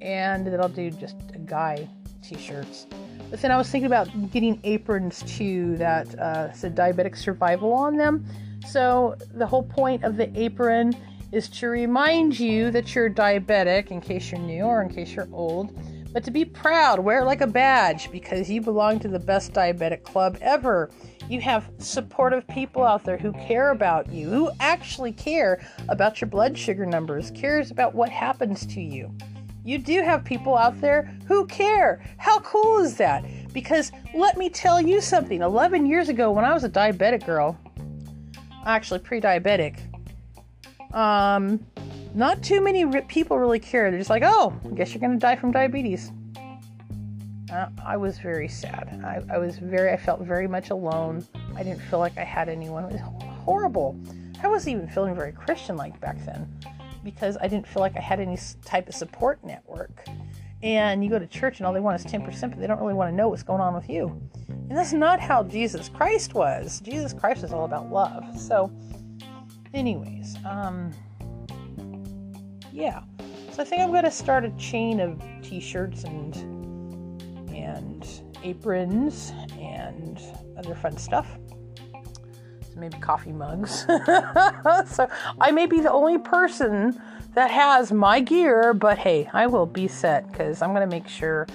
and 0.00 0.46
then 0.46 0.60
I'll 0.60 0.68
do 0.68 0.90
just 0.90 1.16
a 1.34 1.38
guy 1.38 1.86
T-shirts. 2.22 2.86
But 3.30 3.42
then 3.42 3.50
I 3.50 3.56
was 3.56 3.68
thinking 3.68 3.86
about 3.86 4.08
getting 4.30 4.58
aprons 4.64 5.22
too 5.24 5.76
that 5.76 6.18
uh, 6.18 6.52
said 6.52 6.74
diabetic 6.74 7.16
survival 7.16 7.72
on 7.72 7.96
them. 7.96 8.24
So 8.66 9.16
the 9.34 9.46
whole 9.46 9.62
point 9.62 10.02
of 10.02 10.16
the 10.16 10.30
apron 10.38 10.96
is 11.30 11.48
to 11.48 11.68
remind 11.68 12.38
you 12.38 12.70
that 12.70 12.94
you're 12.94 13.10
diabetic 13.10 13.90
in 13.90 14.00
case 14.00 14.30
you're 14.30 14.40
new 14.40 14.62
or 14.62 14.82
in 14.82 14.88
case 14.88 15.14
you're 15.14 15.28
old, 15.32 15.76
but 16.16 16.24
to 16.24 16.30
be 16.30 16.46
proud, 16.46 16.98
wear 16.98 17.20
it 17.20 17.24
like 17.26 17.42
a 17.42 17.46
badge 17.46 18.10
because 18.10 18.48
you 18.48 18.62
belong 18.62 18.98
to 18.98 19.06
the 19.06 19.18
best 19.18 19.52
diabetic 19.52 20.02
club 20.02 20.38
ever. 20.40 20.88
You 21.28 21.42
have 21.42 21.68
supportive 21.76 22.48
people 22.48 22.82
out 22.82 23.04
there 23.04 23.18
who 23.18 23.34
care 23.34 23.70
about 23.70 24.10
you, 24.10 24.30
who 24.30 24.50
actually 24.58 25.12
care 25.12 25.60
about 25.90 26.18
your 26.22 26.30
blood 26.30 26.56
sugar 26.56 26.86
numbers, 26.86 27.30
cares 27.32 27.70
about 27.70 27.94
what 27.94 28.08
happens 28.08 28.64
to 28.64 28.80
you 28.80 29.14
you 29.62 29.78
do 29.78 30.00
have 30.00 30.24
people 30.24 30.56
out 30.56 30.80
there 30.80 31.12
who 31.26 31.44
care. 31.48 32.00
How 32.18 32.38
cool 32.38 32.78
is 32.78 32.96
that? 32.98 33.24
Because 33.52 33.90
let 34.14 34.38
me 34.38 34.48
tell 34.48 34.80
you 34.80 35.00
something 35.00 35.42
11 35.42 35.84
years 35.84 36.08
ago, 36.08 36.30
when 36.30 36.44
I 36.44 36.54
was 36.54 36.62
a 36.62 36.68
diabetic 36.70 37.26
girl, 37.26 37.58
actually 38.64 39.00
pre 39.00 39.20
diabetic, 39.20 39.80
um, 40.94 41.66
not 42.16 42.42
too 42.42 42.62
many 42.62 42.84
people 43.02 43.38
really 43.38 43.58
care. 43.58 43.90
They're 43.90 44.00
just 44.00 44.08
like, 44.08 44.22
oh, 44.24 44.58
I 44.64 44.74
guess 44.74 44.92
you're 44.94 45.00
going 45.00 45.12
to 45.12 45.18
die 45.18 45.36
from 45.36 45.52
diabetes. 45.52 46.10
Uh, 47.52 47.66
I 47.84 47.98
was 47.98 48.18
very 48.18 48.48
sad. 48.48 49.00
I, 49.04 49.34
I 49.34 49.38
was 49.38 49.58
very, 49.58 49.92
I 49.92 49.98
felt 49.98 50.22
very 50.22 50.48
much 50.48 50.70
alone. 50.70 51.24
I 51.54 51.62
didn't 51.62 51.80
feel 51.82 51.98
like 51.98 52.16
I 52.16 52.24
had 52.24 52.48
anyone. 52.48 52.84
It 52.84 52.92
was 52.92 53.02
horrible. 53.44 54.00
I 54.42 54.48
wasn't 54.48 54.76
even 54.76 54.88
feeling 54.88 55.14
very 55.14 55.30
Christian 55.30 55.76
like 55.76 56.00
back 56.00 56.16
then 56.24 56.48
because 57.04 57.36
I 57.40 57.48
didn't 57.48 57.68
feel 57.68 57.82
like 57.82 57.96
I 57.96 58.00
had 58.00 58.18
any 58.18 58.38
type 58.64 58.88
of 58.88 58.94
support 58.94 59.44
network. 59.44 60.06
And 60.62 61.04
you 61.04 61.10
go 61.10 61.18
to 61.18 61.26
church 61.26 61.58
and 61.58 61.66
all 61.66 61.72
they 61.74 61.80
want 61.80 62.00
is 62.00 62.10
10%, 62.10 62.24
but 62.24 62.58
they 62.58 62.66
don't 62.66 62.80
really 62.80 62.94
want 62.94 63.12
to 63.12 63.14
know 63.14 63.28
what's 63.28 63.42
going 63.42 63.60
on 63.60 63.74
with 63.74 63.90
you. 63.90 64.08
And 64.48 64.76
that's 64.76 64.94
not 64.94 65.20
how 65.20 65.42
Jesus 65.42 65.90
Christ 65.90 66.32
was. 66.32 66.80
Jesus 66.80 67.12
Christ 67.12 67.44
is 67.44 67.52
all 67.52 67.66
about 67.66 67.92
love. 67.92 68.40
So, 68.40 68.72
anyways, 69.74 70.34
um, 70.46 70.92
yeah. 72.76 73.00
So 73.52 73.62
I 73.62 73.64
think 73.64 73.80
I'm 73.80 73.90
to 74.04 74.10
start 74.10 74.44
a 74.44 74.50
chain 74.50 75.00
of 75.00 75.20
t-shirts 75.42 76.04
and 76.04 76.36
and 77.50 78.06
aprons 78.42 79.32
and 79.58 80.20
other 80.58 80.74
fun 80.74 80.98
stuff 80.98 81.26
So 81.94 82.78
maybe 82.78 82.98
coffee 82.98 83.32
mugs. 83.32 83.86
so 84.86 85.08
I 85.40 85.50
may 85.52 85.64
be 85.64 85.80
the 85.80 85.90
only 85.90 86.18
person 86.18 87.00
that 87.32 87.50
has 87.50 87.92
my 87.92 88.20
gear, 88.20 88.74
but 88.74 88.98
hey, 88.98 89.28
I 89.32 89.46
will 89.46 89.66
be 89.66 89.88
set 89.88 90.30
because 90.30 90.60
I'm 90.60 90.74
to 90.88 90.94
make 90.94 91.08
sure 91.08 91.46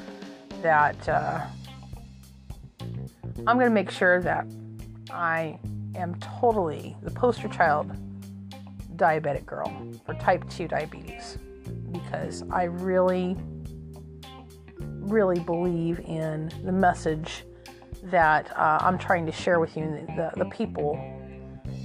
that 0.64 1.08
uh, 1.08 1.46
I'm 3.46 3.58
to 3.60 3.70
make 3.70 3.92
sure 3.92 4.22
that 4.24 4.48
I 5.12 5.60
am 5.96 6.16
totally 6.16 6.98
the 7.04 7.12
poster 7.12 7.48
child 7.48 7.92
diabetic 9.02 9.46
girl 9.46 9.72
for 10.06 10.14
type 10.16 10.48
2 10.50 10.68
diabetes 10.68 11.40
because 11.92 12.44
I 12.52 12.66
really, 12.66 13.36
really 14.78 15.40
believe 15.40 16.00
in 16.02 16.52
the 16.64 16.72
message 16.72 17.44
that 18.04 18.56
uh, 18.56 18.78
I'm 18.82 18.98
trying 18.98 19.26
to 19.26 19.32
share 19.32 19.60
with 19.60 19.76
you, 19.76 19.84
the, 20.16 20.32
the 20.38 20.46
people 20.46 21.00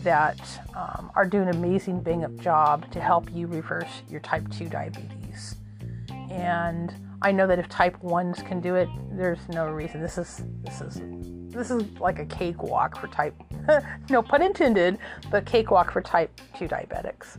that 0.02 0.38
um, 0.76 1.10
are 1.14 1.24
doing 1.24 1.48
an 1.48 1.56
amazing 1.56 2.00
bang 2.00 2.24
up 2.24 2.36
job 2.36 2.90
to 2.92 3.00
help 3.00 3.32
you 3.32 3.46
reverse 3.46 4.02
your 4.08 4.20
type 4.20 4.48
2 4.50 4.68
diabetes. 4.68 5.56
And 6.30 6.94
I 7.22 7.32
know 7.32 7.46
that 7.46 7.58
if 7.58 7.68
type 7.68 7.96
1s 8.02 8.46
can 8.46 8.60
do 8.60 8.74
it, 8.74 8.88
there's 9.10 9.48
no 9.48 9.66
reason. 9.66 10.02
This 10.02 10.18
is 10.18 10.42
this 10.62 10.80
is 10.80 11.00
this 11.56 11.70
is 11.70 11.82
like 11.98 12.18
a 12.18 12.26
cakewalk 12.26 12.98
for 12.98 13.08
type 13.08 13.34
no 14.10 14.22
pun 14.22 14.42
intended, 14.42 14.98
but 15.30 15.46
cakewalk 15.46 15.90
for 15.90 16.00
type 16.00 16.30
2 16.58 16.68
diabetics. 16.68 17.38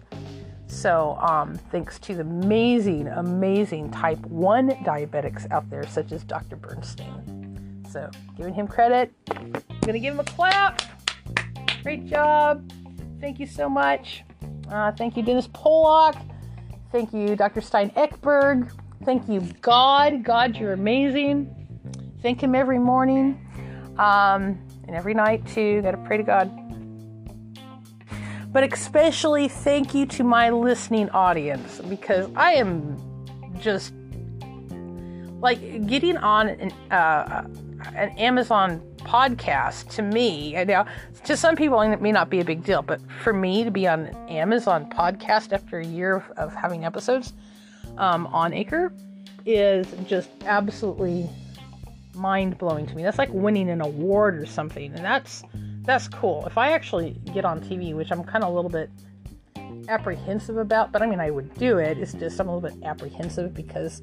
So, 0.67 1.17
um, 1.21 1.55
thanks 1.71 1.97
to 1.99 2.15
the 2.15 2.21
amazing, 2.21 3.07
amazing 3.07 3.89
type 3.91 4.19
1 4.25 4.69
diabetics 4.83 5.49
out 5.51 5.69
there, 5.69 5.87
such 5.87 6.11
as 6.11 6.23
Dr. 6.23 6.57
Bernstein. 6.57 7.85
So, 7.89 8.09
giving 8.35 8.53
him 8.53 8.67
credit. 8.67 9.13
I'm 9.29 9.53
gonna 9.81 9.99
give 9.99 10.13
him 10.13 10.19
a 10.19 10.25
clap. 10.25 10.81
Great 11.83 12.05
job. 12.05 12.69
Thank 13.21 13.39
you 13.39 13.47
so 13.47 13.69
much. 13.69 14.23
Uh, 14.69 14.91
thank 14.91 15.15
you, 15.15 15.23
Dennis 15.23 15.47
Pollock. 15.53 16.15
Thank 16.91 17.13
you, 17.13 17.35
Dr. 17.35 17.61
Stein 17.61 17.91
Ekberg. 17.91 18.69
Thank 19.05 19.29
you, 19.29 19.41
God. 19.61 20.23
God, 20.23 20.57
you're 20.57 20.73
amazing. 20.73 21.53
Thank 22.21 22.43
Him 22.43 22.55
every 22.55 22.79
morning 22.79 23.46
um, 23.99 24.59
and 24.87 24.95
every 24.95 25.13
night, 25.13 25.45
too. 25.47 25.81
Got 25.81 25.91
to 25.91 25.97
pray 25.97 26.17
to 26.17 26.23
God. 26.23 26.51
But 28.51 28.71
especially 28.73 29.47
thank 29.47 29.93
you 29.93 30.05
to 30.07 30.23
my 30.23 30.49
listening 30.49 31.09
audience 31.09 31.79
because 31.81 32.29
I 32.35 32.53
am 32.53 32.97
just 33.59 33.93
like 35.41 35.85
getting 35.87 36.17
on 36.17 36.49
an, 36.49 36.71
uh, 36.91 37.45
an 37.95 38.09
Amazon 38.17 38.81
podcast 38.99 39.89
to 39.89 40.01
me, 40.01 40.51
know, 40.65 40.85
to 41.25 41.37
some 41.37 41.55
people 41.55 41.79
it 41.81 42.01
may 42.01 42.11
not 42.11 42.29
be 42.29 42.39
a 42.39 42.45
big 42.45 42.63
deal, 42.63 42.81
but 42.81 42.99
for 43.21 43.33
me 43.33 43.63
to 43.63 43.71
be 43.71 43.87
on 43.87 44.07
an 44.07 44.29
Amazon 44.29 44.89
podcast 44.89 45.53
after 45.53 45.79
a 45.79 45.85
year 45.85 46.15
of, 46.15 46.29
of 46.31 46.55
having 46.55 46.85
episodes 46.85 47.33
um, 47.97 48.27
on 48.27 48.53
Anchor 48.53 48.93
is 49.45 49.87
just 50.07 50.29
absolutely 50.45 51.29
mind 52.17 52.57
blowing 52.57 52.85
to 52.87 52.95
me. 52.95 53.03
That's 53.03 53.17
like 53.17 53.29
winning 53.31 53.69
an 53.69 53.81
award 53.81 54.37
or 54.37 54.45
something, 54.45 54.93
and 54.93 55.05
that's 55.05 55.43
that's 55.83 56.07
cool. 56.07 56.45
If 56.45 56.57
I 56.57 56.71
actually 56.71 57.11
get 57.33 57.45
on 57.45 57.61
TV, 57.61 57.93
which 57.93 58.11
I'm 58.11 58.23
kind 58.23 58.43
of 58.43 58.51
a 58.51 58.55
little 58.55 58.69
bit 58.69 58.89
apprehensive 59.87 60.57
about, 60.57 60.91
but 60.91 61.01
I 61.01 61.05
mean 61.05 61.19
I 61.19 61.31
would 61.31 61.53
do 61.55 61.77
it. 61.77 61.97
It's 61.97 62.13
just 62.13 62.39
I'm 62.39 62.49
a 62.49 62.55
little 62.55 62.69
bit 62.69 62.85
apprehensive 62.85 63.53
because 63.53 64.01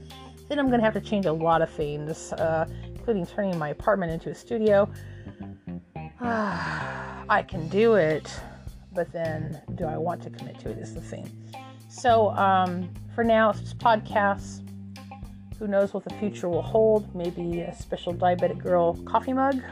then 0.48 0.58
I'm 0.58 0.70
gonna 0.70 0.82
have 0.82 0.94
to 0.94 1.00
change 1.00 1.26
a 1.26 1.32
lot 1.32 1.62
of 1.62 1.70
things. 1.70 2.32
Uh, 2.32 2.66
including 3.04 3.26
turning 3.26 3.58
my 3.58 3.68
apartment 3.68 4.10
into 4.10 4.30
a 4.30 4.34
studio. 4.34 4.90
I 6.22 7.44
can 7.46 7.68
do 7.68 7.96
it, 7.96 8.32
but 8.94 9.12
then 9.12 9.60
do 9.74 9.84
I 9.84 9.98
want 9.98 10.22
to 10.22 10.30
commit 10.30 10.58
to 10.60 10.70
it 10.70 10.78
is 10.78 10.94
the 10.94 11.02
thing. 11.02 11.30
So 11.90 12.30
um, 12.30 12.88
for 13.14 13.22
now, 13.22 13.50
it's 13.50 13.60
just 13.60 13.78
podcasts. 13.78 14.63
Who 15.58 15.66
knows 15.66 15.94
what 15.94 16.04
the 16.04 16.14
future 16.14 16.48
will 16.48 16.62
hold? 16.62 17.14
Maybe 17.14 17.60
a 17.60 17.74
special 17.74 18.14
diabetic 18.14 18.58
girl 18.62 18.94
coffee 19.04 19.32
mug. 19.32 19.62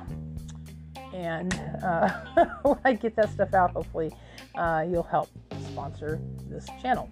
And 1.13 1.53
uh, 1.83 2.11
when 2.63 2.79
I 2.85 2.95
get 2.95 3.17
that 3.17 3.31
stuff 3.31 3.53
out, 3.55 3.73
hopefully 3.73 4.13
uh, 4.55 4.85
you'll 4.89 5.03
help 5.03 5.29
sponsor 5.73 6.21
this 6.49 6.67
channel. 6.81 7.11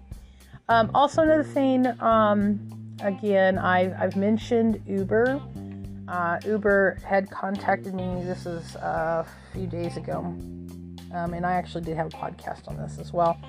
Um, 0.69 0.89
also, 0.93 1.21
another 1.21 1.43
thing, 1.43 1.85
um, 2.01 2.95
again, 3.01 3.57
I've, 3.57 3.93
I've 3.99 4.15
mentioned 4.15 4.81
Uber 4.87 5.41
uh, 6.11 6.39
Uber 6.45 6.97
had 7.05 7.31
contacted 7.31 7.93
me. 7.93 8.21
This 8.23 8.45
is 8.45 8.75
a 8.75 9.25
few 9.53 9.65
days 9.65 9.95
ago, 9.95 10.17
um, 11.13 11.33
and 11.33 11.45
I 11.45 11.53
actually 11.53 11.85
did 11.85 11.95
have 11.95 12.07
a 12.07 12.09
podcast 12.09 12.67
on 12.67 12.75
this 12.75 12.99
as 12.99 13.13
well. 13.13 13.39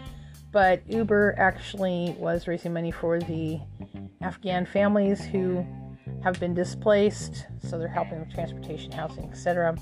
But 0.53 0.83
Uber 0.87 1.35
actually 1.39 2.15
was 2.19 2.47
raising 2.47 2.75
money 2.75 2.91
for 2.91 3.19
the 3.19 3.59
Afghan 4.21 4.67
families 4.67 5.25
who 5.25 5.67
have 6.23 6.39
been 6.39 6.55
displaced, 6.55 7.47
so 7.59 7.79
they're 7.79 7.89
helping 7.89 8.21
with 8.21 8.33
transportation, 8.33 8.93
housing, 8.93 9.25
etc. 9.25 9.77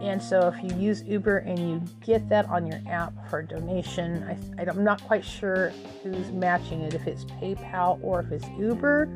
And 0.00 0.22
so 0.22 0.48
if 0.48 0.62
you 0.62 0.78
use 0.78 1.02
Uber 1.02 1.38
and 1.38 1.58
you 1.58 1.82
get 2.04 2.28
that 2.28 2.46
on 2.48 2.66
your 2.66 2.80
app 2.88 3.12
for 3.28 3.40
a 3.40 3.46
donation, 3.46 4.38
I, 4.58 4.62
am 4.62 4.84
not 4.84 5.02
quite 5.02 5.24
sure 5.24 5.72
who's 6.02 6.30
matching 6.30 6.80
it, 6.82 6.94
if 6.94 7.06
it's 7.06 7.24
PayPal 7.24 7.98
or 8.02 8.20
if 8.20 8.32
it's 8.32 8.46
Uber, 8.58 9.06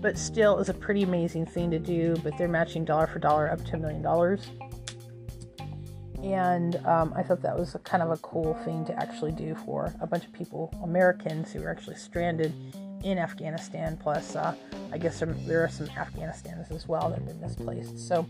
but 0.00 0.18
still 0.18 0.58
is 0.58 0.68
a 0.68 0.74
pretty 0.74 1.02
amazing 1.02 1.46
thing 1.46 1.70
to 1.70 1.78
do. 1.78 2.14
But 2.22 2.36
they're 2.38 2.48
matching 2.48 2.84
dollar 2.84 3.06
for 3.06 3.18
dollar 3.18 3.50
up 3.50 3.64
to 3.66 3.76
a 3.76 3.78
million 3.78 4.02
dollars. 4.02 4.50
And 6.24 6.76
um, 6.86 7.12
I 7.14 7.22
thought 7.22 7.42
that 7.42 7.56
was 7.56 7.76
kind 7.84 8.02
of 8.02 8.10
a 8.10 8.16
cool 8.16 8.54
thing 8.64 8.86
to 8.86 8.94
actually 8.98 9.32
do 9.32 9.54
for 9.66 9.94
a 10.00 10.06
bunch 10.06 10.24
of 10.24 10.32
people, 10.32 10.72
Americans 10.82 11.52
who 11.52 11.62
are 11.62 11.70
actually 11.70 11.96
stranded 11.96 12.54
in 13.04 13.18
Afghanistan. 13.18 13.98
Plus, 14.02 14.34
uh, 14.34 14.54
I 14.90 14.96
guess 14.96 15.20
there, 15.20 15.28
there 15.46 15.62
are 15.62 15.68
some 15.68 15.86
Afghanistanis 15.88 16.70
as 16.70 16.88
well 16.88 17.10
that 17.10 17.18
have 17.18 17.26
been 17.26 17.40
displaced. 17.40 17.98
So, 18.08 18.26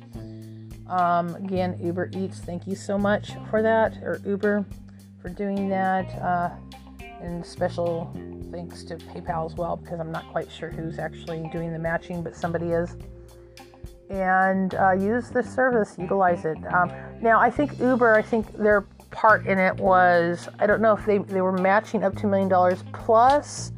um, 0.88 1.36
again, 1.36 1.78
Uber 1.80 2.11
Eats, 2.16 2.40
thank 2.40 2.66
you 2.66 2.74
so 2.74 2.99
much 2.99 3.30
for 3.49 3.62
that, 3.62 3.97
or 4.03 4.20
Uber 4.26 4.64
for 5.22 5.28
doing 5.28 5.68
that. 5.68 6.12
Uh, 6.20 6.51
and 7.20 7.47
special 7.47 8.12
thanks 8.51 8.82
to 8.84 8.97
PayPal 8.97 9.47
as 9.47 9.55
well, 9.55 9.76
because 9.76 10.01
I'm 10.01 10.11
not 10.11 10.26
quite 10.32 10.51
sure 10.51 10.68
who's 10.68 10.99
actually 10.99 11.49
doing 11.53 11.72
the 11.72 11.78
matching, 11.78 12.24
but 12.24 12.34
somebody 12.34 12.72
is. 12.72 12.97
And 14.11 14.74
uh, 14.74 14.92
use 14.92 15.30
the 15.30 15.42
service, 15.42 15.96
utilize 15.98 16.44
it. 16.44 16.59
Um, 16.72 16.92
now, 17.20 17.40
I 17.40 17.50
think 17.50 17.78
Uber, 17.80 18.14
I 18.14 18.22
think 18.22 18.52
their 18.57 18.82
part 19.11 19.46
in 19.46 19.59
it 19.59 19.76
was 19.76 20.48
I 20.59 20.66
don't 20.66 20.80
know 20.80 20.92
if 20.92 21.07
they, 21.07 21.18
they 21.18 21.40
were 21.40 21.57
matching 21.57 22.02
up 22.02 22.16
to 22.16 22.26
million 22.26 22.48
dollars 22.48 22.82
plus 22.92 23.70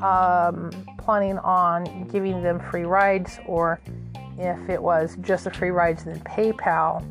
um, 0.00 0.70
planning 0.98 1.38
on 1.38 2.06
giving 2.08 2.40
them 2.42 2.60
free 2.70 2.84
rides 2.84 3.40
or 3.46 3.80
if 4.38 4.68
it 4.68 4.80
was 4.80 5.16
just 5.22 5.44
the 5.44 5.50
free 5.50 5.70
rides 5.70 6.04
then 6.04 6.20
PayPal 6.20 7.04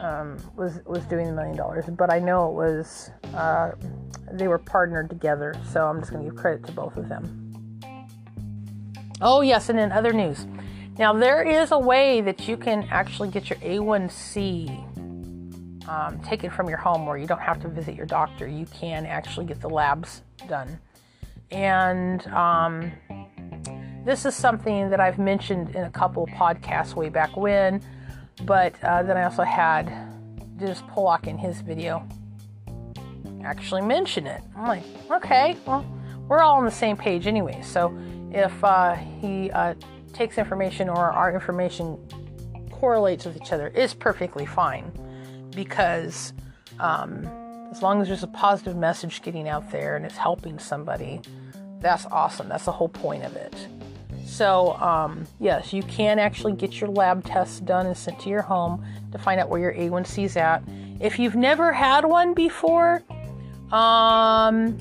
um, 0.00 0.36
was 0.56 0.80
was 0.86 1.04
doing 1.04 1.26
the 1.26 1.32
million 1.32 1.56
dollars. 1.56 1.84
But 1.86 2.12
I 2.12 2.18
know 2.18 2.48
it 2.48 2.54
was 2.54 3.10
uh, 3.34 3.72
they 4.32 4.48
were 4.48 4.58
partnered 4.58 5.10
together, 5.10 5.54
so 5.72 5.86
I'm 5.86 6.00
just 6.00 6.12
going 6.12 6.24
to 6.24 6.30
give 6.30 6.38
credit 6.38 6.64
to 6.66 6.72
both 6.72 6.96
of 6.96 7.08
them. 7.08 7.36
Oh 9.20 9.42
yes, 9.42 9.68
and 9.68 9.78
in 9.78 9.92
other 9.92 10.12
news, 10.12 10.46
now 11.00 11.14
there 11.14 11.42
is 11.42 11.72
a 11.72 11.78
way 11.78 12.20
that 12.20 12.46
you 12.46 12.58
can 12.58 12.86
actually 12.90 13.30
get 13.30 13.48
your 13.48 13.58
A1C 13.60 14.68
um, 15.88 16.20
taken 16.20 16.50
from 16.50 16.68
your 16.68 16.76
home, 16.76 17.06
where 17.06 17.16
you 17.16 17.26
don't 17.26 17.40
have 17.40 17.58
to 17.62 17.68
visit 17.68 17.94
your 17.94 18.04
doctor. 18.04 18.46
You 18.46 18.66
can 18.66 19.06
actually 19.06 19.46
get 19.46 19.62
the 19.62 19.70
labs 19.70 20.20
done, 20.46 20.78
and 21.50 22.26
um, 22.28 22.92
this 24.04 24.26
is 24.26 24.34
something 24.34 24.90
that 24.90 25.00
I've 25.00 25.18
mentioned 25.18 25.74
in 25.74 25.84
a 25.84 25.90
couple 25.90 26.26
podcasts 26.26 26.94
way 26.94 27.08
back 27.08 27.34
when, 27.34 27.80
but 28.44 28.74
uh, 28.84 29.02
then 29.02 29.16
I 29.16 29.24
also 29.24 29.42
had 29.42 29.86
Dennis 30.58 30.82
Pollock 30.90 31.26
in 31.26 31.38
his 31.38 31.62
video 31.62 32.06
actually 33.42 33.80
mention 33.80 34.26
it. 34.26 34.42
I'm 34.54 34.66
like, 34.66 34.82
okay, 35.10 35.56
well, 35.66 35.82
we're 36.28 36.40
all 36.40 36.58
on 36.58 36.66
the 36.66 36.70
same 36.70 36.94
page 36.94 37.26
anyway. 37.26 37.62
So 37.62 37.98
if 38.32 38.52
uh, 38.62 38.94
he 38.94 39.50
uh, 39.50 39.72
takes 40.12 40.38
information 40.38 40.88
or 40.88 41.10
our 41.10 41.32
information 41.32 41.98
correlates 42.70 43.24
with 43.24 43.36
each 43.36 43.52
other, 43.52 43.68
is 43.68 43.94
perfectly 43.94 44.46
fine 44.46 44.90
because 45.54 46.32
um, 46.78 47.26
as 47.70 47.82
long 47.82 48.00
as 48.00 48.08
there's 48.08 48.22
a 48.22 48.28
positive 48.28 48.76
message 48.76 49.22
getting 49.22 49.48
out 49.48 49.70
there 49.70 49.96
and 49.96 50.04
it's 50.04 50.16
helping 50.16 50.58
somebody, 50.58 51.20
that's 51.80 52.06
awesome. 52.06 52.48
That's 52.48 52.64
the 52.64 52.72
whole 52.72 52.88
point 52.88 53.24
of 53.24 53.36
it. 53.36 53.54
So, 54.24 54.74
um, 54.74 55.26
yes, 55.38 55.72
you 55.72 55.82
can 55.82 56.18
actually 56.18 56.52
get 56.52 56.80
your 56.80 56.90
lab 56.90 57.24
tests 57.24 57.60
done 57.60 57.86
and 57.86 57.96
sent 57.96 58.20
to 58.20 58.28
your 58.28 58.42
home 58.42 58.84
to 59.12 59.18
find 59.18 59.40
out 59.40 59.48
where 59.48 59.60
your 59.60 59.74
A1C 59.74 60.24
is 60.24 60.36
at. 60.36 60.62
If 61.00 61.18
you've 61.18 61.34
never 61.34 61.72
had 61.72 62.04
one 62.04 62.34
before, 62.34 63.02
um, 63.72 64.78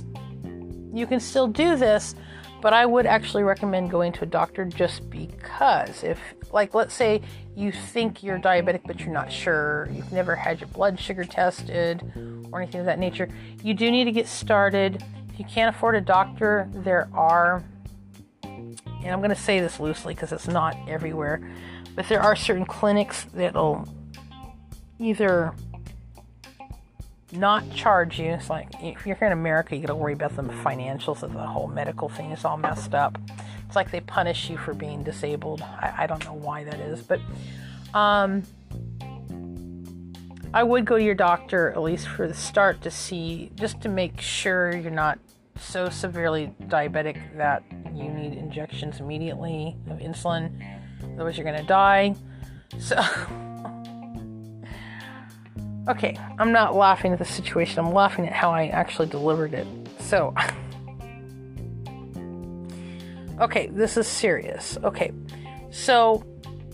you 0.94 1.08
can 1.08 1.20
still 1.20 1.48
do 1.48 1.76
this, 1.76 2.16
but 2.62 2.74
I 2.74 2.86
would 2.86 3.06
actually 3.06 3.44
recommend 3.44 3.92
going 3.92 4.12
to 4.14 4.24
a 4.24 4.26
doctor 4.26 4.66
just 4.66 5.10
because 5.10 6.04
if, 6.04 6.20
like, 6.52 6.74
let's 6.74 6.94
say 6.94 7.22
you 7.56 7.72
think 7.72 8.24
you're 8.24 8.40
diabetic 8.40 8.82
but 8.86 9.00
you're 9.00 9.14
not 9.14 9.32
sure, 9.32 9.90
you've 9.92 10.12
never 10.12 10.36
had 10.36 10.60
your 10.60 10.70
blood 10.70 11.00
sugar 11.00 11.24
tested 11.24 12.04
or 12.52 12.62
anything 12.62 12.80
of 12.80 12.86
that 12.86 13.00
nature, 13.00 13.30
you 13.64 13.74
do 13.74 13.90
need 13.92 14.06
to 14.06 14.12
get 14.12 14.28
started. 14.28 15.04
If 15.32 15.40
you 15.40 15.46
can't 15.46 15.76
afford 15.76 15.96
a 15.96 16.02
doctor, 16.02 16.70
there 16.74 17.10
are 17.14 17.64
and 19.02 19.12
I'm 19.12 19.20
going 19.20 19.30
to 19.30 19.36
say 19.36 19.60
this 19.60 19.80
loosely 19.80 20.14
because 20.14 20.32
it's 20.32 20.48
not 20.48 20.78
everywhere, 20.88 21.42
but 21.96 22.08
there 22.10 22.22
are 22.22 22.36
certain 22.36 22.66
clinics 22.66 23.26
that'll 23.34 23.88
either 25.00 25.54
not 27.32 27.70
charge 27.74 28.20
you. 28.20 28.32
It's 28.32 28.50
like 28.50 28.70
if 28.82 29.06
you're 29.06 29.16
here 29.16 29.28
in 29.28 29.34
America, 29.34 29.76
you 29.76 29.82
got 29.82 29.88
to 29.88 29.96
worry 29.96 30.14
about 30.14 30.36
the 30.36 30.44
financials 30.44 31.24
of 31.24 31.34
the 31.34 31.40
whole 31.40 31.68
medical 31.68 32.10
thing. 32.10 32.32
It's 32.32 32.46
all 32.46 32.58
messed 32.58 32.94
up. 32.94 33.18
It's 33.68 33.76
like 33.76 33.92
they 33.92 34.02
punish 34.02 34.50
you 34.50 34.58
for 34.58 34.74
being 34.74 35.04
disabled. 35.04 35.62
I, 35.62 35.94
I 36.00 36.08
don't 36.08 36.24
know 36.26 36.34
why 36.34 36.64
that 36.64 36.80
is, 36.80 37.02
but 37.02 37.20
um, 37.94 38.44
I 40.54 40.64
would 40.64 40.86
go 40.86 40.98
to 40.98 41.04
your 41.04 41.16
doctor 41.16 41.70
at 41.70 41.82
least 41.82 42.08
for 42.08 42.28
the 42.28 42.34
start 42.34 42.82
to 42.82 42.92
see, 42.92 43.52
just 43.56 43.82
to 43.82 43.90
make 43.90 44.20
sure 44.20 44.76
you're 44.76 44.90
not 44.90 45.20
so 45.60 45.90
severely 45.90 46.54
diabetic 46.64 47.38
that 47.38 47.64
you 47.94 48.10
need 48.10 48.34
injections 48.34 49.00
immediately 49.00 49.76
of 49.90 50.00
insulin, 50.00 50.52
otherwise, 51.14 51.38
you're 51.38 51.46
gonna 51.46 51.64
die. 51.64 52.16
So, 52.80 52.96
okay, 55.90 56.16
I'm 56.38 56.52
not 56.52 56.76
laughing 56.76 57.12
at 57.14 57.20
the 57.20 57.26
situation, 57.26 57.80
I'm 57.80 57.94
laughing 57.94 58.26
at 58.28 58.34
how 58.34 58.52
I 58.52 58.68
actually 58.68 59.08
delivered 59.08 59.54
it. 59.54 59.68
So, 60.00 60.36
okay, 63.42 63.68
this 63.68 63.98
is 63.98 64.08
serious. 64.08 64.78
Okay, 64.84 65.12
so 65.72 66.24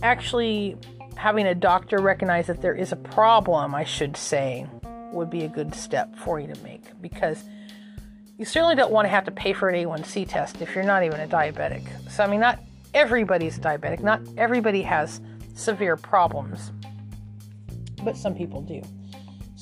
actually 0.03 0.77
having 1.15 1.47
a 1.47 1.55
doctor 1.55 1.99
recognize 1.99 2.47
that 2.47 2.61
there 2.61 2.75
is 2.75 2.91
a 2.91 2.97
problem, 2.97 3.73
I 3.73 3.85
should 3.85 4.17
say, 4.17 4.67
would 5.11 5.29
be 5.29 5.45
a 5.45 5.47
good 5.47 5.73
step 5.73 6.13
for 6.17 6.39
you 6.39 6.53
to 6.53 6.61
make 6.61 6.83
because 7.01 7.45
you 8.37 8.43
certainly 8.43 8.75
don't 8.75 8.91
want 8.91 9.05
to 9.05 9.09
have 9.09 9.23
to 9.25 9.31
pay 9.31 9.53
for 9.53 9.69
an 9.69 9.75
A1C 9.75 10.27
test 10.27 10.61
if 10.61 10.75
you're 10.75 10.83
not 10.83 11.03
even 11.03 11.21
a 11.21 11.27
diabetic. 11.27 11.87
So, 12.11 12.21
I 12.21 12.27
mean, 12.27 12.41
not 12.41 12.59
everybody's 12.93 13.57
diabetic, 13.57 14.01
not 14.01 14.19
everybody 14.35 14.81
has 14.81 15.21
severe 15.53 15.95
problems, 15.95 16.73
but 18.03 18.17
some 18.17 18.35
people 18.35 18.61
do. 18.61 18.81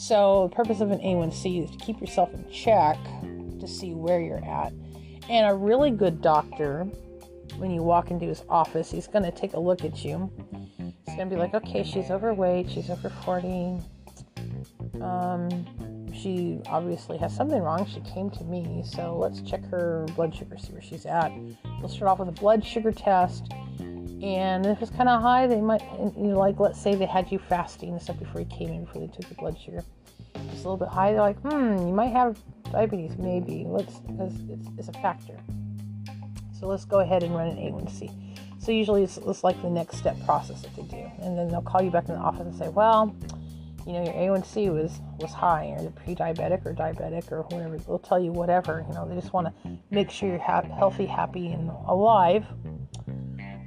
So, 0.05 0.49
the 0.49 0.55
purpose 0.57 0.81
of 0.81 0.91
an 0.91 0.99
A1C 0.99 1.63
is 1.63 1.71
to 1.71 1.77
keep 1.77 2.01
yourself 2.01 2.33
in 2.33 2.45
check 2.51 2.97
to 3.61 3.65
see 3.65 3.93
where 3.93 4.19
you're 4.19 4.43
at. 4.43 4.73
And 5.29 5.49
a 5.49 5.55
really 5.55 5.91
good 5.91 6.21
doctor, 6.21 6.83
when 7.55 7.71
you 7.71 7.83
walk 7.83 8.11
into 8.11 8.25
his 8.25 8.43
office, 8.49 8.91
he's 8.91 9.07
going 9.07 9.23
to 9.23 9.31
take 9.31 9.53
a 9.53 9.59
look 9.61 9.85
at 9.85 10.03
you. 10.03 10.29
He's 10.77 11.15
going 11.15 11.29
to 11.29 11.33
be 11.33 11.39
like, 11.39 11.53
okay, 11.53 11.85
she's 11.85 12.11
overweight, 12.11 12.69
she's 12.69 12.89
over 12.89 13.09
40. 13.09 13.79
Um, 15.01 16.11
she 16.13 16.59
obviously 16.65 17.17
has 17.19 17.33
something 17.33 17.61
wrong. 17.61 17.85
She 17.85 18.01
came 18.01 18.29
to 18.31 18.43
me, 18.43 18.83
so 18.85 19.17
let's 19.17 19.41
check 19.41 19.63
her 19.69 20.05
blood 20.17 20.35
sugar, 20.35 20.57
see 20.57 20.73
where 20.73 20.81
she's 20.81 21.05
at. 21.05 21.31
We'll 21.79 21.87
start 21.87 22.11
off 22.11 22.19
with 22.19 22.27
a 22.27 22.33
blood 22.33 22.65
sugar 22.65 22.91
test. 22.91 23.53
And 24.23 24.65
if 24.65 24.81
it's 24.81 24.89
kind 24.89 25.09
of 25.09 25.21
high, 25.21 25.47
they 25.47 25.59
might, 25.59 25.81
you 26.17 26.29
know, 26.29 26.39
like 26.39 26.57
let's 26.57 26.81
say 26.81 26.95
they 26.95 27.05
had 27.05 27.29
you 27.29 27.39
fasting 27.39 27.89
and 27.89 28.01
stuff 28.01 28.17
before 28.17 28.39
you 28.39 28.47
came 28.47 28.69
in, 28.69 28.85
before 28.85 29.01
they 29.01 29.07
took 29.07 29.27
the 29.27 29.35
blood 29.35 29.59
sugar. 29.59 29.83
It's 30.35 30.63
a 30.63 30.69
little 30.69 30.77
bit 30.77 30.87
high, 30.87 31.11
they're 31.11 31.21
like, 31.21 31.39
hmm, 31.41 31.87
you 31.87 31.93
might 31.93 32.13
have 32.13 32.37
diabetes, 32.71 33.17
maybe. 33.17 33.65
Let's, 33.67 33.99
because 33.99 34.33
it's, 34.49 34.67
it's 34.77 34.87
a 34.87 34.93
factor. 34.93 35.37
So 36.57 36.67
let's 36.67 36.85
go 36.85 36.99
ahead 36.99 37.23
and 37.23 37.35
run 37.35 37.49
an 37.49 37.57
A1C. 37.57 38.09
So 38.59 38.71
usually 38.71 39.03
it's, 39.03 39.17
it's 39.17 39.43
like 39.43 39.61
the 39.61 39.69
next 39.69 39.97
step 39.97 40.15
process 40.25 40.61
that 40.61 40.73
they 40.77 40.83
do. 40.83 41.11
And 41.21 41.37
then 41.37 41.49
they'll 41.49 41.61
call 41.61 41.81
you 41.81 41.91
back 41.91 42.07
in 42.07 42.15
the 42.15 42.21
office 42.21 42.47
and 42.47 42.55
say, 42.55 42.69
well, 42.69 43.13
you 43.85 43.91
know 43.91 44.03
your 44.03 44.13
A1C 44.13 44.73
was 44.73 45.01
was 45.19 45.33
high, 45.33 45.75
or 45.77 45.81
you're 45.81 45.91
pre-diabetic 45.91 46.65
or 46.65 46.73
diabetic 46.73 47.29
or 47.33 47.41
whatever. 47.43 47.77
They'll 47.77 47.99
tell 47.99 48.17
you 48.17 48.31
whatever. 48.31 48.85
You 48.87 48.93
know, 48.93 49.05
they 49.05 49.15
just 49.15 49.33
want 49.33 49.47
to 49.47 49.77
make 49.91 50.09
sure 50.09 50.29
you're 50.29 50.39
ha- 50.39 50.61
healthy, 50.61 51.05
happy, 51.05 51.49
and 51.49 51.69
alive. 51.87 52.45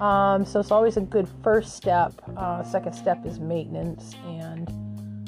Um, 0.01 0.45
so 0.45 0.61
it's 0.61 0.71
always 0.71 0.97
a 0.97 1.01
good 1.01 1.29
first 1.43 1.77
step. 1.77 2.13
Uh, 2.37 2.63
second 2.63 2.93
step 2.93 3.25
is 3.25 3.41
maintenance, 3.41 4.15
and 4.27 4.69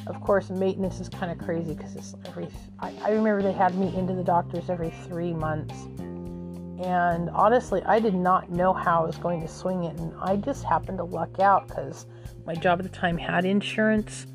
of 0.07 0.21
course, 0.21 0.51
maintenance 0.51 1.01
is 1.01 1.09
kind 1.09 1.33
of 1.33 1.39
crazy 1.39 1.75
because 1.75 1.97
it's 1.97 2.15
every. 2.27 2.49
I, 2.81 2.93
I 3.03 3.11
remember 3.11 3.43
they 3.43 3.53
had 3.53 3.75
me 3.75 3.95
into 3.97 4.15
the 4.15 4.25
doctors 4.25 4.69
every 4.69 4.91
three 5.07 5.33
months, 5.33 5.75
and 6.85 7.31
honestly, 7.31 7.83
I 7.85 7.99
did 7.99 8.15
not 8.15 8.51
know 8.51 8.73
how 8.73 9.03
I 9.03 9.07
was 9.07 9.17
going 9.17 9.41
to 9.41 9.49
swing 9.49 9.85
it, 9.85 9.99
and 9.99 10.13
I 10.21 10.37
just 10.37 10.65
happened 10.65 10.99
to 10.99 11.05
luck 11.05 11.41
out 11.41 11.69
because 11.69 12.07
my 12.47 12.55
job 12.55 12.79
at 12.79 12.83
the 12.85 12.97
time 12.97 13.17
had 13.17 13.45
insurance 13.45 14.27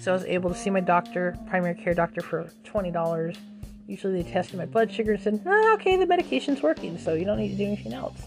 so 0.00 0.12
I 0.12 0.14
was 0.14 0.24
able 0.24 0.50
to 0.50 0.56
see 0.56 0.70
my 0.70 0.80
doctor, 0.80 1.36
primary 1.48 1.74
care 1.74 1.94
doctor, 1.94 2.20
for 2.20 2.50
$20 2.64 3.36
Usually 3.88 4.22
they 4.22 4.30
tested 4.30 4.58
my 4.58 4.66
blood 4.66 4.90
sugar 4.90 5.12
and 5.12 5.22
said, 5.22 5.42
oh, 5.46 5.74
okay, 5.74 5.96
the 5.96 6.06
medication's 6.06 6.60
working, 6.60 6.98
so 6.98 7.14
you 7.14 7.24
don't 7.24 7.38
need 7.38 7.50
to 7.50 7.56
do 7.56 7.64
anything 7.64 7.92
else. 7.92 8.20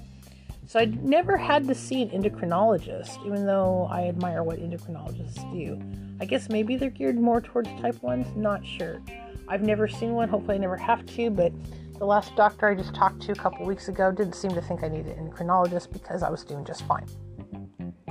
So 0.69 0.79
I 0.79 0.85
never 0.85 1.35
had 1.35 1.67
to 1.67 1.73
see 1.73 2.03
an 2.03 2.09
endocrinologist, 2.09 3.25
even 3.25 3.47
though 3.47 3.87
I 3.89 4.03
admire 4.03 4.43
what 4.43 4.59
endocrinologists 4.59 5.51
do. 5.51 5.81
I 6.21 6.25
guess 6.25 6.47
maybe 6.47 6.75
they're 6.75 6.91
geared 6.91 7.19
more 7.19 7.41
towards 7.41 7.69
type 7.81 7.95
1s, 8.03 8.35
not 8.35 8.63
sure. 8.63 9.01
I've 9.47 9.63
never 9.63 9.87
seen 9.87 10.13
one, 10.13 10.29
hopefully 10.29 10.57
I 10.57 10.59
never 10.59 10.77
have 10.77 11.07
to, 11.07 11.31
but 11.31 11.51
the 11.97 12.05
last 12.05 12.35
doctor 12.35 12.67
I 12.67 12.75
just 12.75 12.93
talked 12.93 13.19
to 13.23 13.31
a 13.31 13.35
couple 13.35 13.65
weeks 13.65 13.87
ago 13.87 14.11
didn't 14.11 14.35
seem 14.35 14.51
to 14.51 14.61
think 14.61 14.83
I 14.83 14.89
needed 14.89 15.17
an 15.17 15.27
endocrinologist 15.27 15.91
because 15.91 16.21
I 16.21 16.29
was 16.29 16.43
doing 16.43 16.63
just 16.63 16.83
fine. 16.83 17.07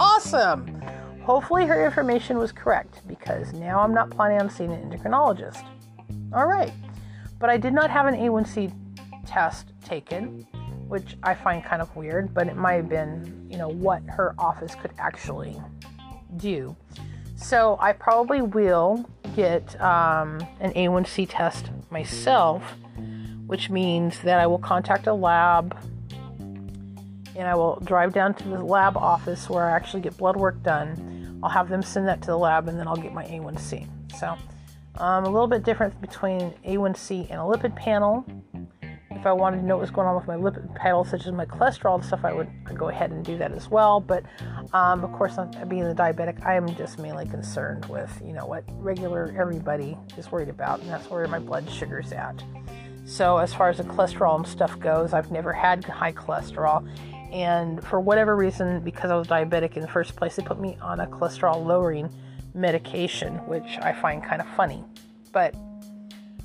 Awesome! 0.00 0.82
Hopefully 1.22 1.64
her 1.64 1.86
information 1.86 2.38
was 2.38 2.50
correct 2.50 3.06
because 3.06 3.52
now 3.52 3.78
I'm 3.78 3.94
not 3.94 4.10
planning 4.10 4.40
on 4.40 4.50
seeing 4.50 4.72
an 4.72 4.90
endocrinologist. 4.90 5.64
All 6.32 6.48
right. 6.48 6.72
But 7.38 7.50
I 7.50 7.56
did 7.56 7.72
not 7.72 7.88
have 7.88 8.06
an 8.06 8.16
A1C 8.16 8.74
test 9.28 9.74
taken 9.84 10.44
which 10.88 11.16
I 11.22 11.34
find 11.34 11.62
kind 11.62 11.82
of 11.82 11.94
weird, 11.94 12.34
but 12.34 12.48
it 12.48 12.56
might 12.56 12.74
have 12.74 12.88
been, 12.88 13.46
you 13.50 13.58
know, 13.58 13.68
what 13.68 14.02
her 14.08 14.34
office 14.38 14.74
could 14.74 14.92
actually 14.98 15.60
do. 16.36 16.74
So 17.36 17.76
I 17.80 17.92
probably 17.92 18.42
will 18.42 19.08
get 19.36 19.80
um, 19.80 20.40
an 20.60 20.72
A1C 20.72 21.26
test 21.28 21.70
myself, 21.90 22.62
which 23.46 23.70
means 23.70 24.18
that 24.20 24.40
I 24.40 24.46
will 24.46 24.58
contact 24.58 25.06
a 25.06 25.14
lab 25.14 25.76
and 27.36 27.46
I 27.46 27.54
will 27.54 27.78
drive 27.84 28.12
down 28.12 28.34
to 28.34 28.48
the 28.48 28.64
lab 28.64 28.96
office 28.96 29.48
where 29.48 29.70
I 29.70 29.76
actually 29.76 30.02
get 30.02 30.16
blood 30.16 30.36
work 30.36 30.60
done. 30.64 31.38
I'll 31.42 31.50
have 31.50 31.68
them 31.68 31.82
send 31.82 32.08
that 32.08 32.20
to 32.22 32.26
the 32.26 32.38
lab 32.38 32.66
and 32.66 32.78
then 32.78 32.88
I'll 32.88 32.96
get 32.96 33.14
my 33.14 33.24
A1C. 33.26 33.86
So 34.18 34.36
um, 34.96 35.24
a 35.24 35.30
little 35.30 35.46
bit 35.46 35.62
different 35.62 36.00
between 36.00 36.52
A1C 36.66 37.30
and 37.30 37.38
a 37.38 37.44
lipid 37.44 37.76
panel 37.76 38.26
if 39.10 39.26
I 39.26 39.32
wanted 39.32 39.58
to 39.58 39.66
know 39.66 39.76
what 39.76 39.82
was 39.82 39.90
going 39.90 40.06
on 40.06 40.16
with 40.16 40.26
my 40.26 40.36
lipid 40.36 40.74
panel, 40.74 41.04
such 41.04 41.26
as 41.26 41.32
my 41.32 41.46
cholesterol 41.46 41.96
and 41.96 42.04
stuff, 42.04 42.24
I 42.24 42.32
would 42.32 42.48
go 42.74 42.88
ahead 42.88 43.10
and 43.10 43.24
do 43.24 43.38
that 43.38 43.52
as 43.52 43.70
well. 43.70 44.00
But 44.00 44.24
um, 44.72 45.02
of 45.02 45.12
course, 45.12 45.36
being 45.68 45.84
a 45.84 45.94
diabetic, 45.94 46.44
I 46.44 46.54
am 46.54 46.74
just 46.76 46.98
mainly 46.98 47.26
concerned 47.26 47.86
with 47.86 48.10
you 48.24 48.32
know 48.32 48.46
what 48.46 48.64
regular 48.76 49.34
everybody 49.38 49.96
is 50.16 50.30
worried 50.30 50.48
about, 50.48 50.80
and 50.80 50.90
that's 50.90 51.08
where 51.10 51.26
my 51.26 51.38
blood 51.38 51.68
sugar's 51.70 52.12
at. 52.12 52.42
So 53.04 53.38
as 53.38 53.54
far 53.54 53.70
as 53.70 53.78
the 53.78 53.84
cholesterol 53.84 54.36
and 54.36 54.46
stuff 54.46 54.78
goes, 54.78 55.14
I've 55.14 55.30
never 55.30 55.52
had 55.52 55.82
high 55.84 56.12
cholesterol. 56.12 56.86
And 57.32 57.82
for 57.82 58.00
whatever 58.00 58.36
reason, 58.36 58.80
because 58.80 59.10
I 59.10 59.16
was 59.16 59.26
diabetic 59.26 59.76
in 59.76 59.82
the 59.82 59.88
first 59.88 60.14
place, 60.14 60.36
they 60.36 60.42
put 60.42 60.60
me 60.60 60.76
on 60.82 61.00
a 61.00 61.06
cholesterol 61.06 61.64
lowering 61.64 62.10
medication, 62.54 63.36
which 63.46 63.78
I 63.80 63.92
find 63.92 64.22
kind 64.22 64.42
of 64.42 64.48
funny. 64.48 64.84
But 65.32 65.54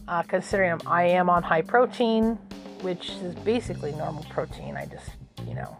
uh, 0.08 0.24
considering 0.24 0.80
I 0.86 1.04
am 1.04 1.30
on 1.30 1.44
high 1.44 1.62
protein, 1.62 2.38
which 2.84 3.12
is 3.12 3.34
basically 3.36 3.94
normal 3.94 4.24
protein. 4.30 4.76
I 4.76 4.86
just, 4.86 5.10
you 5.48 5.56
know, 5.56 5.78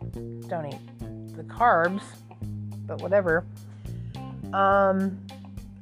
don't 0.48 0.74
eat 0.74 1.36
the 1.36 1.44
carbs, 1.44 2.02
but 2.88 3.02
whatever. 3.02 3.46
Um, 4.54 5.20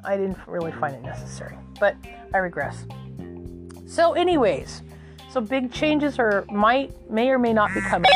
I 0.04 0.18
didn't 0.18 0.38
really 0.48 0.72
find 0.72 0.96
it 0.96 1.04
necessary, 1.04 1.56
but 1.80 1.96
I 2.34 2.40
regress. 2.40 2.86
So, 3.86 4.14
anyways, 4.14 4.82
so 5.30 5.42
big 5.42 5.72
changes 5.72 6.18
are 6.18 6.46
might 6.50 7.10
may 7.10 7.30
or 7.30 7.38
may 7.38 7.54
not 7.54 7.74
be 7.74 7.82
coming, 7.82 8.10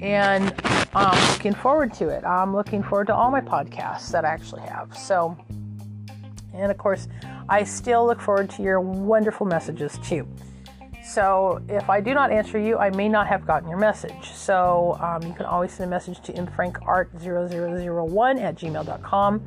and 0.00 0.52
I'm 0.94 1.32
looking 1.32 1.54
forward 1.54 1.94
to 1.94 2.08
it. 2.08 2.24
I'm 2.24 2.54
looking 2.54 2.82
forward 2.82 3.06
to 3.08 3.14
all 3.14 3.30
my 3.30 3.40
podcasts 3.40 4.10
that 4.10 4.24
I 4.24 4.28
actually 4.28 4.62
have. 4.62 4.96
So, 4.96 5.36
and 6.54 6.70
of 6.70 6.78
course, 6.78 7.08
I 7.48 7.64
still 7.64 8.06
look 8.06 8.20
forward 8.20 8.50
to 8.50 8.62
your 8.62 8.80
wonderful 8.80 9.46
messages 9.46 9.98
too. 9.98 10.26
So 11.04 11.62
if 11.68 11.90
I 11.90 12.00
do 12.00 12.14
not 12.14 12.32
answer 12.32 12.58
you, 12.58 12.78
I 12.78 12.90
may 12.90 13.08
not 13.08 13.26
have 13.26 13.46
gotten 13.46 13.68
your 13.68 13.78
message. 13.78 14.32
So 14.32 14.96
um, 15.00 15.22
you 15.22 15.34
can 15.34 15.44
always 15.44 15.72
send 15.72 15.88
a 15.88 15.90
message 15.90 16.20
to 16.22 16.32
mfrankart0001 16.32 18.40
at 18.40 18.56
gmail.com. 18.56 19.46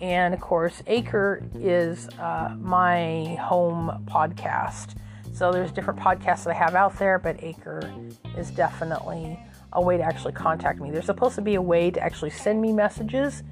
And 0.00 0.34
of 0.34 0.40
course, 0.40 0.82
Anchor 0.86 1.42
is 1.54 2.08
uh, 2.18 2.54
my 2.58 3.36
home 3.40 4.04
podcast. 4.06 4.96
So 5.32 5.52
there's 5.52 5.70
different 5.70 6.00
podcasts 6.00 6.44
that 6.44 6.50
I 6.50 6.58
have 6.58 6.74
out 6.74 6.98
there, 6.98 7.18
but 7.18 7.42
Anchor 7.42 7.90
is 8.36 8.50
definitely 8.50 9.38
a 9.72 9.80
way 9.80 9.96
to 9.96 10.02
actually 10.02 10.32
contact 10.32 10.80
me. 10.80 10.90
There's 10.90 11.06
supposed 11.06 11.36
to 11.36 11.42
be 11.42 11.54
a 11.54 11.62
way 11.62 11.90
to 11.90 12.00
actually 12.00 12.30
send 12.30 12.60
me 12.60 12.72
messages 12.72 13.42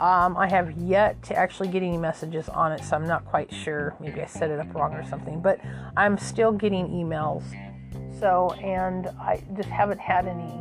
um, 0.00 0.36
I 0.36 0.48
have 0.48 0.70
yet 0.78 1.20
to 1.24 1.34
actually 1.34 1.68
get 1.68 1.82
any 1.82 1.98
messages 1.98 2.48
on 2.48 2.70
it, 2.70 2.84
so 2.84 2.94
I'm 2.94 3.06
not 3.06 3.24
quite 3.24 3.52
sure. 3.52 3.96
Maybe 3.98 4.20
I 4.22 4.26
set 4.26 4.50
it 4.50 4.60
up 4.60 4.72
wrong 4.72 4.94
or 4.94 5.04
something, 5.04 5.40
but 5.40 5.60
I'm 5.96 6.16
still 6.16 6.52
getting 6.52 6.88
emails. 6.88 7.42
So, 8.20 8.52
and 8.62 9.08
I 9.20 9.42
just 9.56 9.68
haven't 9.68 9.98
had 9.98 10.26
any, 10.28 10.54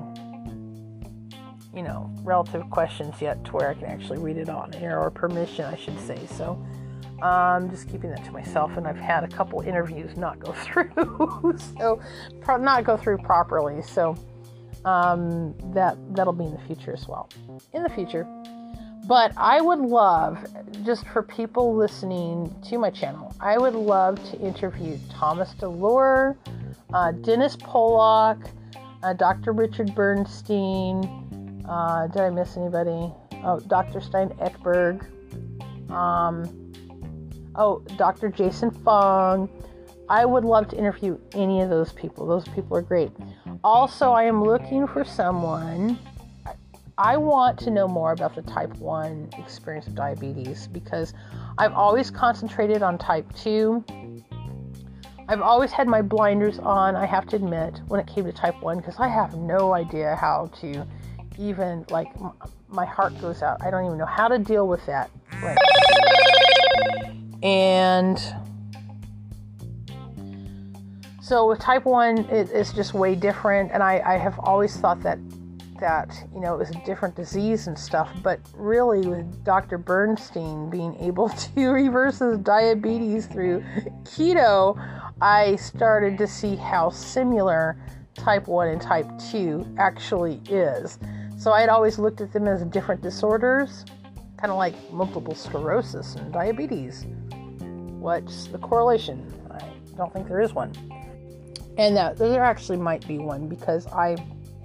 you 1.72 1.84
know, 1.84 2.12
relative 2.24 2.68
questions 2.72 3.22
yet 3.22 3.44
to 3.46 3.52
where 3.52 3.70
I 3.70 3.76
can 3.76 3.86
actually 3.86 4.18
read 4.20 4.38
it 4.38 4.50
on 4.50 4.74
air 4.74 5.00
or 5.00 5.12
permission, 5.12 5.66
I 5.66 5.76
should 5.76 6.00
say. 6.00 6.20
So, 6.36 6.64
I'm 7.22 7.64
um, 7.64 7.70
just 7.70 7.90
keeping 7.90 8.10
that 8.12 8.24
to 8.26 8.32
myself, 8.32 8.78
and 8.78 8.88
I've 8.88 8.98
had 8.98 9.24
a 9.24 9.28
couple 9.28 9.62
interviews 9.62 10.18
not 10.18 10.40
go 10.40 10.52
through, 10.64 11.58
so 11.80 12.00
pro- 12.42 12.58
not 12.58 12.84
go 12.84 12.98
through 12.98 13.20
properly. 13.20 13.84
So, 13.84 14.16
um, 14.84 15.56
that 15.74 15.96
that'll 16.16 16.34
be 16.34 16.46
in 16.46 16.54
the 16.54 16.62
future 16.62 16.94
as 16.94 17.08
well. 17.08 17.30
In 17.74 17.84
the 17.84 17.90
future. 17.90 18.28
But 19.08 19.32
I 19.38 19.62
would 19.62 19.80
love, 19.80 20.45
just 20.84 21.08
for 21.08 21.24
people 21.24 21.74
listening 21.74 22.53
to 22.68 22.78
my 22.78 22.89
channel, 22.89 23.34
I 23.39 23.58
would 23.58 23.74
love 23.74 24.22
to 24.32 24.39
interview 24.39 24.97
Thomas 25.10 25.53
DeLauer, 25.53 26.36
uh, 26.93 27.12
Dennis 27.14 27.55
Pollock, 27.55 28.39
uh, 29.03 29.14
Dr. 29.14 29.53
Richard 29.53 29.95
Bernstein. 29.95 31.05
Uh, 31.68 32.08
did 32.08 32.22
I 32.22 32.30
miss 32.30 32.58
anybody? 32.58 33.14
Oh, 33.45 33.62
Dr. 33.68 34.01
Stein 34.01 34.30
Ekberg. 34.41 35.05
Um, 35.89 36.74
oh, 37.55 37.80
Dr. 37.97 38.28
Jason 38.28 38.72
Fung. 38.72 39.49
I 40.10 40.26
would 40.26 40.43
love 40.43 40.68
to 40.70 40.78
interview 40.78 41.18
any 41.34 41.62
of 41.62 41.70
those 41.70 41.93
people. 41.93 42.28
Those 42.28 42.47
people 42.49 42.76
are 42.76 42.82
great. 42.82 43.12
Also, 43.64 44.12
I 44.12 44.24
am 44.24 44.43
looking 44.43 44.86
for 44.86 45.05
someone 45.05 45.97
I 47.00 47.16
want 47.16 47.60
to 47.60 47.70
know 47.70 47.88
more 47.88 48.12
about 48.12 48.34
the 48.34 48.41
type 48.41 48.76
1 48.78 49.30
experience 49.38 49.86
of 49.86 49.93
diabetes 49.93 50.68
because 50.68 51.14
I've 51.60 51.74
always 51.74 52.10
concentrated 52.10 52.82
on 52.82 52.98
type 52.98 53.32
2. 53.36 53.84
I've 55.30 55.41
always 55.41 55.72
had 55.72 55.88
my 55.88 56.02
blinders 56.02 56.58
on, 56.58 56.95
I 56.95 57.06
have 57.06 57.28
to 57.28 57.36
admit, 57.36 57.82
when 57.88 58.00
it 58.00 58.08
came 58.08 58.24
to 58.26 58.32
type 58.32 58.60
1 58.64 58.78
because 58.78 58.95
I 58.98 59.10
have 59.10 59.36
no 59.36 59.76
idea 59.76 60.16
how 60.16 60.50
to 60.62 60.88
even, 61.38 61.86
like, 61.91 62.08
my 62.68 62.86
heart 62.86 63.20
goes 63.22 63.43
out. 63.43 63.62
I 63.62 63.70
don't 63.70 63.86
even 63.86 64.00
know 64.00 64.06
how 64.06 64.28
to 64.28 64.39
deal 64.39 64.68
with 64.68 64.84
that. 64.88 65.12
Right. 65.39 65.58
And 67.43 68.20
so 71.22 71.48
with 71.48 71.60
type 71.60 71.86
1, 71.86 72.18
it, 72.32 72.50
it's 72.52 72.74
just 72.74 72.95
way 72.95 73.14
different. 73.14 73.72
And 73.72 73.84
I, 73.84 74.02
I 74.04 74.18
have 74.18 74.39
always 74.39 74.76
thought 74.78 75.04
that 75.04 75.20
that 75.80 76.13
you 76.34 76.39
know 76.39 76.53
it 76.53 76.57
was 76.57 76.69
a 76.69 76.86
different 76.86 77.15
disease 77.15 77.67
and 77.67 77.78
stuff 77.78 78.09
but 78.23 78.39
really 78.53 79.07
with 79.07 79.43
dr 79.43 79.78
bernstein 79.80 80.69
being 80.69 80.95
able 80.95 81.30
to 81.55 81.69
reverse 81.69 82.19
his 82.19 82.38
diabetes 82.39 83.28
through 83.28 83.63
keto 84.03 84.75
i 85.21 85.55
started 85.55 86.17
to 86.17 86.28
see 86.28 86.55
how 86.55 86.89
similar 86.89 87.78
type 88.17 88.47
1 88.47 88.67
and 88.67 88.82
type 88.82 89.07
2 89.32 89.75
actually 89.78 90.41
is. 90.49 90.99
So 91.38 91.51
i 91.51 91.61
had 91.61 91.69
always 91.69 91.99
looked 91.99 92.19
at 92.21 92.34
them 92.34 92.47
as 92.47 92.63
different 92.65 93.01
disorders 93.01 93.86
kind 94.38 94.51
of 94.51 94.57
like 94.57 94.75
multiple 94.91 95.34
sclerosis 95.34 96.15
and 96.15 96.32
diabetes. 96.32 97.05
What's 97.99 98.45
the 98.47 98.59
correlation? 98.59 99.34
I 99.49 99.59
don't 99.97 100.13
think 100.13 100.28
there 100.28 100.41
is 100.41 100.53
one. 100.53 100.73
And 101.78 101.97
that 101.97 102.17
there 102.17 102.43
actually 102.43 102.78
might 102.78 103.07
be 103.07 103.17
one 103.17 103.47
because 103.47 103.88
i 103.88 104.15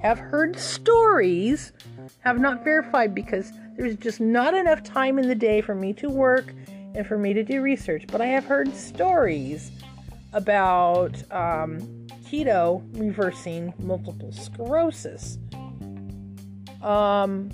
have 0.02 0.18
heard 0.18 0.58
stories, 0.58 1.72
have 2.20 2.40
not 2.40 2.64
verified 2.64 3.14
because 3.14 3.52
there's 3.76 3.96
just 3.96 4.20
not 4.20 4.52
enough 4.52 4.82
time 4.82 5.18
in 5.18 5.28
the 5.28 5.34
day 5.34 5.60
for 5.60 5.76
me 5.76 5.92
to 5.94 6.08
work 6.08 6.52
and 6.94 7.06
for 7.06 7.16
me 7.16 7.32
to 7.32 7.44
do 7.44 7.62
research. 7.62 8.04
But 8.08 8.20
I 8.20 8.26
have 8.26 8.44
heard 8.44 8.74
stories 8.74 9.70
about 10.32 11.14
um, 11.30 11.78
keto 12.24 12.82
reversing 12.98 13.72
multiple 13.78 14.32
sclerosis. 14.32 15.38
Um, 16.82 17.50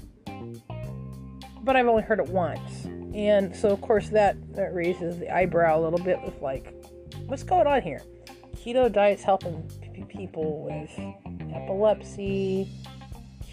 but 1.63 1.77
I've 1.77 1.87
only 1.87 2.03
heard 2.03 2.19
it 2.19 2.29
once. 2.29 2.87
And 3.15 3.55
so, 3.55 3.69
of 3.69 3.83
course, 3.83 4.09
that, 4.09 4.37
that 4.55 4.75
raises 4.75 5.19
the 5.19 5.35
eyebrow 5.35 5.79
a 5.79 5.83
little 5.83 5.99
bit 5.99 6.19
with 6.25 6.41
like, 6.41 6.73
what's 7.27 7.43
going 7.43 7.67
on 7.67 7.83
here? 7.83 8.01
Keto 8.57 8.91
diet's 8.91 9.23
helping 9.23 9.71
people 10.09 10.65
with 10.65 10.91
epilepsy, 11.55 12.71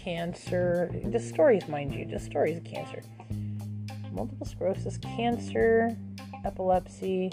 cancer, 0.04 0.90
just 1.10 1.28
stories, 1.28 1.66
mind 1.68 1.94
you, 1.94 2.04
just 2.04 2.26
stories 2.26 2.56
of 2.56 2.64
cancer, 2.64 3.02
multiple 4.12 4.46
sclerosis, 4.46 4.98
cancer, 4.98 5.96
epilepsy, 6.44 7.30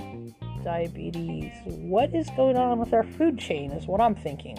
diabetes. 0.64 1.51
What 1.66 2.14
is 2.16 2.30
going 2.36 2.57
on 2.57 2.80
with 2.80 2.93
our 2.93 3.03
food 3.03 3.38
chain, 3.38 3.72
is 3.72 3.86
what 3.86 4.01
I'm 4.01 4.16
thinking. 4.16 4.57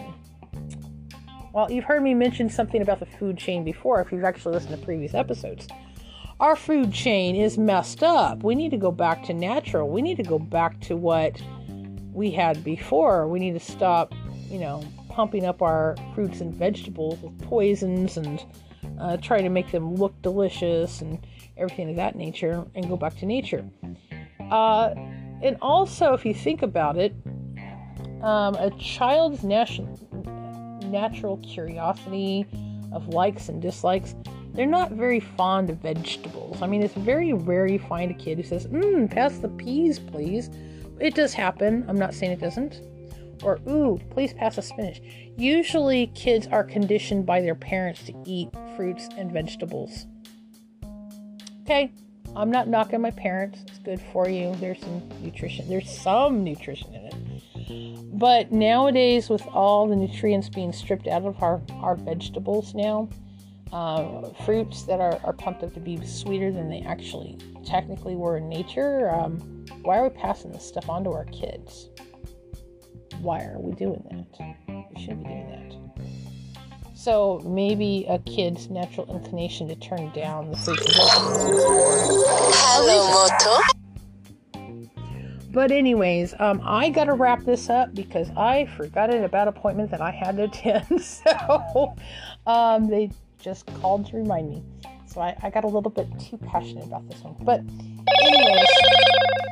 Well, 1.53 1.71
you've 1.71 1.85
heard 1.85 2.03
me 2.03 2.15
mention 2.15 2.49
something 2.49 2.83
about 2.83 3.01
the 3.01 3.07
food 3.07 3.39
chain 3.39 3.65
before 3.65 4.01
if 4.01 4.11
you've 4.11 4.25
actually 4.25 4.55
listened 4.55 4.79
to 4.79 4.85
previous 4.85 5.15
episodes. 5.15 5.69
Our 6.41 6.57
food 6.57 6.93
chain 6.93 7.37
is 7.37 7.57
messed 7.57 8.03
up. 8.03 8.43
We 8.43 8.57
need 8.57 8.71
to 8.73 8.77
go 8.77 8.91
back 8.91 9.23
to 9.25 9.35
natural. 9.35 9.89
We 9.89 10.03
need 10.03 10.17
to 10.17 10.25
go 10.25 10.39
back 10.39 10.81
to 10.83 10.97
what 10.97 11.41
we 12.13 12.33
had 12.33 12.65
before. 12.65 13.29
We 13.29 13.39
need 13.39 13.53
to 13.53 13.61
stop, 13.61 14.13
you 14.51 14.59
know, 14.59 14.83
pumping 15.15 15.45
up 15.47 15.63
our 15.63 15.95
fruits 16.15 16.41
and 16.41 16.53
vegetables 16.53 17.21
with 17.21 17.39
poisons 17.43 18.17
and 18.17 18.45
uh, 19.01 19.17
trying 19.19 19.45
to 19.45 19.49
make 19.49 19.71
them 19.71 19.95
look 19.95 20.21
delicious 20.23 21.01
and 21.01 21.25
everything 21.57 21.89
of 21.91 21.97
that 21.97 22.17
nature 22.17 22.65
and 22.75 22.89
go 22.89 22.97
back 22.97 23.17
to 23.17 23.25
nature. 23.25 23.65
Uh, 24.51 24.93
and 25.43 25.57
also, 25.63 26.15
if 26.15 26.25
you 26.25 26.35
think 26.35 26.63
about 26.63 26.97
it, 26.97 27.15
um, 28.23 28.55
a 28.57 28.73
child's 28.79 29.45
natural 29.45 29.99
natural 30.85 31.39
curiosity 31.39 32.47
of 32.93 33.09
likes 33.09 33.49
and 33.49 33.61
dislikes, 33.61 34.15
they're 34.53 34.67
not 34.67 34.93
very 34.93 35.19
fond 35.19 35.71
of 35.71 35.79
vegetables. 35.79 36.63
I 36.63 36.67
mean, 36.67 36.83
it's 36.83 36.95
very 36.95 37.33
rare 37.33 37.67
you 37.67 37.79
find 37.79 38.11
a 38.11 38.15
kid 38.15 38.39
who 38.39 38.45
says, 38.45 38.67
Mmm, 38.67 39.11
pass 39.11 39.39
the 39.39 39.49
peas, 39.49 39.99
please. 39.99 40.51
It 41.01 41.15
does 41.15 41.35
happen. 41.35 41.85
I'm 41.89 41.99
not 41.99 42.15
saying 42.15 42.33
it 42.33 42.41
doesn't. 42.41 42.81
Or, 43.45 43.61
Ooh, 43.69 44.01
please 44.11 44.33
pass 44.33 44.57
the 44.57 44.63
spinach. 44.63 45.01
Usually, 45.37 46.09
kids 46.09 46.47
are 46.47 46.65
conditioned 46.65 47.27
by 47.27 47.41
their 47.41 47.55
parents 47.55 48.03
to 48.05 48.15
eat 48.27 48.49
fruits 48.77 49.09
and 49.17 49.31
vegetables. 49.31 50.07
Okay, 51.63 51.93
I'm 52.37 52.51
not 52.51 52.69
knocking 52.69 53.01
my 53.01 53.11
parents. 53.11 53.63
It's 53.69 53.79
good 53.79 54.01
for 54.13 54.29
you. 54.29 54.55
There's 54.57 54.81
some 54.81 55.09
nutrition. 55.23 55.69
There's 55.69 55.91
some 55.91 56.43
nutrition 56.43 56.95
in 56.95 57.05
it. 57.05 58.19
But 58.19 58.53
nowadays, 58.53 59.29
with 59.29 59.47
all 59.49 59.89
the 59.89 59.97
nutrients 59.97 60.49
being 60.49 60.73
stripped 60.73 61.07
out 61.07 61.25
of 61.25 61.43
our, 61.43 61.61
our 61.81 61.97
vegetables 61.97 62.75
now, 62.75 63.09
uh, 63.73 64.29
fruits 64.45 64.83
that 64.85 65.01
are, 65.01 65.21
are 65.25 65.33
pumped 65.33 65.63
up 65.63 65.75
to 65.75 65.81
be 65.81 66.05
sweeter 66.05 66.53
than 66.53 66.69
they 66.69 66.81
actually 66.83 67.39
technically 67.65 68.15
were 68.15 68.37
in 68.37 68.49
nature, 68.49 69.11
um, 69.11 69.39
why 69.83 69.99
are 69.99 70.09
we 70.09 70.11
passing 70.11 70.53
this 70.53 70.67
stuff 70.67 70.89
on 70.89 71.05
to 71.05 71.11
our 71.11 71.25
kids? 71.27 71.89
Why 73.25 73.41
are 73.47 73.59
we 73.59 73.73
doing 73.73 74.05
that? 74.11 74.27
We 74.69 75.01
shouldn't 75.01 75.23
be 75.23 75.31
doing 75.31 75.49
that. 75.49 75.75
So 76.95 77.41
maybe 77.43 78.05
a 78.07 78.19
kid's 78.19 78.69
natural 78.69 79.11
inclination 79.17 79.67
to 79.69 79.77
turn 79.77 80.11
down 80.11 80.51
the 80.51 80.59
fruits. 80.59 80.85
Hello, 82.55 83.09
Moto. 83.11 83.63
But 85.53 85.73
anyways, 85.73 86.35
um, 86.39 86.61
I 86.63 86.91
got 86.91 87.05
to 87.05 87.15
wrap 87.15 87.45
this 87.45 87.71
up 87.71 87.95
because 87.95 88.29
I 88.37 88.67
forgot 88.77 89.09
an 89.15 89.25
about 89.25 89.49
appointment 89.49 89.91
that 89.93 90.03
I 90.03 90.11
had 90.11 90.37
to 90.37 90.43
attend. 90.45 90.85
So 91.01 91.95
um, 92.47 92.89
they 92.89 93.11
just 93.41 93.65
called 93.81 94.05
to 94.09 94.17
remind 94.17 94.51
me. 94.51 94.63
So 95.07 95.23
I, 95.23 95.35
I, 95.43 95.49
got 95.49 95.65
a 95.65 95.69
little 95.69 95.91
bit 95.91 96.09
too 96.21 96.37
passionate 96.37 96.85
about 96.85 97.09
this 97.09 97.21
one. 97.21 97.37
But 97.41 97.61
anyways, 98.23 98.67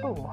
ooh. 0.05 0.29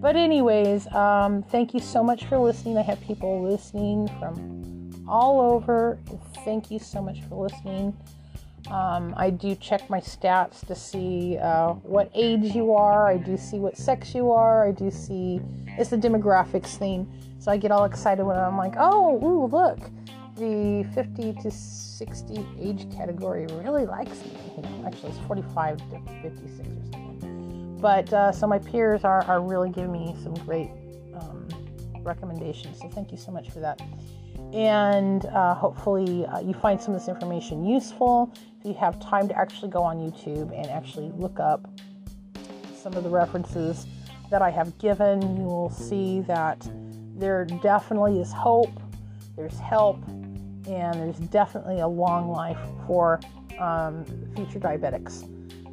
But 0.00 0.16
anyways, 0.16 0.86
um, 0.88 1.42
thank 1.42 1.74
you 1.74 1.80
so 1.80 2.02
much 2.02 2.24
for 2.24 2.38
listening. 2.38 2.78
I 2.78 2.82
have 2.82 3.00
people 3.02 3.42
listening 3.42 4.08
from 4.18 5.04
all 5.06 5.40
over. 5.40 5.98
Thank 6.44 6.70
you 6.70 6.78
so 6.78 7.02
much 7.02 7.22
for 7.28 7.34
listening. 7.34 7.96
Um, 8.70 9.14
I 9.16 9.30
do 9.30 9.54
check 9.56 9.90
my 9.90 10.00
stats 10.00 10.66
to 10.66 10.74
see 10.74 11.38
uh, 11.38 11.72
what 11.74 12.10
age 12.14 12.54
you 12.54 12.72
are. 12.72 13.08
I 13.08 13.16
do 13.16 13.36
see 13.36 13.58
what 13.58 13.76
sex 13.76 14.14
you 14.14 14.30
are. 14.30 14.66
I 14.66 14.72
do 14.72 14.90
see 14.90 15.40
it's 15.78 15.90
the 15.90 15.96
demographics 15.96 16.76
thing. 16.76 17.10
So 17.38 17.50
I 17.50 17.56
get 17.56 17.70
all 17.70 17.84
excited 17.84 18.24
when 18.24 18.38
I'm 18.38 18.56
like, 18.56 18.74
oh, 18.78 19.18
ooh, 19.24 19.46
look, 19.46 19.78
the 20.36 20.88
50 20.94 21.34
to 21.42 21.50
60 21.50 22.46
age 22.60 22.90
category 22.94 23.46
really 23.62 23.86
likes 23.86 24.22
me. 24.24 24.32
You 24.56 24.62
know, 24.62 24.84
actually, 24.86 25.10
it's 25.10 25.18
45 25.26 25.78
to 25.90 26.00
56 26.22 26.58
or 26.58 26.62
something. 26.64 26.99
But 27.80 28.12
uh, 28.12 28.32
so 28.32 28.46
my 28.46 28.58
peers 28.58 29.04
are, 29.04 29.24
are 29.24 29.40
really 29.40 29.70
giving 29.70 29.92
me 29.92 30.16
some 30.22 30.34
great 30.34 30.70
um, 31.14 31.48
recommendations. 32.02 32.78
So 32.80 32.88
thank 32.88 33.10
you 33.10 33.18
so 33.18 33.30
much 33.30 33.50
for 33.50 33.60
that 33.60 33.80
and 34.52 35.26
uh, 35.26 35.54
hopefully 35.54 36.26
uh, 36.26 36.40
you 36.40 36.54
find 36.54 36.80
some 36.80 36.94
of 36.94 37.00
this 37.00 37.08
information 37.08 37.64
useful. 37.64 38.32
If 38.60 38.66
you 38.66 38.74
have 38.74 38.98
time 39.00 39.28
to 39.28 39.38
actually 39.38 39.70
go 39.70 39.82
on 39.82 39.98
YouTube 39.98 40.52
and 40.56 40.66
actually 40.66 41.12
look 41.16 41.38
up 41.38 41.68
some 42.74 42.94
of 42.94 43.04
the 43.04 43.10
references 43.10 43.86
that 44.30 44.42
I 44.42 44.50
have 44.50 44.76
given, 44.78 45.20
you 45.36 45.44
will 45.44 45.70
see 45.70 46.20
that 46.22 46.68
there 47.14 47.44
definitely 47.44 48.20
is 48.20 48.32
hope, 48.32 48.72
there's 49.36 49.58
help, 49.58 50.02
and 50.08 50.94
there's 50.94 51.18
definitely 51.18 51.80
a 51.80 51.88
long 51.88 52.30
life 52.30 52.58
for 52.86 53.20
um, 53.58 54.04
future 54.34 54.58
diabetics. 54.58 55.28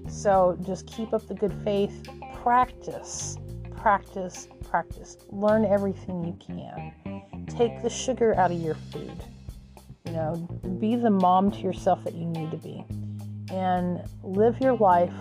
So 0.10 0.58
just 0.66 0.88
keep 0.88 1.14
up 1.14 1.28
the 1.28 1.36
good 1.36 1.54
faith, 1.64 2.08
practice, 2.42 3.38
practice, 3.76 4.48
practice. 4.70 5.18
Learn 5.30 5.66
everything 5.66 6.24
you 6.24 6.38
can 6.46 6.58
take 7.58 7.82
the 7.82 7.90
sugar 7.90 8.36
out 8.36 8.52
of 8.52 8.60
your 8.60 8.76
food. 8.76 9.24
You 10.06 10.14
know, 10.14 10.36
be 10.80 10.96
the 10.96 11.10
mom 11.10 11.52
to 11.52 11.58
yourself 11.58 12.04
that 12.04 12.14
you 12.14 12.26
need 12.26 12.52
to 12.52 12.58
be. 12.58 12.86
And 13.52 14.02
live 14.24 14.60
your 14.62 14.76
life 14.78 15.14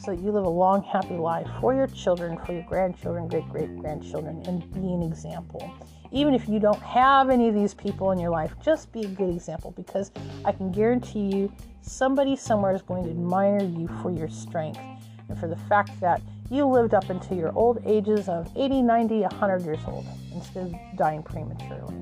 so 0.00 0.12
that 0.12 0.22
you 0.22 0.30
live 0.30 0.44
a 0.44 0.48
long, 0.48 0.82
happy 0.82 1.14
life 1.14 1.48
for 1.60 1.74
your 1.74 1.88
children, 1.88 2.38
for 2.44 2.52
your 2.52 2.62
grandchildren, 2.62 3.28
great 3.28 3.48
great 3.48 3.76
grandchildren, 3.78 4.42
and 4.46 4.72
be 4.72 4.92
an 4.92 5.02
example. 5.02 5.70
Even 6.10 6.34
if 6.34 6.48
you 6.48 6.58
don't 6.58 6.82
have 6.82 7.28
any 7.28 7.48
of 7.48 7.54
these 7.54 7.74
people 7.74 8.12
in 8.12 8.18
your 8.18 8.30
life, 8.30 8.52
just 8.62 8.90
be 8.92 9.02
a 9.02 9.08
good 9.08 9.28
example 9.28 9.72
because 9.72 10.10
I 10.44 10.52
can 10.52 10.72
guarantee 10.72 11.34
you 11.34 11.52
somebody 11.82 12.34
somewhere 12.36 12.74
is 12.74 12.82
going 12.82 13.04
to 13.04 13.10
admire 13.10 13.62
you 13.62 13.88
for 14.02 14.10
your 14.10 14.28
strength 14.28 14.80
and 15.28 15.38
for 15.38 15.48
the 15.48 15.56
fact 15.56 15.98
that 16.00 16.22
you 16.50 16.64
lived 16.66 16.94
up 16.94 17.10
until 17.10 17.36
your 17.36 17.52
old 17.52 17.82
ages 17.84 18.28
of 18.28 18.50
80, 18.56 18.82
90, 18.82 19.20
100 19.20 19.62
years 19.64 19.80
old 19.86 20.06
instead 20.32 20.66
of 20.66 20.74
dying 20.96 21.22
prematurely. 21.22 21.94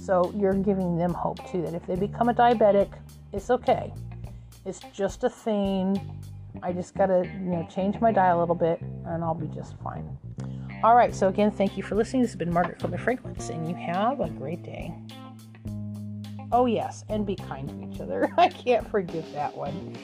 So 0.00 0.32
you're 0.36 0.54
giving 0.54 0.96
them 0.96 1.12
hope 1.12 1.44
too 1.50 1.62
that 1.62 1.74
if 1.74 1.84
they 1.86 1.96
become 1.96 2.28
a 2.28 2.34
diabetic, 2.34 2.88
it's 3.32 3.50
okay. 3.50 3.92
It's 4.64 4.80
just 4.92 5.24
a 5.24 5.30
thing. 5.30 6.00
I 6.62 6.72
just 6.72 6.94
got 6.94 7.06
to, 7.06 7.24
you 7.24 7.50
know, 7.50 7.66
change 7.70 8.00
my 8.00 8.12
diet 8.12 8.36
a 8.36 8.38
little 8.38 8.54
bit 8.54 8.80
and 8.80 9.22
I'll 9.22 9.34
be 9.34 9.48
just 9.48 9.76
fine. 9.82 10.18
All 10.84 10.94
right, 10.94 11.14
so 11.14 11.26
again, 11.26 11.50
thank 11.50 11.76
you 11.76 11.82
for 11.82 11.96
listening. 11.96 12.22
This 12.22 12.30
has 12.30 12.36
been 12.36 12.52
Margaret 12.52 12.78
Fleming 12.78 13.00
Fragrance, 13.00 13.48
and 13.48 13.68
you 13.68 13.74
have 13.74 14.20
a 14.20 14.30
great 14.30 14.62
day. 14.62 14.94
Oh, 16.52 16.66
yes, 16.66 17.04
and 17.08 17.26
be 17.26 17.34
kind 17.34 17.68
to 17.68 17.90
each 17.90 18.00
other. 18.00 18.30
I 18.38 18.48
can't 18.48 18.88
forget 18.88 19.24
that 19.32 19.56
one. 19.56 19.96